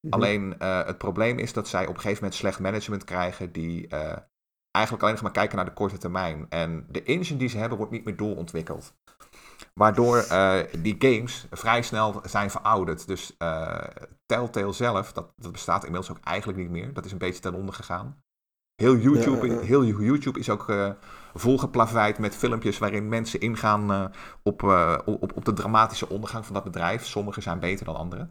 Mhm. 0.00 0.14
Alleen 0.14 0.54
uh, 0.58 0.84
het 0.84 0.98
probleem 0.98 1.38
is 1.38 1.52
dat 1.52 1.68
zij 1.68 1.82
op 1.82 1.94
een 1.94 2.00
gegeven 2.00 2.22
moment 2.22 2.34
slecht 2.34 2.60
management 2.60 3.04
krijgen, 3.04 3.52
die 3.52 3.86
uh, 3.86 4.16
eigenlijk 4.70 5.04
alleen 5.04 5.14
nog 5.14 5.22
maar 5.22 5.32
kijken 5.32 5.56
naar 5.56 5.64
de 5.64 5.72
korte 5.72 5.98
termijn. 5.98 6.46
En 6.48 6.86
de 6.90 7.02
engine 7.02 7.38
die 7.38 7.48
ze 7.48 7.58
hebben 7.58 7.78
wordt 7.78 7.92
niet 7.92 8.04
meer 8.04 8.16
doorontwikkeld. 8.16 8.94
Waardoor 9.74 10.24
die 10.78 10.96
games 10.98 11.46
vrij 11.50 11.82
snel 11.82 12.20
zijn 12.24 12.50
verouderd. 12.50 13.06
Dus 13.06 13.36
Telltale 14.26 14.72
zelf, 14.72 15.12
dat, 15.12 15.32
dat 15.36 15.52
bestaat 15.52 15.84
inmiddels 15.84 16.16
ook 16.16 16.24
eigenlijk 16.24 16.58
niet 16.58 16.70
meer. 16.70 16.92
Dat 16.92 17.04
is 17.04 17.12
een 17.12 17.18
beetje 17.18 17.40
ten 17.40 17.54
onder 17.54 17.74
gegaan. 17.74 18.22
Heel 18.74 18.96
YouTube, 18.96 19.64
heel 19.64 19.84
YouTube 19.84 20.38
is 20.38 20.50
ook 20.50 20.72
volgeplaveid 21.38 22.18
met 22.18 22.34
filmpjes 22.34 22.78
waarin 22.78 23.08
mensen 23.08 23.40
ingaan 23.40 23.90
uh, 23.90 24.04
op, 24.42 24.62
uh, 24.62 24.98
op, 25.04 25.36
op 25.36 25.44
de 25.44 25.52
dramatische 25.52 26.08
ondergang 26.08 26.44
van 26.44 26.54
dat 26.54 26.64
bedrijf. 26.64 27.04
Sommige 27.04 27.40
zijn 27.40 27.58
beter 27.58 27.84
dan 27.84 27.96
andere. 27.96 28.28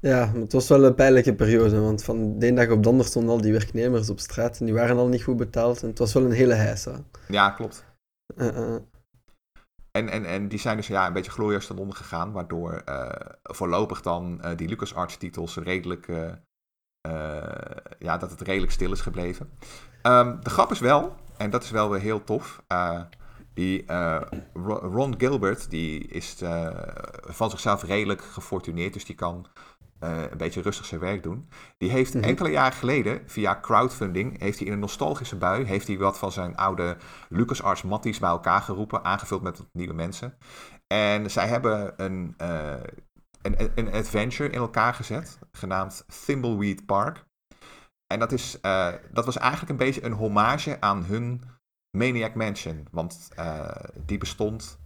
Ja, 0.00 0.32
het 0.34 0.52
was 0.52 0.68
wel 0.68 0.84
een 0.84 0.94
pijnlijke 0.94 1.34
periode, 1.34 1.80
want 1.80 2.04
van 2.04 2.38
de 2.38 2.46
ene 2.46 2.56
dag 2.56 2.76
op 2.76 2.82
de 2.82 2.88
andere 2.88 3.08
stonden 3.08 3.30
al 3.30 3.40
die 3.40 3.52
werknemers 3.52 4.10
op 4.10 4.20
straat 4.20 4.58
en 4.58 4.64
die 4.64 4.74
waren 4.74 4.96
al 4.96 5.08
niet 5.08 5.22
goed 5.22 5.36
betaald. 5.36 5.82
En 5.82 5.88
het 5.88 5.98
was 5.98 6.12
wel 6.12 6.24
een 6.24 6.32
hele 6.32 6.54
heisa. 6.54 7.00
Ja, 7.28 7.50
klopt. 7.50 7.84
En, 9.90 10.08
en, 10.08 10.24
en 10.24 10.48
die 10.48 10.58
zijn 10.58 10.76
dus 10.76 10.86
ja, 10.86 11.06
een 11.06 11.12
beetje 11.12 11.30
glorieus 11.30 11.66
ten 11.66 11.78
onder 11.78 11.96
gegaan, 11.96 12.32
waardoor 12.32 12.84
voorlopig 13.42 14.02
dan 14.02 14.42
die 14.56 14.68
LucasArts 14.68 15.16
titels 15.16 15.56
redelijk 15.56 16.08
eh, 17.08 17.76
ja, 17.98 18.16
dat 18.18 18.30
het 18.30 18.40
redelijk 18.40 18.72
stil 18.72 18.92
is 18.92 19.00
gebleven. 19.00 19.50
Ehm, 20.02 20.40
de 20.42 20.50
grap 20.50 20.70
is 20.70 20.78
wel, 20.78 21.16
en 21.44 21.50
dat 21.50 21.62
is 21.62 21.70
wel 21.70 21.90
weer 21.90 22.00
heel 22.00 22.24
tof. 22.24 22.62
Uh, 22.72 23.00
die 23.54 23.84
uh, 23.90 24.20
Ron 24.92 25.14
Gilbert, 25.18 25.70
die 25.70 26.06
is 26.06 26.36
van 27.20 27.50
zichzelf 27.50 27.82
redelijk 27.82 28.22
gefortuneerd, 28.22 28.92
dus 28.92 29.04
die 29.04 29.14
kan 29.14 29.46
een 29.98 30.36
beetje 30.36 30.60
rustig 30.60 30.86
zijn 30.86 31.00
werk 31.00 31.22
doen. 31.22 31.48
Die 31.78 31.90
heeft 31.90 32.14
mhm. 32.14 32.24
enkele 32.24 32.50
jaren 32.50 32.78
geleden 32.78 33.22
via 33.26 33.60
crowdfunding, 33.60 34.40
heeft 34.40 34.58
hij 34.58 34.66
in 34.66 34.72
een 34.72 34.78
nostalgische 34.78 35.36
bui, 35.36 35.64
heeft 35.64 35.86
hij 35.86 35.98
wat 35.98 36.18
van 36.18 36.32
zijn 36.32 36.56
oude 36.56 36.96
LucasArts 37.28 37.82
matties 37.82 38.18
bij 38.18 38.30
elkaar 38.30 38.60
geroepen, 38.60 39.04
aangevuld 39.04 39.42
met 39.42 39.64
nieuwe 39.72 39.94
mensen. 39.94 40.34
En 40.86 41.30
zij 41.30 41.46
hebben 41.46 41.94
een 41.96 42.34
een, 43.44 43.72
een 43.74 43.92
adventure 43.92 44.50
in 44.50 44.58
elkaar 44.58 44.94
gezet, 44.94 45.38
genaamd 45.52 46.04
Thimbleweed 46.24 46.86
Park. 46.86 47.24
En 48.06 48.18
dat, 48.18 48.32
is, 48.32 48.58
uh, 48.62 48.92
dat 49.12 49.24
was 49.24 49.38
eigenlijk 49.38 49.70
een 49.70 49.86
beetje 49.86 50.04
een 50.04 50.12
hommage 50.12 50.80
aan 50.80 51.04
hun 51.04 51.42
Maniac 51.96 52.34
Mansion. 52.34 52.86
Want 52.90 53.28
uh, 53.38 53.70
die 54.06 54.18
bestond, 54.18 54.78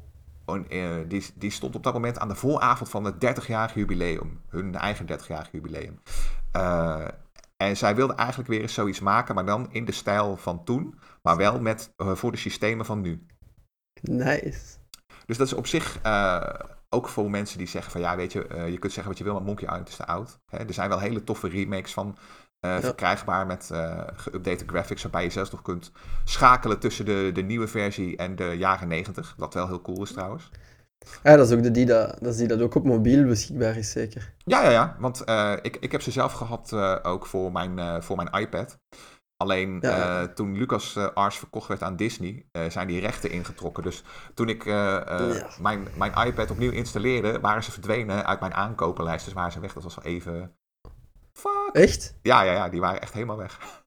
uh, 0.47 0.97
die, 1.09 1.27
die 1.35 1.51
stond 1.51 1.75
op 1.75 1.83
dat 1.83 1.93
moment 1.93 2.19
aan 2.19 2.29
de 2.29 2.35
vooravond 2.35 2.91
van 2.91 3.05
het 3.05 3.15
30-jarig 3.15 3.75
jubileum. 3.75 4.41
Hun 4.49 4.75
eigen 4.75 5.07
30-jarig 5.07 5.51
jubileum. 5.53 6.03
en 7.57 7.77
zij 7.77 7.95
wilden 7.95 8.17
eigenlijk 8.17 8.49
weer 8.49 8.61
eens 8.61 8.75
zoiets 8.75 9.01
maken, 9.01 9.35
maar 9.35 9.47
dan 9.47 9.73
in 9.73 9.85
de 9.85 9.93
stijl 9.93 10.37
van 10.37 10.65
toen. 10.65 10.99
Maar 11.23 11.37
wel 11.37 11.61
met, 11.61 11.93
voor 11.97 12.31
de 12.33 12.39
systemen 12.39 12.87
van 12.87 13.01
nu. 13.01 13.27
Nice. 14.01 14.77
Dus 15.27 15.37
dat 15.37 15.47
is 15.47 15.53
op 15.53 15.67
zich 15.67 16.01
ook 16.89 17.09
voor 17.09 17.31
mensen 17.31 17.59
die 17.59 17.67
zeggen 17.67 17.93
van 17.93 18.01
ja, 18.01 18.17
weet 18.17 18.33
je, 18.33 18.49
uh, 18.53 18.69
je 18.69 18.79
kunt 18.79 18.93
zeggen 18.93 19.11
wat 19.11 19.19
je 19.19 19.25
wil, 19.25 19.35
maar 19.35 19.43
Monkey 19.43 19.69
Island 19.69 19.89
is 19.89 19.97
te 19.97 20.07
oud. 20.07 20.41
Hè? 20.47 20.59
Er 20.59 20.75
zijn 20.75 20.89
wel 20.89 20.99
hele 20.99 21.25
toffe 21.25 21.49
remakes 21.49 21.93
van 21.93 22.17
uh, 22.67 22.79
verkrijgbaar 22.79 23.47
met 23.47 23.69
uh, 23.73 24.01
geüpdate 24.17 24.65
graphics, 24.67 25.03
waarbij 25.03 25.23
je 25.23 25.31
zelfs 25.31 25.51
nog 25.51 25.63
kunt 25.63 25.93
schakelen 26.25 26.79
tussen 26.79 27.05
de, 27.05 27.31
de 27.35 27.43
nieuwe 27.43 27.69
versie 27.69 28.17
en 28.17 28.37
de 28.37 28.55
jaren 28.57 28.89
90. 28.89 29.35
Wat 29.37 29.55
wel 29.55 29.67
heel 29.67 29.83
cool 29.83 30.03
is 30.03 30.13
trouwens. 30.13 30.51
Ja, 31.23 31.37
dat 31.37 31.51
is 31.51 31.57
ook 31.57 31.63
de 31.63 31.71
die 31.71 31.87
dat, 31.87 32.19
dat, 32.21 32.33
is 32.33 32.37
die 32.37 32.49
dat 32.49 32.61
ook 32.61 32.75
op 32.75 32.85
mobiel 32.85 33.25
beschikbaar 33.25 33.77
is, 33.77 33.91
zeker. 33.91 34.35
Ja, 34.45 34.63
ja, 34.63 34.71
ja. 34.71 34.97
Want 34.99 35.25
ik, 35.63 35.77
ik 35.77 35.93
heb 35.93 36.03
ze 36.03 36.11
zelf 36.11 36.33
gehad 36.33 36.73
ook 37.03 37.27
voor 37.27 37.53
mijn, 37.53 38.03
voor 38.03 38.17
mijn 38.17 38.29
iPad. 38.33 38.79
Alleen 39.39 39.81
eh, 39.81 40.23
toen 40.23 40.57
Lucas 40.57 40.97
uh, 40.97 41.09
Ars 41.15 41.37
verkocht 41.37 41.69
werd 41.69 41.83
aan 41.83 41.97
Disney, 41.97 42.47
uh, 42.53 42.71
zijn 42.71 42.87
die 42.87 43.01
rechten 43.01 43.31
ingetrokken. 43.31 43.83
Dus 43.83 44.05
toen 44.35 44.49
ik 44.49 44.65
mijn, 45.61 45.89
mijn 45.97 46.27
iPad 46.27 46.51
opnieuw 46.51 46.71
installeerde, 46.71 47.41
waren 47.41 47.63
ze 47.63 47.73
verdwenen 47.73 48.27
uit 48.27 48.41
mijn 48.41 48.55
aankopenlijst. 48.55 49.25
Dus 49.25 49.35
waren 49.35 49.53
ze 49.53 49.61
weg. 49.61 49.73
Dat 49.73 49.83
was 49.83 49.95
wel 49.95 50.05
even. 50.05 50.58
Fuck. 51.39 51.71
Echt? 51.73 52.15
Ja, 52.23 52.43
ja, 52.43 52.53
ja, 52.53 52.69
die 52.69 52.81
waren 52.81 53.01
echt 53.01 53.13
helemaal 53.13 53.37
weg. 53.37 53.83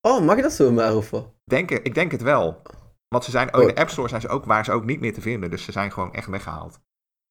Oh, 0.00 0.24
mag 0.24 0.36
je 0.36 0.42
dat 0.42 0.52
zo 0.52 0.72
maar 0.72 0.96
of 0.96 1.10
wat? 1.10 1.32
Denk, 1.44 1.70
ik 1.70 1.94
denk 1.94 2.12
het 2.12 2.22
wel. 2.22 2.62
Want 3.08 3.24
ze 3.24 3.30
zijn, 3.30 3.54
oh, 3.54 3.60
in 3.60 3.68
de 3.68 3.76
App 3.76 3.90
Store 3.90 4.08
zijn 4.08 4.20
ze 4.20 4.28
ook, 4.28 4.44
waar 4.44 4.64
ze 4.64 4.72
ook 4.72 4.84
niet 4.84 5.00
meer 5.00 5.14
te 5.14 5.20
vinden. 5.20 5.50
Dus 5.50 5.64
ze 5.64 5.72
zijn 5.72 5.92
gewoon 5.92 6.12
echt 6.12 6.28
weggehaald. 6.28 6.80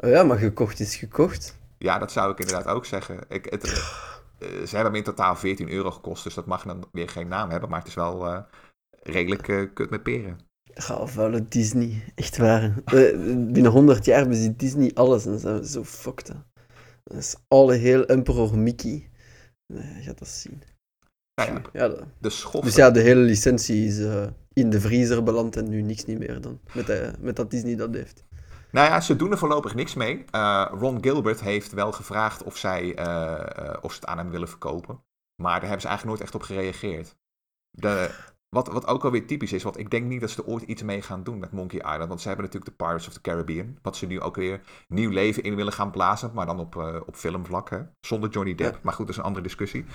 Oh 0.03 0.09
ja, 0.09 0.23
maar 0.23 0.37
gekocht 0.37 0.79
is 0.79 0.95
gekocht. 0.95 1.57
Ja, 1.77 1.99
dat 1.99 2.11
zou 2.11 2.31
ik 2.31 2.39
inderdaad 2.39 2.67
ook 2.67 2.85
zeggen. 2.85 3.19
Ik, 3.29 3.45
het, 3.49 3.63
eh, 4.39 4.47
ze 4.47 4.75
hebben 4.75 4.85
hem 4.85 4.95
in 4.95 5.03
totaal 5.03 5.35
14 5.35 5.69
euro 5.69 5.91
gekost, 5.91 6.23
dus 6.23 6.33
dat 6.33 6.45
mag 6.45 6.63
dan 6.63 6.87
weer 6.91 7.09
geen 7.09 7.27
naam 7.27 7.49
hebben. 7.49 7.69
Maar 7.69 7.79
het 7.79 7.87
is 7.87 7.93
wel 7.93 8.27
uh, 8.27 8.39
redelijk 9.01 9.47
uh, 9.47 9.69
kut 9.73 9.89
met 9.89 10.03
peren. 10.03 10.39
Vuile 11.03 11.47
Disney, 11.47 12.11
echt 12.15 12.37
waar. 12.37 12.73
binnen 13.37 13.71
100 13.71 14.05
jaar 14.05 14.27
bezit 14.27 14.59
Disney 14.59 14.91
alles 14.93 15.25
en 15.25 15.39
zijn 15.39 15.65
zo 15.65 15.83
fucked. 15.83 16.31
Dat 17.03 17.17
is 17.17 17.35
alle 17.47 17.73
heel 17.73 18.05
Emperor 18.05 18.57
Mickey. 18.57 19.09
Je 19.65 20.01
gaat 20.01 20.19
dat 20.19 20.27
zien. 20.27 20.63
Ja, 21.73 21.87
de, 21.87 22.03
de 22.19 22.59
Dus 22.61 22.75
ja, 22.75 22.91
de 22.91 22.99
hele 22.99 23.21
licentie 23.21 23.85
is 23.85 23.99
in 24.53 24.69
de 24.69 24.81
vriezer 24.81 25.23
beland 25.23 25.55
en 25.55 25.69
nu 25.69 25.81
niks 25.81 26.05
niet 26.05 26.19
meer 26.19 26.41
dan. 26.41 26.59
Met, 26.73 27.21
met 27.21 27.35
dat 27.35 27.51
Disney 27.51 27.75
dat 27.75 27.93
heeft. 27.93 28.23
Nou 28.71 28.87
ja, 28.87 29.01
ze 29.01 29.15
doen 29.15 29.31
er 29.31 29.37
voorlopig 29.37 29.75
niks 29.75 29.93
mee. 29.93 30.25
Uh, 30.31 30.71
Ron 30.71 31.03
Gilbert 31.03 31.41
heeft 31.41 31.71
wel 31.71 31.91
gevraagd 31.91 32.43
of, 32.43 32.57
zij, 32.57 32.89
of 33.81 33.91
ze 33.91 33.99
het 33.99 34.05
aan 34.05 34.17
hem 34.17 34.29
willen 34.29 34.49
verkopen. 34.49 35.03
Maar 35.41 35.59
daar 35.59 35.69
hebben 35.69 35.81
ze 35.81 35.87
eigenlijk 35.87 36.17
nooit 36.17 36.21
echt 36.21 36.35
op 36.35 36.41
gereageerd. 36.41 37.15
De, 37.69 38.09
wat, 38.55 38.67
wat 38.67 38.87
ook 38.87 39.03
alweer 39.03 39.27
typisch 39.27 39.53
is, 39.53 39.63
want 39.63 39.77
ik 39.77 39.89
denk 39.89 40.05
niet 40.05 40.21
dat 40.21 40.29
ze 40.29 40.41
er 40.41 40.47
ooit 40.47 40.63
iets 40.63 40.83
mee 40.83 41.01
gaan 41.01 41.23
doen 41.23 41.39
met 41.39 41.51
Monkey 41.51 41.79
Island. 41.79 42.07
Want 42.07 42.21
ze 42.21 42.27
hebben 42.27 42.45
natuurlijk 42.45 42.77
de 42.77 42.83
Pirates 42.85 43.07
of 43.07 43.13
the 43.13 43.21
Caribbean. 43.21 43.77
Wat 43.81 43.95
ze 43.95 44.05
nu 44.05 44.21
ook 44.21 44.35
weer 44.35 44.61
nieuw 44.87 45.09
leven 45.09 45.43
in 45.43 45.55
willen 45.55 45.73
gaan 45.73 45.91
blazen. 45.91 46.31
Maar 46.33 46.45
dan 46.45 46.59
op, 46.59 46.75
uh, 46.75 46.95
op 47.05 47.15
filmvlak, 47.15 47.69
hè? 47.69 47.79
Zonder 47.99 48.29
Johnny 48.29 48.55
Depp. 48.55 48.79
Maar 48.83 48.93
goed, 48.93 49.05
dat 49.05 49.15
is 49.15 49.21
een 49.21 49.27
andere 49.27 49.43
discussie. 49.43 49.85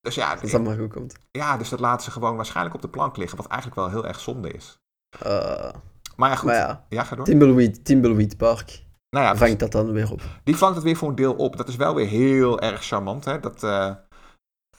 Dus 0.00 0.14
ja, 0.14 0.34
dat 0.36 0.50
dat 0.50 0.62
maar 0.64 0.78
goed 0.78 0.92
komt. 0.92 1.16
Ja, 1.30 1.56
dus 1.56 1.68
dat 1.68 1.80
laten 1.80 2.04
ze 2.04 2.10
gewoon 2.10 2.36
waarschijnlijk 2.36 2.74
op 2.74 2.82
de 2.82 2.88
plank 2.88 3.16
liggen. 3.16 3.36
Wat 3.36 3.46
eigenlijk 3.46 3.80
wel 3.80 3.90
heel 3.90 4.06
erg 4.06 4.20
zonde 4.20 4.50
is. 4.50 4.78
Uh, 5.26 5.70
maar 6.16 6.30
ja, 6.30 6.36
goed. 6.36 6.50
ja, 6.50 6.86
ja 6.88 7.04
ga 7.04 7.16
door. 7.16 7.24
Timbleweed, 7.24 7.84
Timbleweed 7.84 8.36
Park. 8.36 8.82
Nou 9.10 9.24
ja, 9.24 9.36
vangt 9.36 9.58
dat 9.58 9.72
dan 9.72 9.92
weer 9.92 10.12
op. 10.12 10.22
Die 10.44 10.56
vangt 10.56 10.74
het 10.74 10.84
weer 10.84 10.96
voor 10.96 11.08
een 11.08 11.14
deel 11.14 11.34
op. 11.34 11.56
Dat 11.56 11.68
is 11.68 11.76
wel 11.76 11.94
weer 11.94 12.06
heel 12.06 12.60
erg 12.60 12.84
charmant. 12.84 13.24
Hè? 13.24 13.40
Dat, 13.40 13.62
uh, 13.62 13.94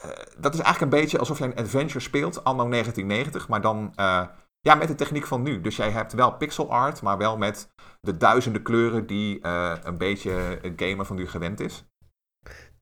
uh, 0.05 0.11
dat 0.39 0.53
is 0.53 0.59
eigenlijk 0.59 0.93
een 0.93 0.99
beetje 0.99 1.17
alsof 1.17 1.37
je 1.37 1.43
een 1.43 1.55
adventure 1.55 1.99
speelt, 1.99 2.43
anno 2.43 2.69
1990, 2.69 3.47
maar 3.47 3.61
dan 3.61 3.93
uh, 3.99 4.23
ja, 4.61 4.75
met 4.75 4.87
de 4.87 4.95
techniek 4.95 5.27
van 5.27 5.41
nu. 5.41 5.61
Dus 5.61 5.75
jij 5.75 5.91
hebt 5.91 6.13
wel 6.13 6.31
pixel 6.37 6.71
art, 6.71 7.01
maar 7.01 7.17
wel 7.17 7.37
met 7.37 7.73
de 8.01 8.17
duizenden 8.17 8.61
kleuren 8.61 9.07
die 9.07 9.39
een 9.85 9.97
beetje 9.97 10.59
een 10.61 10.73
gamer 10.75 11.05
van 11.05 11.15
nu 11.15 11.27
gewend 11.27 11.59
is. 11.59 11.85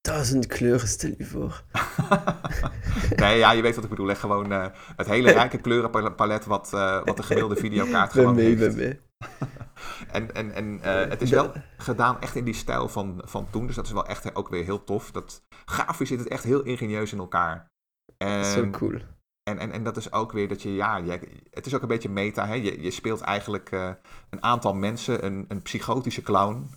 Duizend 0.01 0.45
kleuren, 0.45 0.87
stel 0.87 1.13
je 1.17 1.25
voor. 1.25 1.63
nee, 3.15 3.37
ja, 3.37 3.51
je 3.51 3.61
weet 3.61 3.75
wat 3.75 3.83
ik 3.83 3.89
bedoel. 3.89 4.09
Echt 4.09 4.19
gewoon 4.19 4.51
het 4.95 5.07
hele 5.07 5.31
rijke 5.31 5.57
kleurenpalet 5.57 6.45
wat, 6.45 6.69
wat 7.05 7.17
de 7.17 7.23
gemiddelde 7.23 7.55
videokaart 7.65 8.11
gewoon 8.11 8.35
mee, 8.35 8.55
heeft. 8.55 8.75
Mee. 8.75 8.99
En 10.11 10.33
en, 10.33 10.51
en 10.51 10.73
uh, 10.73 11.09
het 11.09 11.21
is 11.21 11.29
wel 11.29 11.51
gedaan 11.77 12.21
echt 12.21 12.35
in 12.35 12.43
die 12.43 12.53
stijl 12.53 12.87
van, 12.87 13.21
van 13.25 13.47
toen. 13.49 13.67
Dus 13.67 13.75
dat 13.75 13.85
is 13.85 13.91
wel 13.91 14.05
echt 14.05 14.35
ook 14.35 14.49
weer 14.49 14.63
heel 14.63 14.83
tof. 14.83 15.11
Dat, 15.11 15.43
grafisch 15.65 16.07
zit 16.07 16.19
het 16.19 16.27
echt 16.27 16.43
heel 16.43 16.61
ingenieus 16.61 17.11
in 17.11 17.19
elkaar. 17.19 17.67
En, 18.17 18.45
Zo 18.45 18.69
cool. 18.69 18.99
En, 19.43 19.59
en, 19.59 19.71
en 19.71 19.83
dat 19.83 19.97
is 19.97 20.11
ook 20.11 20.31
weer 20.31 20.47
dat 20.47 20.61
je, 20.61 20.75
ja, 20.75 20.97
je, 20.97 21.19
het 21.51 21.65
is 21.65 21.75
ook 21.75 21.81
een 21.81 21.87
beetje 21.87 22.09
meta. 22.09 22.47
Hè? 22.47 22.53
Je, 22.53 22.81
je 22.81 22.91
speelt 22.91 23.21
eigenlijk 23.21 23.71
een 24.29 24.43
aantal 24.43 24.73
mensen, 24.73 25.25
een, 25.25 25.45
een 25.47 25.61
psychotische 25.61 26.21
clown 26.21 26.69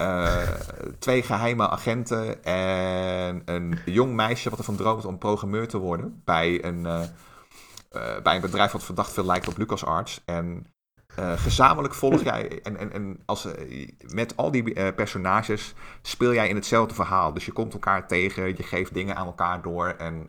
uh, 0.00 0.48
twee 0.98 1.22
geheime 1.22 1.68
agenten 1.68 2.44
en 2.44 3.42
een 3.44 3.78
jong 3.84 4.14
meisje 4.14 4.50
wat 4.50 4.58
ervan 4.58 4.76
droomt 4.76 5.04
om 5.04 5.18
programmeur 5.18 5.68
te 5.68 5.78
worden 5.78 6.22
bij 6.24 6.64
een, 6.64 6.80
uh, 6.80 7.02
uh, 7.92 8.22
bij 8.22 8.34
een 8.34 8.40
bedrijf 8.40 8.72
wat 8.72 8.84
verdacht 8.84 9.12
veel 9.12 9.24
lijkt 9.24 9.48
op 9.48 9.58
LucasArts. 9.58 10.22
En 10.24 10.66
gezamenlijk 11.16 11.94
volg 11.94 12.22
jij 12.22 12.62
en, 12.62 12.76
en, 12.76 12.92
en 12.92 13.22
als, 13.24 13.48
met 14.06 14.36
al 14.36 14.50
die 14.50 14.92
personages 14.92 15.74
speel 16.02 16.34
jij 16.34 16.48
in 16.48 16.54
hetzelfde 16.54 16.94
verhaal. 16.94 17.32
Dus 17.32 17.46
je 17.46 17.52
komt 17.52 17.72
elkaar 17.72 18.06
tegen, 18.06 18.56
je 18.56 18.62
geeft 18.62 18.94
dingen 18.94 19.16
aan 19.16 19.26
elkaar 19.26 19.62
door 19.62 19.88
en 19.88 20.28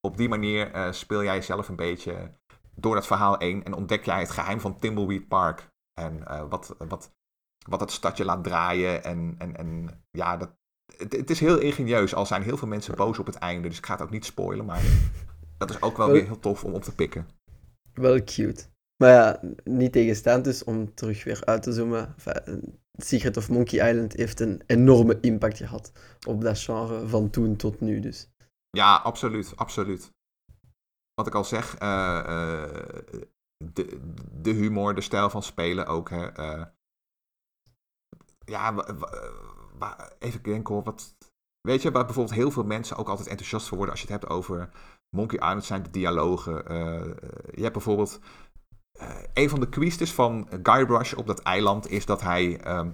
op 0.00 0.16
die 0.16 0.28
manier 0.28 0.88
speel 0.90 1.22
jij 1.22 1.34
jezelf 1.34 1.68
een 1.68 1.76
beetje 1.76 2.32
door 2.74 2.94
dat 2.94 3.06
verhaal 3.06 3.38
heen 3.38 3.64
en 3.64 3.74
ontdek 3.74 4.04
jij 4.04 4.20
het 4.20 4.30
geheim 4.30 4.60
van 4.60 4.78
Timbleweed 4.78 5.28
Park. 5.28 5.70
En 6.00 6.24
wat, 6.48 6.74
wat, 6.78 7.12
wat 7.68 7.80
het 7.80 7.90
stadje 7.90 8.24
laat 8.24 8.44
draaien. 8.44 9.04
En, 9.04 9.34
en, 9.38 9.56
en 9.56 9.88
ja, 10.10 10.36
dat, 10.36 10.50
het, 10.96 11.12
het, 11.12 11.30
is 11.30 11.40
heel 11.40 11.58
ingenieus. 11.58 12.14
Al 12.14 12.26
zijn 12.26 12.42
heel 12.42 12.56
veel 12.56 12.68
mensen 12.68 12.94
boos 12.94 13.18
op 13.18 13.26
het 13.26 13.34
einde, 13.34 13.68
dus 13.68 13.78
ik 13.78 13.86
ga 13.86 13.92
het 13.92 14.02
ook 14.02 14.10
niet 14.10 14.24
spoilen. 14.24 14.64
Maar 14.64 14.82
dat 15.58 15.70
is 15.70 15.82
ook 15.82 15.96
wel 15.96 16.10
weer 16.10 16.24
heel 16.24 16.38
tof 16.38 16.64
om 16.64 16.72
op 16.72 16.82
te 16.82 16.94
pikken. 16.94 17.28
Wel 17.94 18.24
cute. 18.24 18.71
Maar 18.96 19.10
ja, 19.10 19.40
niet 19.64 19.92
tegenstaand 19.92 20.44
dus, 20.44 20.64
om 20.64 20.94
terug 20.94 21.24
weer 21.24 21.44
uit 21.44 21.62
te 21.62 21.72
zoomen. 21.72 22.14
Secret 22.92 23.36
of 23.36 23.48
Monkey 23.48 23.90
Island 23.90 24.12
heeft 24.12 24.40
een 24.40 24.62
enorme 24.66 25.20
impact 25.20 25.56
gehad 25.56 25.92
op 26.26 26.40
dat 26.40 26.58
genre 26.58 27.08
van 27.08 27.30
toen 27.30 27.56
tot 27.56 27.80
nu 27.80 28.00
dus. 28.00 28.30
Ja, 28.70 28.96
absoluut, 28.96 29.56
absoluut. 29.56 30.12
Wat 31.14 31.26
ik 31.26 31.34
al 31.34 31.44
zeg, 31.44 31.82
uh, 31.82 32.24
uh, 32.26 32.98
de, 33.72 34.00
de 34.32 34.50
humor, 34.50 34.94
de 34.94 35.00
stijl 35.00 35.30
van 35.30 35.42
spelen 35.42 35.86
ook. 35.86 36.10
Hè, 36.10 36.38
uh, 36.38 36.64
ja, 38.44 38.86
even 40.18 40.42
denken 40.42 40.74
hoor, 40.74 40.82
wat... 40.82 41.16
Weet 41.60 41.82
je, 41.82 41.90
waar 41.90 42.04
bijvoorbeeld 42.04 42.36
heel 42.36 42.50
veel 42.50 42.64
mensen 42.64 42.96
ook 42.96 43.08
altijd 43.08 43.28
enthousiast 43.28 43.66
voor 43.68 43.76
worden 43.76 43.94
als 43.94 44.04
je 44.04 44.12
het 44.12 44.20
hebt 44.20 44.32
over 44.32 44.70
Monkey 45.16 45.38
Island, 45.38 45.64
zijn 45.64 45.82
de 45.82 45.90
dialogen. 45.90 46.54
je 47.54 47.62
hebt 47.62 47.72
bijvoorbeeld 47.72 48.20
een 49.34 49.48
van 49.48 49.60
de 49.60 49.68
quizes 49.68 50.12
van 50.12 50.48
Guybrush 50.62 51.12
op 51.12 51.26
dat 51.26 51.42
eiland 51.42 51.90
is 51.90 52.06
dat 52.06 52.20
hij, 52.20 52.60
ehm, 52.60 52.88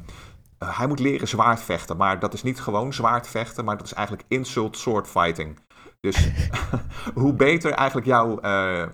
eh, 0.58 0.78
hij 0.78 0.86
moet 0.86 0.98
leren 0.98 1.28
zwaardvechten. 1.28 1.96
Maar 1.96 2.18
dat 2.18 2.34
is 2.34 2.42
niet 2.42 2.60
gewoon 2.60 2.92
zwaardvechten, 2.92 3.64
maar 3.64 3.76
dat 3.76 3.86
is 3.86 3.92
eigenlijk 3.92 4.28
insult 4.28 4.76
sword 4.76 5.06
fighting. 5.06 5.58
Dus 6.00 6.30
hoe 7.14 7.32
beter 7.32 7.72
eigenlijk 7.72 8.06
jouw, 8.06 8.42
uh, 8.42 8.86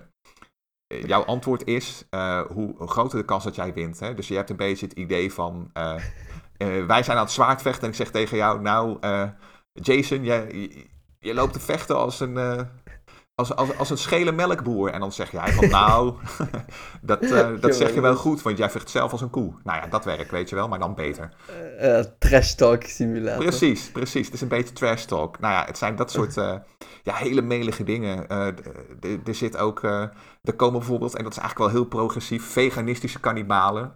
jouw 0.87 1.23
antwoord 1.23 1.67
is, 1.67 2.07
hoe 2.47 2.75
groter 2.77 3.19
de 3.19 3.25
kans 3.25 3.43
dat 3.43 3.55
jij 3.55 3.73
wint. 3.73 3.99
Hè? 3.99 4.13
Dus 4.13 4.27
je 4.27 4.35
hebt 4.35 4.49
een 4.49 4.55
beetje 4.55 4.85
het 4.85 4.97
idee 4.97 5.33
van, 5.33 5.71
wij 6.87 7.03
zijn 7.03 7.17
aan 7.17 7.23
het 7.23 7.31
zwaardvechten 7.31 7.83
en 7.83 7.89
ik 7.89 7.95
zeg 7.95 8.11
tegen 8.11 8.37
jou, 8.37 8.61
nou 8.61 8.99
Jason, 9.73 10.23
je, 10.23 10.69
je 11.19 11.33
loopt 11.33 11.53
te 11.53 11.59
vechten 11.59 11.97
als 11.97 12.19
een 12.19 12.37
als, 13.35 13.55
als, 13.55 13.77
als 13.77 13.89
een 13.89 13.97
schele 13.97 14.31
melkboer. 14.31 14.89
En 14.89 14.99
dan 14.99 15.11
zeg 15.11 15.31
jij 15.31 15.53
van 15.53 15.69
nou, 15.69 16.15
dat, 17.01 17.23
uh, 17.23 17.49
dat 17.59 17.75
zeg 17.75 17.93
je 17.93 18.01
wel 18.01 18.15
goed, 18.15 18.41
want 18.41 18.57
jij 18.57 18.69
vecht 18.69 18.89
zelf 18.89 19.11
als 19.11 19.21
een 19.21 19.29
koe. 19.29 19.53
Nou 19.63 19.81
ja, 19.81 19.87
dat 19.87 20.05
werkt, 20.05 20.31
weet 20.31 20.49
je 20.49 20.55
wel, 20.55 20.67
maar 20.67 20.79
dan 20.79 20.95
beter. 20.95 21.33
Uh, 21.81 21.99
trash 22.19 22.53
talk 22.53 22.83
simulator. 22.83 23.43
Precies, 23.43 23.91
precies. 23.91 24.25
Het 24.25 24.35
is 24.35 24.41
een 24.41 24.47
beetje 24.47 24.73
trash 24.73 25.03
talk. 25.03 25.39
Nou 25.39 25.53
ja, 25.53 25.65
het 25.65 25.77
zijn 25.77 25.95
dat 25.95 26.11
soort 26.11 26.37
uh, 26.37 26.55
ja, 27.03 27.13
hele 27.13 27.41
melige 27.41 27.83
dingen. 27.83 28.27
er 29.25 29.35
zit 29.35 29.57
ook, 29.57 29.83
er 29.83 30.55
komen 30.55 30.79
bijvoorbeeld, 30.79 31.15
en 31.15 31.23
dat 31.23 31.31
is 31.31 31.39
eigenlijk 31.39 31.71
wel 31.71 31.81
heel 31.81 31.89
progressief, 31.89 32.45
veganistische 32.45 33.19
kannibalen. 33.19 33.93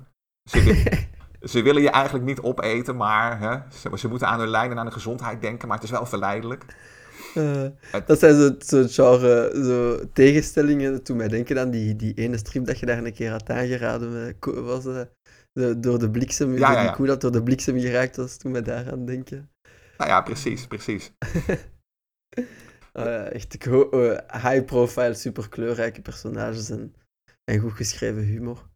Ze, 0.49 0.83
ze 1.51 1.61
willen 1.61 1.81
je 1.81 1.89
eigenlijk 1.89 2.25
niet 2.25 2.41
opeten, 2.41 2.95
maar 2.95 3.39
hè, 3.39 3.57
ze, 3.71 3.97
ze 3.97 4.07
moeten 4.07 4.27
aan 4.27 4.39
hun 4.39 4.49
lijn 4.49 4.71
en 4.71 4.79
aan 4.79 4.85
de 4.85 4.91
gezondheid 4.91 5.41
denken, 5.41 5.67
maar 5.67 5.77
het 5.77 5.85
is 5.85 5.91
wel 5.91 6.05
verleidelijk. 6.05 6.65
Uh, 7.35 7.65
dat 8.05 8.19
zijn 8.19 8.35
zo'n 8.35 8.87
zo 8.87 8.87
genre 8.87 9.63
zo 9.63 10.09
tegenstellingen. 10.13 10.91
Dat 10.91 11.05
doet 11.05 11.17
mij 11.17 11.27
denken 11.27 11.59
aan 11.59 11.69
die, 11.69 11.95
die 11.95 12.13
ene 12.13 12.37
strip 12.37 12.65
dat 12.65 12.79
je 12.79 12.85
daar 12.85 13.05
een 13.05 13.13
keer 13.13 13.31
had 13.31 13.49
aangeraden. 13.49 14.35
Was, 14.39 14.85
uh, 14.85 15.01
de, 15.53 15.79
door 15.79 15.99
de 15.99 16.09
bliksem, 16.09 16.57
ja, 16.57 16.71
ja, 16.71 16.83
ja. 16.83 16.95
die 16.95 17.05
dat 17.05 17.21
door 17.21 17.31
de 17.31 17.43
bliksem 17.43 17.79
geraakt 17.79 18.15
was, 18.15 18.37
toen 18.37 18.51
mij 18.51 18.61
daar 18.61 18.91
aan 18.91 19.05
denken. 19.05 19.49
Nou 19.97 20.09
ja, 20.09 20.21
precies, 20.21 20.67
precies. 20.67 21.11
uh, 22.93 23.33
echt 23.33 23.65
uh, 23.67 24.17
high 24.31 24.65
profile, 24.65 25.13
super 25.13 25.49
kleurrijke 25.49 26.01
personages 26.01 26.69
en, 26.69 26.95
en 27.43 27.59
goed 27.59 27.73
geschreven 27.73 28.23
humor. 28.23 28.68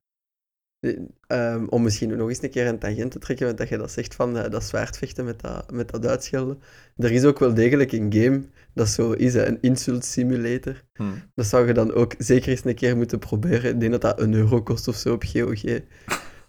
Um, 1.28 1.68
om 1.70 1.84
misschien 1.84 2.18
nog 2.18 2.30
eens 2.30 2.42
een 2.42 2.50
keer 2.50 2.68
een 2.68 2.80
tangent 2.80 3.12
te 3.12 3.20
trekken, 3.20 3.46
want 3.46 3.58
dat 3.58 3.70
je 3.70 3.78
dat 3.78 3.92
zegt 3.92 4.16
van 4.16 4.38
uh, 4.38 4.50
dat 4.50 4.64
zwaardvechten 4.64 5.26
met 5.26 5.42
dat, 5.42 5.72
met 5.72 5.92
dat 5.92 6.06
uitschelden. 6.06 6.60
Er 6.98 7.12
is 7.12 7.24
ook 7.24 7.40
wel 7.40 7.54
degelijk 7.54 7.92
een 7.92 8.14
game 8.14 8.44
dat 8.74 8.90
zo 8.90 9.12
is, 9.12 9.34
een 9.34 9.58
insult 9.62 10.06
simulator. 10.06 10.84
Hmm. 10.94 11.14
Dat 11.36 11.46
zou 11.46 11.68
je 11.68 11.74
dan 11.74 11.94
ook 11.94 12.16
zeker 12.18 12.50
eens 12.50 12.66
een 12.66 12.76
keer 12.76 12.98
moeten 12.98 13.20
proberen. 13.20 13.72
Ik 13.72 13.80
denk 13.80 13.92
dat 13.92 14.02
dat 14.02 14.20
een 14.20 14.34
euro 14.34 14.62
kost 14.62 14.88
of 14.88 14.96
zo 14.96 15.14
op 15.14 15.24
GOG. 15.24 15.62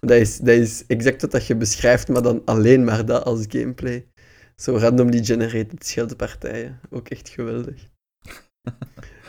Dat 0.00 0.16
is, 0.16 0.38
dat 0.38 0.54
is 0.54 0.86
exact 0.86 1.20
wat 1.20 1.30
dat 1.30 1.46
je 1.46 1.56
beschrijft, 1.56 2.08
maar 2.08 2.22
dan 2.22 2.42
alleen 2.44 2.84
maar 2.84 3.06
dat 3.06 3.24
als 3.24 3.44
gameplay. 3.48 4.06
Zo 4.56 4.76
randomly 4.76 5.24
generated 5.24 5.86
scheldpartijen. 5.86 6.80
Ook 6.90 7.08
echt 7.08 7.28
geweldig. 7.28 7.88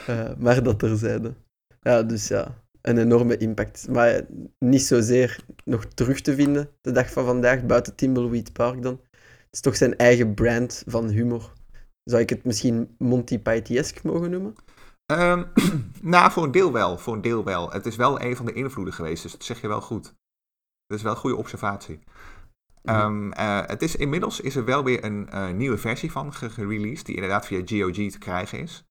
uh, 0.10 0.36
maar 0.43 0.64
dat 0.64 0.80
terzijde. 0.80 1.34
Ja, 1.82 2.03
dus 2.03 2.28
ja, 2.28 2.64
een 2.86 2.97
enorme 2.97 3.38
impact. 3.38 3.88
Maar 3.89 4.21
niet 4.59 4.81
zozeer 4.81 5.39
nog 5.63 5.86
terug 5.86 6.21
te 6.21 6.36
vinden 6.36 6.69
de 6.81 6.91
dag 6.91 7.11
van 7.11 7.25
vandaag, 7.25 7.65
buiten 7.65 7.95
Timbleweed 7.95 8.53
Park 8.53 8.81
dan. 8.81 8.99
Het 9.11 9.51
is 9.51 9.59
toch 9.59 9.75
zijn 9.75 9.97
eigen 9.97 10.33
brand 10.33 10.83
van 10.88 11.09
humor. 11.09 11.53
Zou 12.03 12.21
ik 12.21 12.29
het 12.29 12.43
misschien 12.43 12.95
Monty 12.97 13.39
Pythiesk 13.39 14.03
mogen 14.03 14.31
noemen? 14.31 14.55
Um, 15.11 15.45
nou, 16.01 16.31
voor 16.31 16.43
een 16.43 16.51
deel 16.51 16.71
wel. 16.71 16.97
Voor 16.97 17.13
een 17.13 17.21
deel 17.21 17.43
wel. 17.43 17.71
Het 17.71 17.86
is 17.86 17.95
wel 17.95 18.21
een 18.21 18.36
van 18.36 18.45
de 18.45 18.53
invloeden 18.53 18.93
geweest, 18.93 19.23
dus 19.23 19.31
dat 19.31 19.43
zeg 19.43 19.61
je 19.61 19.67
wel 19.67 19.81
goed. 19.81 20.03
Dat 20.88 20.97
is 20.97 21.03
wel 21.03 21.11
een 21.11 21.17
goede 21.17 21.36
observatie. 21.36 21.99
Um, 22.83 23.33
uh, 23.33 23.61
het 23.65 23.81
is, 23.81 23.95
inmiddels 23.95 24.41
is 24.41 24.55
er 24.55 24.65
wel 24.65 24.83
weer 24.83 25.03
een 25.03 25.29
uh, 25.33 25.49
nieuwe 25.49 25.77
versie 25.77 26.11
van 26.11 26.33
gereleased, 26.33 27.05
die 27.05 27.15
inderdaad 27.15 27.45
via 27.45 27.61
GOG 27.65 28.11
te 28.11 28.17
krijgen 28.17 28.59
is. 28.59 28.86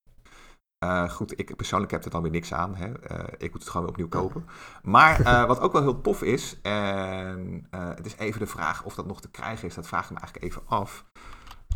Uh, 0.84 1.10
goed, 1.10 1.38
ik 1.38 1.56
persoonlijk 1.56 1.92
heb 1.92 2.04
er 2.04 2.10
dan 2.10 2.22
weer 2.22 2.30
niks 2.30 2.52
aan. 2.52 2.74
Hè. 2.74 2.86
Uh, 2.88 3.24
ik 3.38 3.52
moet 3.52 3.60
het 3.60 3.70
gewoon 3.70 3.82
weer 3.86 3.90
opnieuw 3.90 4.20
kopen. 4.20 4.46
Maar 4.82 5.20
uh, 5.20 5.44
wat 5.46 5.60
ook 5.60 5.72
wel 5.72 5.82
heel 5.82 6.00
tof 6.00 6.22
is, 6.22 6.58
en 6.62 7.66
het 7.70 8.06
is 8.06 8.16
even 8.16 8.40
de 8.40 8.46
vraag 8.46 8.84
of 8.84 8.94
dat 8.94 9.06
nog 9.06 9.20
te 9.20 9.30
krijgen 9.30 9.68
is, 9.68 9.74
dat 9.74 9.86
vraag 9.86 10.04
ik 10.04 10.10
me 10.10 10.18
eigenlijk 10.18 10.46
even 10.46 10.62
af. 10.66 11.04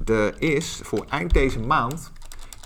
Er 0.04 0.42
is 0.42 0.80
voor 0.84 1.04
eind 1.09 1.32
deze 1.32 1.61
maand 1.61 2.12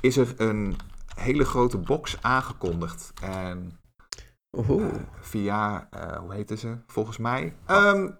is 0.00 0.16
er 0.16 0.34
een 0.36 0.76
hele 1.14 1.44
grote 1.44 1.78
box 1.78 2.18
aangekondigd. 2.22 3.12
En 3.22 3.80
via, 5.20 5.88
hoe 6.20 6.34
heette 6.34 6.56
ze, 6.56 6.76
volgens 6.86 7.18
mij. 7.18 7.56
Um, 7.70 8.18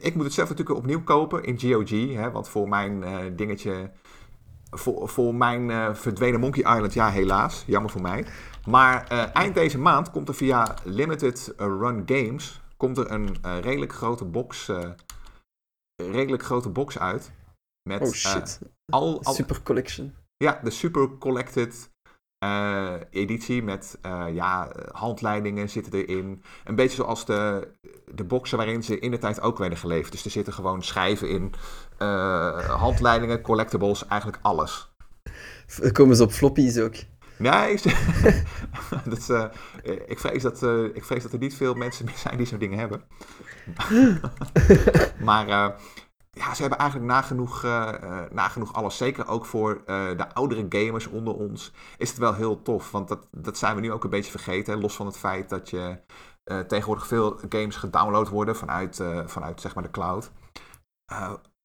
ik 0.00 0.14
moet 0.14 0.24
het 0.24 0.32
zelf 0.32 0.48
natuurlijk 0.48 0.78
opnieuw 0.78 1.02
kopen 1.02 1.44
in 1.44 1.60
GOG, 1.60 1.90
hè, 1.90 2.30
want 2.30 2.48
voor 2.48 2.68
mijn 2.68 3.04
dingetje 3.36 3.90
voor, 4.78 5.08
voor 5.08 5.34
mijn 5.34 5.68
uh, 5.68 5.94
verdwenen 5.94 6.40
Monkey 6.40 6.74
Island, 6.74 6.94
ja 6.94 7.10
helaas, 7.10 7.64
jammer 7.66 7.90
voor 7.90 8.02
mij. 8.02 8.26
Maar 8.66 9.12
uh, 9.12 9.36
eind 9.36 9.54
deze 9.54 9.78
maand 9.78 10.10
komt 10.10 10.28
er 10.28 10.34
via 10.34 10.74
Limited 10.84 11.52
Run 11.56 12.02
Games 12.06 12.62
komt 12.76 12.98
er 12.98 13.10
een 13.10 13.36
redelijk 13.60 13.92
grote 13.92 14.24
box, 14.24 14.70
redelijk 15.96 16.42
grote 16.42 16.68
box 16.68 16.98
uit. 16.98 17.32
Met, 17.88 18.00
oh 18.00 18.12
shit. 18.12 18.60
al, 18.92 19.22
al, 19.22 19.34
Super 19.34 19.62
Collection. 19.62 20.14
Ja, 20.36 20.60
de 20.62 20.70
Super 20.70 21.18
Collected 21.18 21.90
editie 23.10 23.62
met 23.62 23.98
ja, 24.32 24.72
handleidingen 24.92 25.68
zitten 25.68 25.92
erin. 25.92 26.42
Een 26.64 26.74
beetje 26.74 26.96
zoals 26.96 27.24
de, 27.24 27.68
de 28.14 28.24
boxen 28.24 28.56
waarin 28.56 28.82
ze 28.82 28.98
in 28.98 29.10
de 29.10 29.18
tijd 29.18 29.40
ook 29.40 29.58
werden 29.58 29.78
geleverd. 29.78 30.12
Dus 30.12 30.24
er 30.24 30.30
zitten 30.30 30.52
gewoon 30.52 30.82
schijven 30.82 31.28
in 31.28 31.54
uh, 31.98 32.58
handleidingen, 32.80 33.40
collectibles, 33.40 34.06
eigenlijk 34.06 34.42
alles. 34.42 34.92
Komen 35.92 36.16
ze 36.16 36.22
op 36.22 36.32
floppies 36.32 36.78
ook? 36.78 36.94
Nee, 37.36 37.78
dat, 39.04 39.28
uh, 39.30 39.44
ik, 40.06 40.18
vrees 40.18 40.42
dat, 40.42 40.62
uh, 40.62 40.84
ik 40.84 41.04
vrees 41.04 41.22
dat 41.22 41.32
er 41.32 41.38
niet 41.38 41.54
veel 41.54 41.74
mensen 41.74 42.04
meer 42.04 42.16
zijn 42.16 42.36
die 42.36 42.46
zo'n 42.46 42.58
dingen 42.58 42.78
hebben. 42.78 43.02
maar 45.28 45.74
ja, 46.34 46.54
ze 46.54 46.60
hebben 46.60 46.78
eigenlijk 46.78 47.10
nagenoeg, 47.10 47.62
nagenoeg 48.30 48.72
alles. 48.74 48.96
Zeker 48.96 49.28
ook 49.28 49.46
voor 49.46 49.82
de 49.86 50.34
oudere 50.34 50.66
gamers 50.68 51.06
onder 51.06 51.34
ons 51.34 51.72
is 51.98 52.08
het 52.08 52.18
wel 52.18 52.34
heel 52.34 52.62
tof. 52.62 52.90
Want 52.90 53.08
dat, 53.08 53.28
dat 53.30 53.58
zijn 53.58 53.74
we 53.74 53.80
nu 53.80 53.92
ook 53.92 54.04
een 54.04 54.10
beetje 54.10 54.30
vergeten. 54.30 54.80
Los 54.80 54.96
van 54.96 55.06
het 55.06 55.16
feit 55.16 55.48
dat 55.48 55.70
je 55.70 55.98
tegenwoordig 56.44 57.06
veel 57.06 57.38
games 57.48 57.76
gedownload 57.76 58.28
worden 58.28 58.56
vanuit, 58.56 59.02
vanuit 59.26 59.60
zeg 59.60 59.74
maar 59.74 59.84
de 59.84 59.90
cloud 59.90 60.30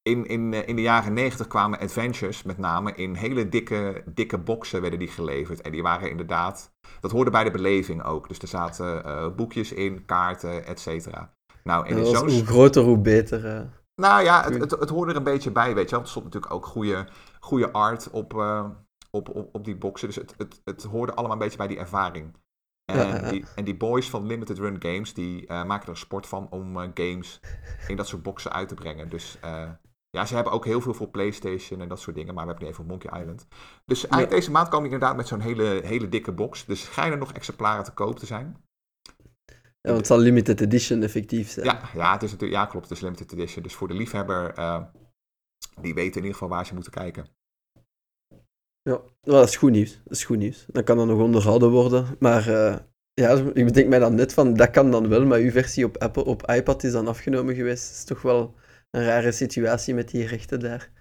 in, 0.10 0.26
in, 0.26 0.54
eh, 0.54 0.68
in 0.68 0.76
de 0.76 0.82
jaren 0.82 1.14
90 1.14 1.48
kwamen 1.48 1.80
adventures 1.80 2.44
met 2.44 2.58
name 2.58 2.94
in 2.96 3.14
hele 3.14 3.50
dikke, 3.50 4.04
dikke 4.06 4.38
boxen 4.38 4.82
werden 4.82 5.00
die 5.00 5.08
geleverd. 5.08 5.62
En 5.62 5.72
die 5.72 5.82
waren 5.82 6.10
inderdaad, 6.10 6.72
dat 7.00 7.12
hoorde 7.12 7.32
bij 7.32 7.44
de 7.44 7.52
beleving 7.52 8.04
ook. 8.04 8.28
Dus 8.28 8.40
er 8.40 8.48
zaten 8.48 9.36
boekjes 9.36 9.72
in, 9.72 10.06
kaarten, 10.06 10.66
et 10.66 10.80
cetera. 10.80 11.34
Nou, 11.64 11.88
en 11.88 12.06
zo'n... 12.06 12.30
Hoe 12.30 12.46
groter, 12.46 12.84
hoe 12.84 13.00
beter. 13.00 13.70
Nou 14.00 14.24
ja, 14.24 14.44
het, 14.44 14.60
het, 14.60 14.72
het, 14.72 14.90
hoorde 14.90 15.12
er 15.12 15.18
een 15.18 15.24
beetje 15.24 15.52
bij, 15.52 15.76
weet 15.76 15.90
je 15.90 15.96
wel. 15.96 16.04
Er 16.04 16.10
stond 16.10 16.26
natuurlijk 16.26 16.54
ook 16.54 16.66
goede, 16.66 17.08
goede 17.40 17.72
art 17.72 18.10
op, 18.10 18.34
uh, 18.34 18.70
op, 19.12 19.30
op, 19.30 19.56
op 19.56 19.66
die 19.66 19.76
boxen. 19.76 20.08
Dus 20.08 20.16
het, 20.16 20.34
het, 20.38 20.62
het 20.64 20.84
hoorde 20.84 21.14
allemaal 21.14 21.32
een 21.32 21.44
beetje 21.44 21.58
bij 21.58 21.68
die 21.68 21.78
ervaring. 21.78 22.38
En, 22.86 23.30
die, 23.30 23.46
en 23.56 23.64
die 23.64 23.78
boys 23.78 24.10
van 24.10 24.26
Limited 24.26 24.58
Run 24.58 24.82
Games, 24.82 25.14
die 25.14 25.54
maken 25.54 25.90
er 25.90 25.98
sport 25.98 26.28
van 26.28 26.48
om 26.50 26.78
games 26.94 27.40
in 27.88 27.96
dat 27.96 28.08
soort 28.08 28.24
boxen 28.24 28.52
uit 28.52 28.68
te 28.68 28.74
brengen. 28.74 29.10
Dus 29.10 29.38
Ja, 30.12 30.26
ze 30.26 30.36
hebben 30.36 30.54
ook 30.54 30.66
heel 30.66 30.82
veel 30.82 30.94
voor 30.94 31.10
PlayStation 31.10 31.82
en 31.82 31.88
dat 31.88 32.00
soort 32.00 32.16
dingen, 32.16 32.34
maar 32.34 32.44
we 32.44 32.50
hebben 32.50 32.68
nu 32.68 32.74
even 32.74 32.86
Monkey 32.86 33.20
Island. 33.20 33.48
Dus 33.86 34.06
deze 34.30 34.52
maand 34.52 34.68
komen 34.68 34.86
inderdaad 34.92 35.16
met 35.16 35.28
zo'n 35.28 35.40
hele, 35.40 35.82
hele 35.84 36.10
dikke 36.10 36.32
box. 36.32 36.66
Dus 36.66 36.84
schijnen 36.84 37.20
nog 37.20 37.34
exemplaren 37.34 37.84
te 37.84 37.94
koop 37.94 38.20
te 38.20 38.26
zijn. 38.26 38.64
Ja, 39.82 39.90
want 39.90 39.98
het 39.98 40.08
zal 40.08 40.18
limited 40.20 40.62
edition 40.62 41.04
effectief 41.04 41.50
zijn. 41.50 41.66
Ja, 41.66 41.90
ja, 41.94 42.14
het 42.14 42.24
is 42.24 42.32
natuurlijk, 42.32 42.62
ja 42.62 42.66
klopt, 42.66 42.90
het 42.90 42.98
is 42.98 43.04
limited 43.04 43.34
edition. 43.34 43.64
Dus 43.64 43.74
voor 43.74 43.88
de 43.88 43.94
liefhebber, 43.94 44.58
uh, 44.58 44.84
die 45.82 45.94
weten 45.94 46.16
in 46.16 46.28
ieder 46.28 46.34
geval 46.34 46.50
waar 46.50 46.66
ze 46.66 46.74
moeten 46.74 46.92
kijken. 46.92 47.28
Ja, 48.82 49.02
dat 49.22 49.48
is 49.48 49.56
goed 49.56 49.72
nieuws. 49.72 50.02
Dat 50.04 50.14
is 50.14 50.24
goed 50.24 50.38
nieuws. 50.38 50.66
Dan 50.68 50.84
kan 50.84 50.98
dat 50.98 51.08
nog 51.08 51.20
onderhouden 51.20 51.70
worden. 51.70 52.16
Maar 52.20 52.50
uh, 52.50 52.78
ja, 53.14 53.36
ik 53.54 53.66
bedenk 53.66 53.88
mij 53.88 54.00
dan 54.00 54.16
net 54.16 54.34
van, 54.34 54.54
dat 54.54 54.70
kan 54.70 54.92
dan 54.92 55.08
wel, 55.08 55.26
maar 55.26 55.40
uw 55.40 55.52
versie 55.52 55.86
op, 55.86 55.98
Apple, 55.98 56.26
op 56.26 56.50
iPad 56.50 56.84
is 56.84 56.92
dan 56.92 57.08
afgenomen 57.08 57.56
geweest. 57.56 57.88
Dat 57.88 57.96
is 57.96 58.04
toch 58.04 58.22
wel 58.22 58.56
een 58.92 59.04
rare 59.04 59.32
situatie 59.32 59.94
met 59.94 60.10
die 60.10 60.26
rechten 60.26 60.60
daar. 60.60 60.92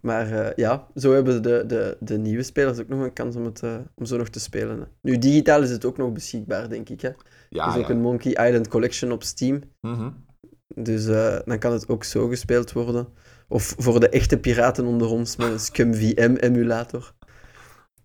Maar 0.00 0.32
uh, 0.32 0.52
ja, 0.56 0.86
zo 0.94 1.12
hebben 1.12 1.42
de, 1.42 1.64
de, 1.66 1.96
de 2.00 2.18
nieuwe 2.18 2.42
spelers 2.42 2.78
ook 2.78 2.88
nog 2.88 3.00
een 3.00 3.12
kans 3.12 3.36
om, 3.36 3.44
het, 3.44 3.62
uh, 3.62 3.76
om 3.94 4.04
zo 4.04 4.16
nog 4.16 4.28
te 4.28 4.40
spelen. 4.40 4.78
Hè. 4.78 4.86
Nu, 5.00 5.18
digitaal 5.18 5.62
is 5.62 5.70
het 5.70 5.84
ook 5.84 5.96
nog 5.96 6.12
beschikbaar, 6.12 6.68
denk 6.68 6.88
ik. 6.88 7.00
Hè. 7.00 7.10
Ja, 7.48 7.66
er 7.66 7.76
is 7.76 7.82
ook 7.82 7.88
een 7.88 8.00
Monkey 8.00 8.46
Island 8.46 8.68
Collection 8.68 9.12
op 9.12 9.22
Steam. 9.22 9.62
Mm 9.80 9.94
-hmm. 9.94 10.24
Dus 10.74 11.06
uh, 11.06 11.36
dan 11.44 11.58
kan 11.58 11.72
het 11.72 11.88
ook 11.88 12.04
zo 12.04 12.28
gespeeld 12.28 12.72
worden. 12.72 13.08
Of 13.48 13.74
voor 13.78 14.00
de 14.00 14.08
echte 14.08 14.38
piraten 14.38 14.86
onder 14.86 15.08
ons 15.08 15.36
met 15.36 15.48
een 15.48 15.60
Scum 15.60 15.94
VM-emulator. 15.94 17.14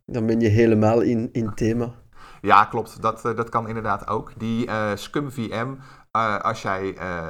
Dan 0.06 0.26
ben 0.26 0.40
je 0.40 0.48
helemaal 0.48 1.02
in, 1.02 1.30
in 1.32 1.54
thema. 1.54 1.94
Ja, 2.42 2.66
klopt. 2.66 3.02
Dat, 3.02 3.22
dat 3.22 3.50
kan 3.50 3.68
inderdaad 3.68 4.08
ook. 4.08 4.34
Die 4.38 4.68
uh, 4.68 4.92
Scum 4.96 5.32
VM, 5.32 5.76
uh, 6.18 6.40
als 6.40 6.62
jij 6.62 6.98
uh, 6.98 7.28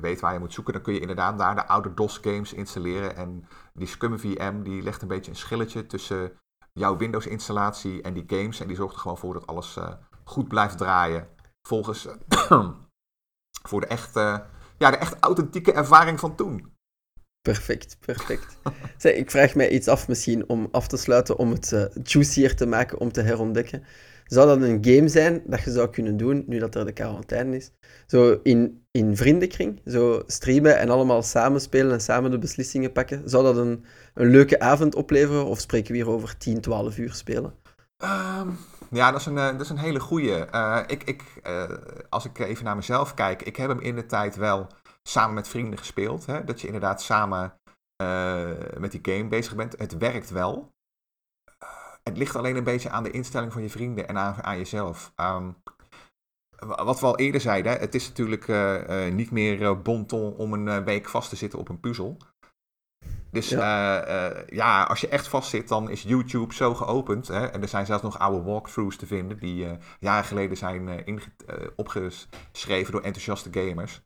weet 0.00 0.20
waar 0.20 0.32
je 0.32 0.38
moet 0.38 0.52
zoeken, 0.52 0.72
dan 0.72 0.82
kun 0.82 0.94
je 0.94 1.00
inderdaad 1.00 1.38
daar 1.38 1.54
de 1.54 1.66
oude 1.66 1.94
DOS-games 1.94 2.52
installeren. 2.52 3.16
En 3.16 3.48
die 3.72 3.86
Scum 3.86 4.18
VM 4.18 4.62
die 4.62 4.82
legt 4.82 5.02
een 5.02 5.08
beetje 5.08 5.30
een 5.30 5.36
schilletje 5.36 5.86
tussen 5.86 6.32
jouw 6.72 6.96
Windows-installatie 6.96 8.02
en 8.02 8.14
die 8.14 8.24
games. 8.26 8.60
En 8.60 8.66
die 8.66 8.76
zorgt 8.76 8.94
er 8.94 9.00
gewoon 9.00 9.18
voor 9.18 9.34
dat 9.34 9.46
alles 9.46 9.78
goed 10.24 10.48
blijft 10.48 10.78
draaien. 10.78 11.28
Volgens 11.68 12.08
voor 13.68 13.80
de 13.80 13.86
echte, 13.86 14.44
ja, 14.78 14.90
de 14.90 14.96
echt 14.96 15.16
authentieke 15.20 15.72
ervaring 15.72 16.20
van 16.20 16.36
toen. 16.36 16.72
Perfect, 17.48 17.96
perfect. 18.00 18.58
Zeg, 18.96 19.14
ik 19.14 19.30
vraag 19.30 19.54
mij 19.54 19.70
iets 19.70 19.88
af 19.88 20.08
misschien 20.08 20.48
om 20.48 20.68
af 20.70 20.88
te 20.88 20.96
sluiten, 20.96 21.38
om 21.38 21.50
het 21.50 21.90
juicier 22.02 22.56
te 22.56 22.66
maken, 22.66 22.98
om 22.98 23.12
te 23.12 23.20
herontdekken. 23.20 23.84
Zou 24.24 24.46
dat 24.46 24.68
een 24.68 24.84
game 24.84 25.08
zijn 25.08 25.42
dat 25.46 25.62
je 25.62 25.70
zou 25.70 25.90
kunnen 25.90 26.16
doen, 26.16 26.44
nu 26.46 26.58
dat 26.58 26.74
er 26.74 26.84
de 26.84 26.92
quarantaine 26.92 27.56
is? 27.56 27.72
Zo 28.06 28.40
in, 28.42 28.86
in 28.90 29.16
vriendenkring, 29.16 29.80
zo 29.86 30.22
streamen 30.26 30.78
en 30.78 30.90
allemaal 30.90 31.22
samen 31.22 31.60
spelen 31.60 31.92
en 31.92 32.00
samen 32.00 32.30
de 32.30 32.38
beslissingen 32.38 32.92
pakken. 32.92 33.28
Zou 33.28 33.44
dat 33.44 33.56
een, 33.56 33.84
een 34.14 34.26
leuke 34.26 34.60
avond 34.60 34.94
opleveren 34.94 35.46
of 35.46 35.60
spreken 35.60 35.92
we 35.92 35.96
hier 35.96 36.08
over 36.08 36.36
10, 36.36 36.60
12 36.60 36.98
uur 36.98 37.12
spelen? 37.12 37.54
Um, 38.04 38.58
ja, 38.90 39.10
dat 39.10 39.20
is 39.20 39.26
een, 39.26 39.34
dat 39.34 39.60
is 39.60 39.70
een 39.70 39.78
hele 39.78 40.00
goeie. 40.00 40.46
Uh, 40.54 40.80
ik, 40.86 41.04
ik, 41.04 41.22
uh, 41.46 41.64
als 42.08 42.24
ik 42.24 42.38
even 42.38 42.64
naar 42.64 42.76
mezelf 42.76 43.14
kijk, 43.14 43.42
ik 43.42 43.56
heb 43.56 43.68
hem 43.68 43.80
in 43.80 43.94
de 43.94 44.06
tijd 44.06 44.36
wel 44.36 44.66
samen 45.02 45.34
met 45.34 45.48
vrienden 45.48 45.78
gespeeld. 45.78 46.26
Hè? 46.26 46.44
Dat 46.44 46.60
je 46.60 46.66
inderdaad 46.66 47.02
samen 47.02 47.54
met 48.78 48.90
die 48.90 49.00
game 49.02 49.28
bezig 49.28 49.54
bent. 49.54 49.78
Het 49.78 49.98
werkt 49.98 50.30
wel. 50.30 50.73
Het 52.04 52.16
ligt 52.16 52.36
alleen 52.36 52.56
een 52.56 52.64
beetje 52.64 52.90
aan 52.90 53.02
de 53.02 53.10
instelling 53.10 53.52
van 53.52 53.62
je 53.62 53.70
vrienden 53.70 54.08
en 54.08 54.18
aan, 54.18 54.42
aan 54.42 54.56
jezelf. 54.56 55.12
Um, 55.16 55.56
wat 56.66 57.00
we 57.00 57.06
al 57.06 57.18
eerder 57.18 57.40
zeiden, 57.40 57.78
het 57.78 57.94
is 57.94 58.08
natuurlijk 58.08 58.48
uh, 58.48 58.88
uh, 58.88 59.12
niet 59.12 59.30
meer 59.30 59.60
uh, 59.60 59.82
bonton 59.82 60.36
om 60.36 60.52
een 60.52 60.84
week 60.84 61.08
vast 61.08 61.28
te 61.28 61.36
zitten 61.36 61.58
op 61.58 61.68
een 61.68 61.80
puzzel. 61.80 62.16
Dus 63.30 63.48
ja. 63.48 64.44
ja. 64.46 64.82
als 64.82 65.00
je 65.00 65.08
echt 65.08 65.28
vast 65.28 65.48
zit, 65.50 65.68
dan 65.68 65.90
is 65.90 66.02
YouTube 66.02 66.54
zo 66.54 66.74
geopend. 66.74 67.28
Hè? 67.28 67.46
En 67.46 67.62
er 67.62 67.68
zijn 67.68 67.86
zelfs 67.86 68.02
nog 68.02 68.18
oude 68.18 68.42
walkthroughs 68.42 68.96
te 68.96 69.06
vinden 69.06 69.38
die 69.38 69.66
jaren 69.98 70.24
geleden 70.24 70.56
zijn 70.56 71.04
opgeschreven 71.76 72.92
door 72.92 73.02
enthousiaste 73.02 73.48
gamers. 73.52 74.02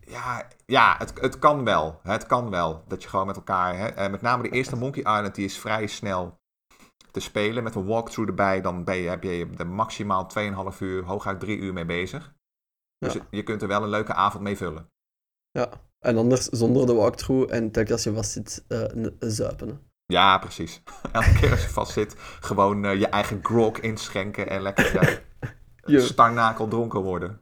Ja, 0.00 0.48
ja 0.66 0.94
het, 0.98 1.20
het 1.20 1.38
kan 1.38 1.64
wel. 1.64 2.00
Het 2.02 2.26
kan 2.26 2.50
wel. 2.50 2.84
Dat 2.86 3.02
je 3.02 3.08
gewoon 3.08 3.26
met 3.26 3.36
elkaar. 3.36 3.76
Hè, 3.76 4.08
met 4.08 4.22
name 4.22 4.42
de 4.42 4.48
eerste 4.48 4.76
Monkey 4.76 5.02
Island, 5.02 5.34
die 5.34 5.44
is 5.44 5.58
vrij 5.58 5.86
snel 5.86 6.37
te 7.18 7.24
spelen 7.24 7.62
met 7.62 7.74
een 7.74 7.86
walkthrough 7.86 8.30
erbij, 8.30 8.60
dan 8.60 8.84
ben 8.84 8.96
je, 8.96 9.08
heb 9.08 9.22
je 9.22 9.48
er 9.56 9.66
maximaal 9.66 10.30
2,5 10.72 10.78
uur, 10.78 11.04
hooguit 11.04 11.40
3 11.40 11.58
uur 11.58 11.72
mee 11.72 11.84
bezig. 11.84 12.34
Dus 12.98 13.12
ja. 13.12 13.20
je 13.30 13.42
kunt 13.42 13.62
er 13.62 13.68
wel 13.68 13.82
een 13.82 13.88
leuke 13.88 14.14
avond 14.14 14.42
mee 14.42 14.56
vullen. 14.56 14.90
Ja, 15.50 15.70
en 15.98 16.16
anders 16.16 16.44
zonder 16.44 16.86
de 16.86 16.94
walkthrough 16.94 17.52
en 17.52 17.70
telkens 17.70 17.92
als 17.92 18.02
je 18.04 18.14
vast 18.14 18.30
zit, 18.30 18.64
uh, 18.68 19.06
zuipen. 19.18 19.80
Ja, 20.06 20.38
precies. 20.38 20.82
Elke 21.12 21.32
keer 21.32 21.50
als 21.50 21.62
je 21.62 21.68
vast 21.68 21.92
zit, 21.92 22.14
gewoon 22.40 22.84
uh, 22.84 23.00
je 23.00 23.08
eigen 23.08 23.38
grog 23.42 23.78
inschenken 23.78 24.48
en 24.48 24.62
lekker 24.62 25.20
ja, 25.84 26.00
starnakel 26.14 26.68
dronken 26.68 27.00
worden. 27.00 27.40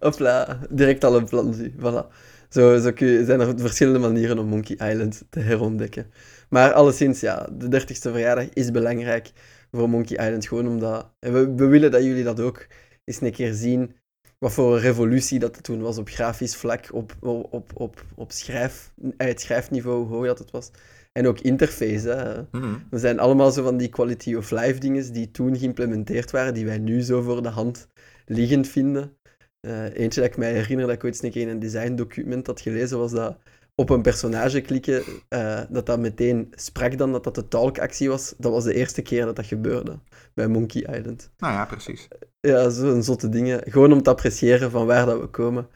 Hopla, 0.00 0.60
direct 0.70 1.04
al 1.04 1.16
een 1.16 1.28
plan 1.28 1.54
zie. 1.54 1.72
Voilà. 1.72 2.14
Zo, 2.48 2.78
zo 2.78 2.92
kun 2.92 3.06
je, 3.06 3.24
zijn 3.24 3.40
er 3.40 3.58
verschillende 3.58 3.98
manieren 3.98 4.38
om 4.38 4.46
Monkey 4.46 4.90
Island 4.90 5.24
te 5.30 5.40
herontdekken. 5.40 6.06
Maar 6.48 6.72
alleszins, 6.72 7.20
ja, 7.20 7.48
de 7.52 7.80
30ste 7.80 8.10
verjaardag 8.10 8.48
is 8.52 8.70
belangrijk 8.70 9.30
voor 9.70 9.88
Monkey 9.88 10.26
Island. 10.26 10.48
Gewoon 10.48 10.68
omdat... 10.68 11.10
we, 11.18 11.54
we 11.54 11.66
willen 11.66 11.90
dat 11.90 12.04
jullie 12.04 12.24
dat 12.24 12.40
ook 12.40 12.66
eens 13.04 13.20
een 13.20 13.32
keer 13.32 13.54
zien. 13.54 13.96
Wat 14.38 14.52
voor 14.52 14.74
een 14.74 14.80
revolutie 14.80 15.38
dat 15.38 15.54
het 15.54 15.64
toen 15.64 15.80
was 15.80 15.98
op 15.98 16.08
grafisch 16.08 16.56
vlak, 16.56 16.88
op, 16.92 17.16
op, 17.20 17.70
op, 17.74 18.04
op 18.14 18.32
schrijf, 18.32 18.92
het 19.16 19.40
schrijfniveau, 19.40 20.06
hoe 20.06 20.16
hoog 20.16 20.26
dat 20.26 20.38
het 20.38 20.50
was. 20.50 20.70
En 21.12 21.26
ook 21.26 21.40
interface. 21.40 22.08
Hè. 22.08 22.58
Mm 22.58 22.86
We 22.90 22.98
zijn 22.98 23.18
allemaal 23.18 23.50
zo 23.50 23.62
van 23.62 23.76
die 23.76 23.88
quality 23.88 24.34
of 24.34 24.50
life 24.50 24.78
dingen 24.78 25.12
die 25.12 25.30
toen 25.30 25.58
geïmplementeerd 25.58 26.30
waren, 26.30 26.54
die 26.54 26.64
wij 26.64 26.78
nu 26.78 27.00
zo 27.00 27.22
voor 27.22 27.42
de 27.42 27.48
hand 27.48 27.88
liggend 28.26 28.68
vinden. 28.68 29.16
Uh, 29.60 29.94
eentje 29.94 30.20
dat 30.20 30.30
ik 30.30 30.36
mij 30.36 30.52
herinner 30.52 30.86
dat 30.86 30.94
ik 30.94 31.04
ooit 31.04 31.22
een 31.22 31.30
keer 31.30 31.42
in 31.42 31.48
een 31.48 31.58
design 31.58 31.94
document 31.94 32.46
had 32.46 32.60
gelezen, 32.60 32.98
was 32.98 33.12
dat 33.12 33.36
op 33.74 33.90
een 33.90 34.02
personage 34.02 34.60
klikken, 34.60 35.02
uh, 35.28 35.60
dat 35.68 35.86
dat 35.86 35.98
meteen 35.98 36.52
sprak 36.54 36.98
dan 36.98 37.12
dat 37.12 37.24
dat 37.24 37.34
de 37.34 37.48
talkactie 37.48 38.08
was. 38.08 38.34
Dat 38.38 38.52
was 38.52 38.64
de 38.64 38.74
eerste 38.74 39.02
keer 39.02 39.24
dat 39.24 39.36
dat 39.36 39.46
gebeurde 39.46 39.98
bij 40.34 40.46
Monkey 40.46 40.96
Island. 40.96 41.30
Nou 41.38 41.52
ja, 41.52 41.64
precies. 41.64 42.08
Ja, 42.40 42.68
zo'n 42.68 43.02
zotte 43.02 43.28
dingen. 43.28 43.60
Gewoon 43.64 43.92
om 43.92 44.02
te 44.02 44.10
appreciëren 44.10 44.70
van 44.70 44.86
waar 44.86 45.06
dat 45.06 45.20
we 45.20 45.26
komen. 45.26 45.68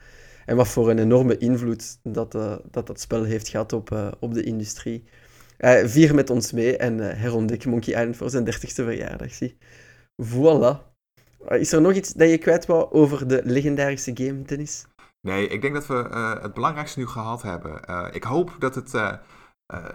En 0.47 0.57
wat 0.57 0.69
voor 0.69 0.91
een 0.91 0.99
enorme 0.99 1.39
invloed 1.39 1.99
dat 2.03 2.33
dat, 2.33 2.87
dat 2.87 3.01
spel 3.01 3.25
heeft 3.25 3.49
gehad 3.49 3.73
op, 3.73 4.17
op 4.21 4.35
de 4.35 4.43
industrie. 4.43 5.05
vier 5.85 6.15
met 6.15 6.31
ons 6.31 6.53
mee 6.53 6.77
en 6.77 6.99
herontdek 6.99 7.65
Monkey 7.65 7.95
Island 7.95 8.17
voor 8.17 8.31
zijn 8.31 8.47
30ste 8.47 8.85
verjaardag. 8.85 9.35
Zie. 9.35 9.57
Voilà. 10.23 10.90
Is 11.49 11.73
er 11.73 11.81
nog 11.81 11.93
iets 11.93 12.13
dat 12.13 12.31
je 12.31 12.39
kwijt 12.39 12.67
wou 12.67 12.93
over 12.93 13.29
de 13.29 13.41
legendarische 13.45 14.11
game, 14.15 14.43
Dennis? 14.43 14.87
Nee, 15.21 15.49
ik 15.49 15.63
denk 15.63 15.75
dat 15.75 15.87
we 15.87 16.09
uh, 16.11 16.43
het 16.43 16.55
belangrijkste 16.55 16.99
nu 16.99 17.07
gehad 17.07 17.43
hebben. 17.43 17.81
Uh, 17.91 18.09
ik 18.13 18.25
hoop 18.25 18.57
dat, 18.59 18.75
het, 18.75 18.95
uh, 18.95 19.17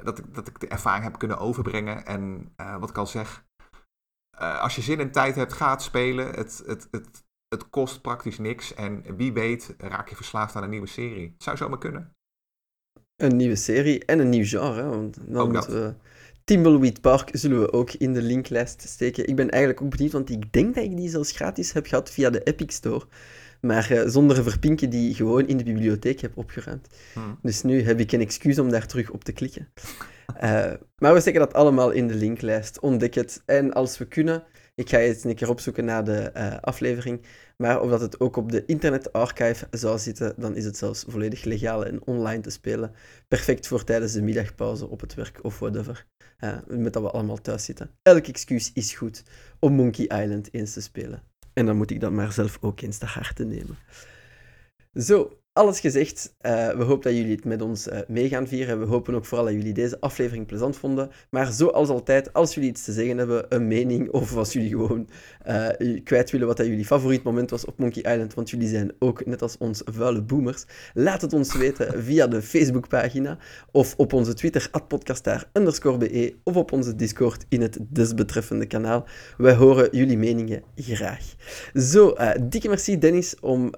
dat, 0.03 0.17
ik, 0.17 0.33
dat 0.33 0.47
ik 0.47 0.59
de 0.59 0.67
ervaring 0.67 1.03
heb 1.03 1.17
kunnen 1.17 1.37
overbrengen. 1.37 2.05
En 2.05 2.53
wat 2.79 2.89
ik 2.89 2.97
al 2.97 3.07
zeg, 3.07 3.45
als 4.37 4.75
je 4.75 4.81
zin 4.81 4.99
en 4.99 5.11
tijd 5.11 5.35
hebt, 5.35 5.53
ga 5.53 5.71
het 5.71 5.81
spelen. 5.81 6.27
Het, 6.27 6.63
het, 6.65 6.87
het, 6.91 7.23
het 7.47 7.69
kost 7.69 8.01
praktisch 8.01 8.37
niks. 8.37 8.73
En 8.73 9.15
wie 9.17 9.33
weet 9.33 9.75
raak 9.77 10.09
je 10.09 10.15
verslaafd 10.15 10.55
aan 10.55 10.63
een 10.63 10.69
nieuwe 10.69 10.87
serie. 10.87 11.31
Het 11.33 11.43
zou 11.43 11.57
zomaar 11.57 11.77
kunnen. 11.79 12.15
Een 13.15 13.35
nieuwe 13.35 13.55
serie 13.55 14.05
en 14.05 14.19
een 14.19 14.29
nieuw 14.29 14.45
genre. 14.45 14.89
Want 14.89 15.17
dan 15.27 15.51
moeten 15.51 15.83
we... 15.83 15.95
Timbleweed 16.45 17.01
Park 17.01 17.29
zullen 17.31 17.59
we 17.59 17.73
ook 17.73 17.91
in 17.91 18.13
de 18.13 18.21
linklijst 18.21 18.81
steken. 18.87 19.27
Ik 19.27 19.35
ben 19.35 19.49
eigenlijk 19.49 19.81
ook 19.81 19.89
benieuwd, 19.89 20.11
want 20.11 20.29
ik 20.29 20.53
denk 20.53 20.75
dat 20.75 20.83
ik 20.83 20.97
die 20.97 21.09
zelfs 21.09 21.31
gratis 21.31 21.73
heb 21.73 21.85
gehad 21.85 22.11
via 22.11 22.29
de 22.29 22.43
Epic 22.43 22.73
Store. 22.73 23.05
Maar 23.61 23.91
uh, 23.91 24.01
zonder 24.05 24.43
verpinken 24.43 24.89
die 24.89 25.13
gewoon 25.13 25.47
in 25.47 25.57
de 25.57 25.63
bibliotheek 25.63 26.19
heb 26.19 26.37
opgeruimd. 26.37 26.87
Hmm. 27.13 27.37
Dus 27.41 27.61
nu 27.61 27.83
heb 27.83 27.99
ik 27.99 28.11
een 28.11 28.21
excuus 28.21 28.59
om 28.59 28.69
daar 28.69 28.87
terug 28.87 29.09
op 29.09 29.23
te 29.23 29.31
klikken. 29.31 29.67
Uh, 30.43 30.71
maar 30.97 31.13
we 31.13 31.19
steken 31.19 31.39
dat 31.39 31.53
allemaal 31.53 31.91
in 31.91 32.07
de 32.07 32.15
linklijst. 32.15 32.79
Ontdek 32.79 33.13
het. 33.13 33.41
En 33.45 33.73
als 33.73 33.97
we 33.97 34.05
kunnen, 34.05 34.43
ik 34.75 34.89
ga 34.89 34.99
eens 34.99 35.23
een 35.23 35.35
keer 35.35 35.49
opzoeken 35.49 35.85
naar 35.85 36.03
de 36.03 36.31
uh, 36.37 36.57
aflevering. 36.61 37.21
Maar 37.57 37.81
of 37.81 37.89
dat 37.89 38.01
het 38.01 38.19
ook 38.19 38.35
op 38.35 38.51
de 38.51 38.65
Internet 38.65 39.13
Archive 39.13 39.67
zou 39.71 39.99
zitten, 39.99 40.33
dan 40.37 40.55
is 40.55 40.65
het 40.65 40.77
zelfs 40.77 41.05
volledig 41.07 41.43
legaal 41.43 41.85
en 41.85 42.05
online 42.05 42.41
te 42.41 42.49
spelen. 42.49 42.91
Perfect 43.27 43.67
voor 43.67 43.83
tijdens 43.83 44.13
de 44.13 44.21
middagpauze 44.21 44.87
op 44.87 45.01
het 45.01 45.13
werk 45.13 45.39
of 45.41 45.59
whatever. 45.59 46.05
met 46.67 46.93
dat 46.93 47.03
we 47.03 47.11
allemaal 47.11 47.41
thuis 47.41 47.65
zitten. 47.65 47.89
Elk 48.01 48.27
excuus 48.27 48.71
is 48.73 48.93
goed 48.93 49.23
om 49.59 49.73
Monkey 49.73 50.23
Island 50.23 50.53
eens 50.53 50.73
te 50.73 50.81
spelen. 50.81 51.23
En 51.53 51.65
dan 51.65 51.77
moet 51.77 51.91
ik 51.91 51.99
dat 51.99 52.11
maar 52.11 52.31
zelf 52.31 52.57
ook 52.61 52.81
eens 52.81 52.97
te 52.97 53.05
harte 53.05 53.43
nemen. 53.43 53.77
Zo, 54.93 55.37
alles 55.55 55.79
gezegd. 55.79 56.33
Uh, 56.41 56.69
we 56.69 56.83
hopen 56.83 57.11
dat 57.11 57.19
jullie 57.19 57.35
het 57.35 57.45
met 57.45 57.61
ons 57.61 57.87
uh, 57.87 57.99
mee 58.07 58.29
gaan 58.29 58.47
vieren. 58.47 58.79
We 58.79 58.85
hopen 58.85 59.15
ook 59.15 59.25
vooral 59.25 59.45
dat 59.45 59.55
jullie 59.55 59.73
deze 59.73 59.99
aflevering 59.99 60.45
plezant 60.45 60.77
vonden. 60.77 61.09
Maar 61.29 61.51
zoals 61.51 61.89
altijd, 61.89 62.33
als 62.33 62.53
jullie 62.53 62.69
iets 62.69 62.83
te 62.83 62.91
zeggen 62.91 63.17
hebben, 63.17 63.45
een 63.49 63.67
mening, 63.67 64.09
of 64.11 64.35
als 64.35 64.53
jullie 64.53 64.69
gewoon 64.69 65.09
uh, 65.47 65.67
kwijt 66.03 66.31
willen 66.31 66.47
wat 66.47 66.57
dat 66.57 66.65
jullie 66.65 66.85
favoriet 66.85 67.23
moment 67.23 67.49
was 67.49 67.65
op 67.65 67.77
Monkey 67.77 68.13
Island, 68.13 68.33
want 68.33 68.49
jullie 68.49 68.67
zijn 68.67 68.91
ook 68.99 69.25
net 69.25 69.41
als 69.41 69.57
ons 69.57 69.81
vuile 69.85 70.21
boomers, 70.21 70.65
laat 70.93 71.21
het 71.21 71.33
ons 71.33 71.57
weten 71.57 72.03
via 72.03 72.27
de 72.27 72.41
Facebookpagina 72.41 73.37
of 73.71 73.93
op 73.97 74.13
onze 74.13 74.33
Twitter, 74.33 74.69
podcastaar_be 74.87 76.35
of 76.43 76.55
op 76.55 76.71
onze 76.71 76.95
Discord 76.95 77.45
in 77.49 77.61
het 77.61 77.77
desbetreffende 77.81 78.65
kanaal. 78.65 79.05
Wij 79.37 79.53
horen 79.53 79.87
jullie 79.91 80.17
meningen 80.17 80.63
graag. 80.75 81.35
Zo, 81.73 82.13
dikke 82.41 82.67
merci 82.67 82.97
Dennis 82.97 83.39
om 83.39 83.73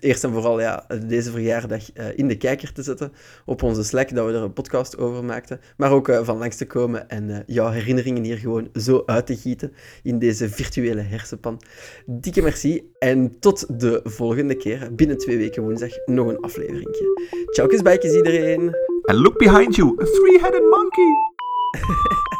eerst 0.00 0.24
en 0.24 0.32
vooral 0.32 0.60
ja, 0.60 0.86
deze 1.06 1.19
verjaardag 1.22 1.96
uh, 1.96 2.04
in 2.14 2.28
de 2.28 2.36
kijker 2.36 2.72
te 2.72 2.82
zetten 2.82 3.12
op 3.44 3.62
onze 3.62 3.84
Slack, 3.84 4.14
dat 4.14 4.26
we 4.26 4.32
er 4.32 4.42
een 4.42 4.52
podcast 4.52 4.98
over 4.98 5.24
maakten. 5.24 5.60
Maar 5.76 5.92
ook 5.92 6.08
uh, 6.08 6.24
van 6.24 6.38
langs 6.38 6.56
te 6.56 6.66
komen 6.66 7.08
en 7.08 7.28
uh, 7.28 7.36
jouw 7.46 7.70
herinneringen 7.70 8.24
hier 8.24 8.38
gewoon 8.38 8.68
zo 8.74 9.02
uit 9.06 9.26
te 9.26 9.36
gieten 9.36 9.72
in 10.02 10.18
deze 10.18 10.48
virtuele 10.48 11.00
hersenpan. 11.00 11.60
Dikke 12.06 12.42
merci 12.42 12.90
en 12.98 13.36
tot 13.40 13.80
de 13.80 14.00
volgende 14.04 14.54
keer. 14.54 14.94
Binnen 14.94 15.18
twee 15.18 15.36
weken 15.36 15.62
woensdag 15.62 15.90
nog 16.06 16.28
een 16.28 16.40
aflevering. 16.40 16.88
Ciao, 17.50 17.82
bijkjes 17.82 18.14
iedereen. 18.14 18.76
And 19.02 19.18
look 19.18 19.38
behind 19.38 19.76
you, 19.76 19.96
a 20.00 20.04
three-headed 20.04 20.62
monkey! 20.62 22.38